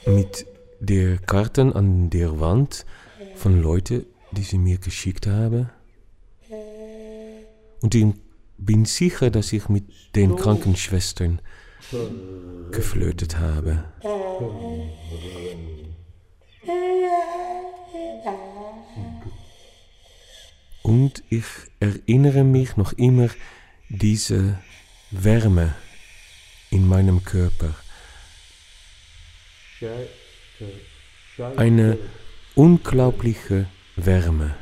mit 0.04 0.55
der 0.80 1.18
Karten 1.18 1.72
an 1.72 2.10
der 2.10 2.40
Wand 2.40 2.86
von 3.34 3.60
Leuten, 3.62 4.06
die 4.32 4.42
sie 4.42 4.58
mir 4.58 4.78
geschickt 4.78 5.26
haben. 5.26 5.70
Und 7.80 7.94
ich 7.94 8.06
bin 8.58 8.84
sicher, 8.84 9.30
dass 9.30 9.52
ich 9.52 9.68
mit 9.68 9.84
den 10.14 10.36
Krankenschwestern 10.36 11.40
geflötet 12.72 13.38
habe. 13.38 13.84
Und 20.82 21.22
ich 21.30 21.44
erinnere 21.80 22.44
mich 22.44 22.76
noch 22.76 22.92
immer 22.92 23.28
diese 23.88 24.58
Wärme 25.10 25.74
in 26.70 26.86
meinem 26.86 27.24
Körper. 27.24 27.74
Eine 31.56 31.98
unglaubliche 32.54 33.66
Wärme. 33.96 34.54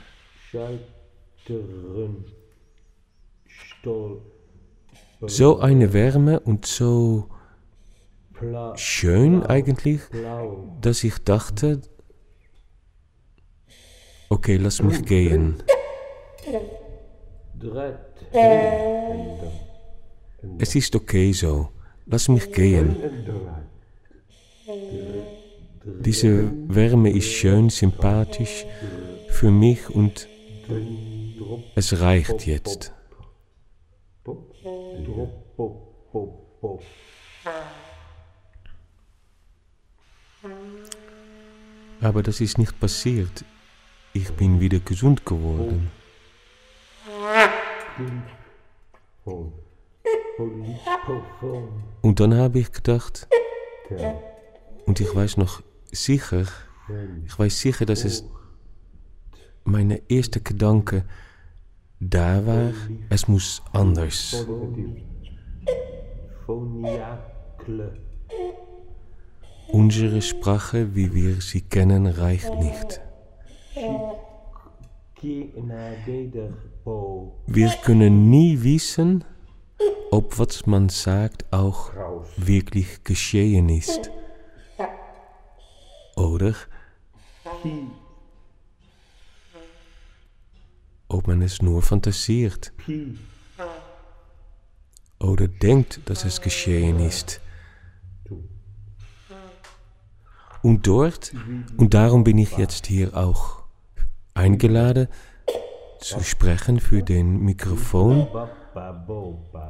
So 5.26 5.60
eine 5.60 5.92
Wärme 5.92 6.40
und 6.40 6.66
so 6.66 7.28
schön 8.76 9.44
eigentlich, 9.44 10.00
dass 10.80 11.04
ich 11.04 11.18
dachte, 11.18 11.80
okay, 14.28 14.56
lass 14.56 14.82
mich 14.82 15.04
gehen. 15.04 15.62
Es 20.58 20.74
ist 20.74 20.94
okay 20.96 21.32
so, 21.32 21.70
lass 22.06 22.28
mich 22.28 22.52
gehen. 22.52 22.96
Diese 25.86 26.50
Wärme 26.68 27.10
ist 27.10 27.28
schön, 27.28 27.68
sympathisch 27.68 28.64
für 29.28 29.50
mich 29.50 29.90
und 29.90 30.28
es 31.74 32.00
reicht 32.00 32.46
jetzt. 32.46 32.92
Aber 42.00 42.22
das 42.22 42.40
ist 42.40 42.56
nicht 42.56 42.80
passiert. 42.80 43.44
Ich 44.14 44.32
bin 44.32 44.60
wieder 44.60 44.78
gesund 44.78 45.26
geworden. 45.26 45.90
Und 52.02 52.20
dann 52.20 52.34
habe 52.34 52.58
ich 52.58 52.72
gedacht, 52.72 53.28
und 54.86 55.00
ich 55.00 55.14
weiß 55.14 55.36
noch 55.36 55.62
sicher, 55.94 56.46
ich 57.24 57.38
weiß 57.38 57.60
sicher, 57.60 57.86
dass 57.86 58.04
es 58.04 58.24
meine 59.64 60.02
erste 60.08 60.40
Gedanke 60.40 61.04
da 62.00 62.46
war, 62.46 62.72
es 63.08 63.26
muss 63.28 63.62
anders. 63.72 64.46
Unsere 69.72 70.22
Sprache, 70.22 70.94
wie 70.94 71.14
wir 71.14 71.40
sie 71.40 71.62
kennen, 71.62 72.06
reicht 72.06 72.54
nicht. 72.58 73.00
Wir 77.46 77.70
können 77.82 78.30
nie 78.30 78.62
wissen, 78.62 79.24
ob 80.10 80.38
was 80.38 80.66
man 80.66 80.90
sagt 80.90 81.50
auch 81.50 81.92
wirklich 82.36 83.02
geschehen 83.04 83.68
ist. 83.70 84.10
Oder 86.16 86.54
ob 91.08 91.26
man 91.26 91.42
es 91.42 91.62
nur 91.62 91.82
fantasiert. 91.82 92.72
Oder 95.20 95.48
denkt, 95.48 96.00
dass 96.06 96.24
es 96.24 96.40
geschehen 96.40 96.98
ist. 97.00 97.40
Und 100.62 100.86
dort, 100.86 101.32
und 101.76 101.92
darum 101.92 102.24
bin 102.24 102.38
ich 102.38 102.56
jetzt 102.56 102.86
hier 102.86 103.16
auch 103.16 103.64
eingeladen, 104.32 105.08
zu 106.00 106.20
sprechen 106.20 106.80
für 106.80 107.02
den 107.02 107.40
Mikrofon, 107.40 108.26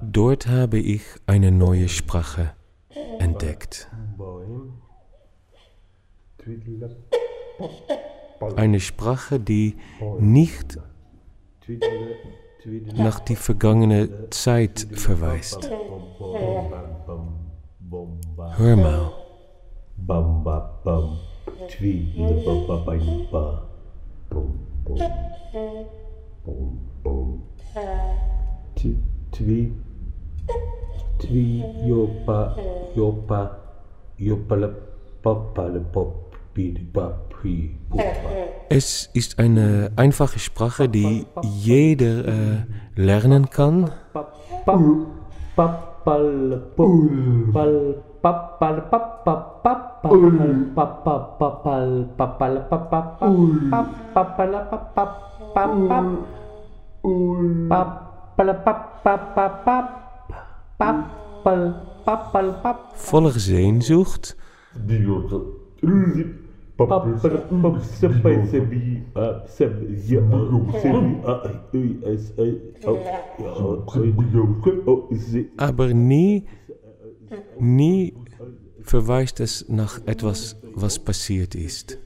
dort 0.02 0.46
habe 0.46 0.78
ich 0.78 1.02
eine 1.26 1.50
neue 1.50 1.88
Sprache 1.88 2.54
entdeckt. 3.18 3.88
Eine 8.56 8.80
Sprache, 8.80 9.40
die 9.40 9.76
nicht 10.18 10.78
nach 12.94 13.20
die 13.20 13.36
vergangene 13.36 14.30
Zeit 14.30 14.86
verweist. 14.92 15.70
Hör 18.56 18.76
mal. 18.76 19.12
Bum 19.96 20.44
bum, 20.44 21.18
twee, 29.30 29.72
twee 31.18 31.64
yopa 31.86 32.56
yopa 32.94 33.58
yopala 34.18 34.68
papale 35.22 35.80
pop 35.80 36.23
es 38.68 39.10
ist 39.12 39.38
eine 39.38 39.92
einfache 39.96 40.38
Sprache, 40.38 40.88
die 40.88 41.26
jeder 41.42 42.24
äh, 42.26 42.56
lernen 42.94 43.50
kann. 43.50 43.90
Voller 62.94 63.30
Sehnsucht. 63.30 64.36
Aber 75.56 75.94
nie, 75.94 76.44
nie 77.58 78.14
verweist 78.82 79.40
es 79.40 79.68
nach 79.68 80.00
etwas, 80.06 80.56
was 80.74 80.98
passiert 80.98 81.54
ist. 81.54 81.98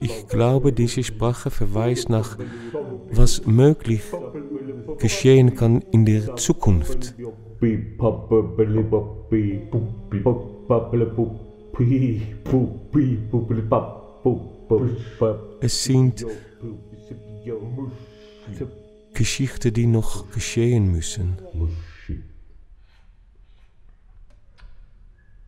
Ich 0.00 0.28
glaube, 0.28 0.72
diese 0.72 1.02
Sprache 1.02 1.50
verweist 1.50 2.10
nach, 2.10 2.36
was 3.10 3.46
möglich 3.46 4.02
geschehen 4.98 5.54
kann 5.54 5.82
in 5.90 6.04
der 6.04 6.36
Zukunft. 6.36 7.14
Es 15.60 15.84
sind 15.84 16.26
Geschichten, 19.14 19.72
die 19.72 19.86
noch 19.86 20.30
geschehen 20.30 20.92
müssen. 20.92 21.38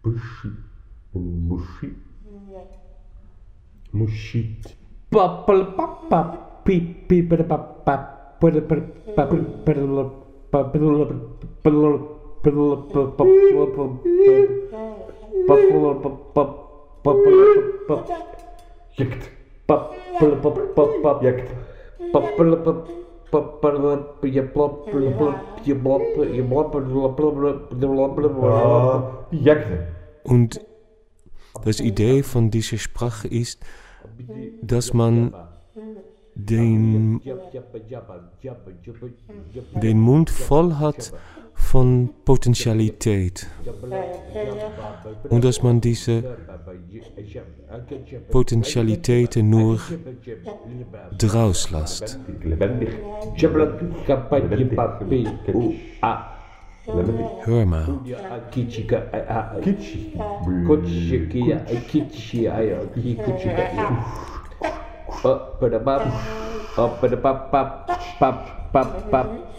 Пыши. 0.06 0.52
Муши. 1.12 1.96
Мушить. 3.92 4.76
Папа-папа. 5.10 6.38
Пи-пи-папа. 6.64 7.94
Jekt. 18.96 19.30
Jekt. 21.22 21.52
Jekt. 29.32 29.95
Und 30.26 30.60
das 31.64 31.80
Idee 31.80 32.22
von 32.22 32.50
dieser 32.50 32.78
Sprache 32.78 33.28
ist, 33.28 33.60
dass 34.60 34.92
man 34.92 35.32
den, 36.34 37.20
den 39.74 40.00
Mund 40.00 40.30
voll 40.30 40.74
hat 40.74 41.12
von 41.54 42.10
Potentialität. 42.24 43.46
Und 45.30 45.44
dass 45.44 45.62
man 45.62 45.80
diese 45.80 46.36
Potentialitäten 48.30 49.48
nur 49.48 49.80
draus 51.16 51.70
lässt. 51.70 52.18
Hör 56.86 57.66
mal. 57.66 57.98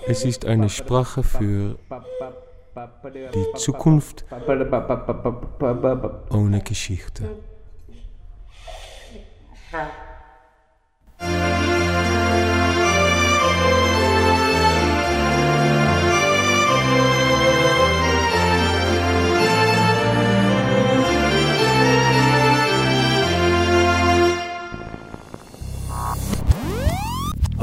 Es 0.07 0.25
ist 0.25 0.45
eine 0.45 0.69
Sprache 0.69 1.23
für 1.23 1.75
die 3.33 3.53
Zukunft 3.55 4.25
ohne 6.31 6.61
Geschichte. 6.61 7.23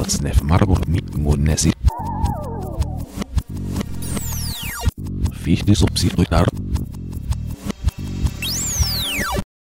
Snef 0.09 0.43
Margot 0.43 0.87
Monesi. 1.17 1.73
Fichte 5.33 5.75
subsidiar 5.75 6.47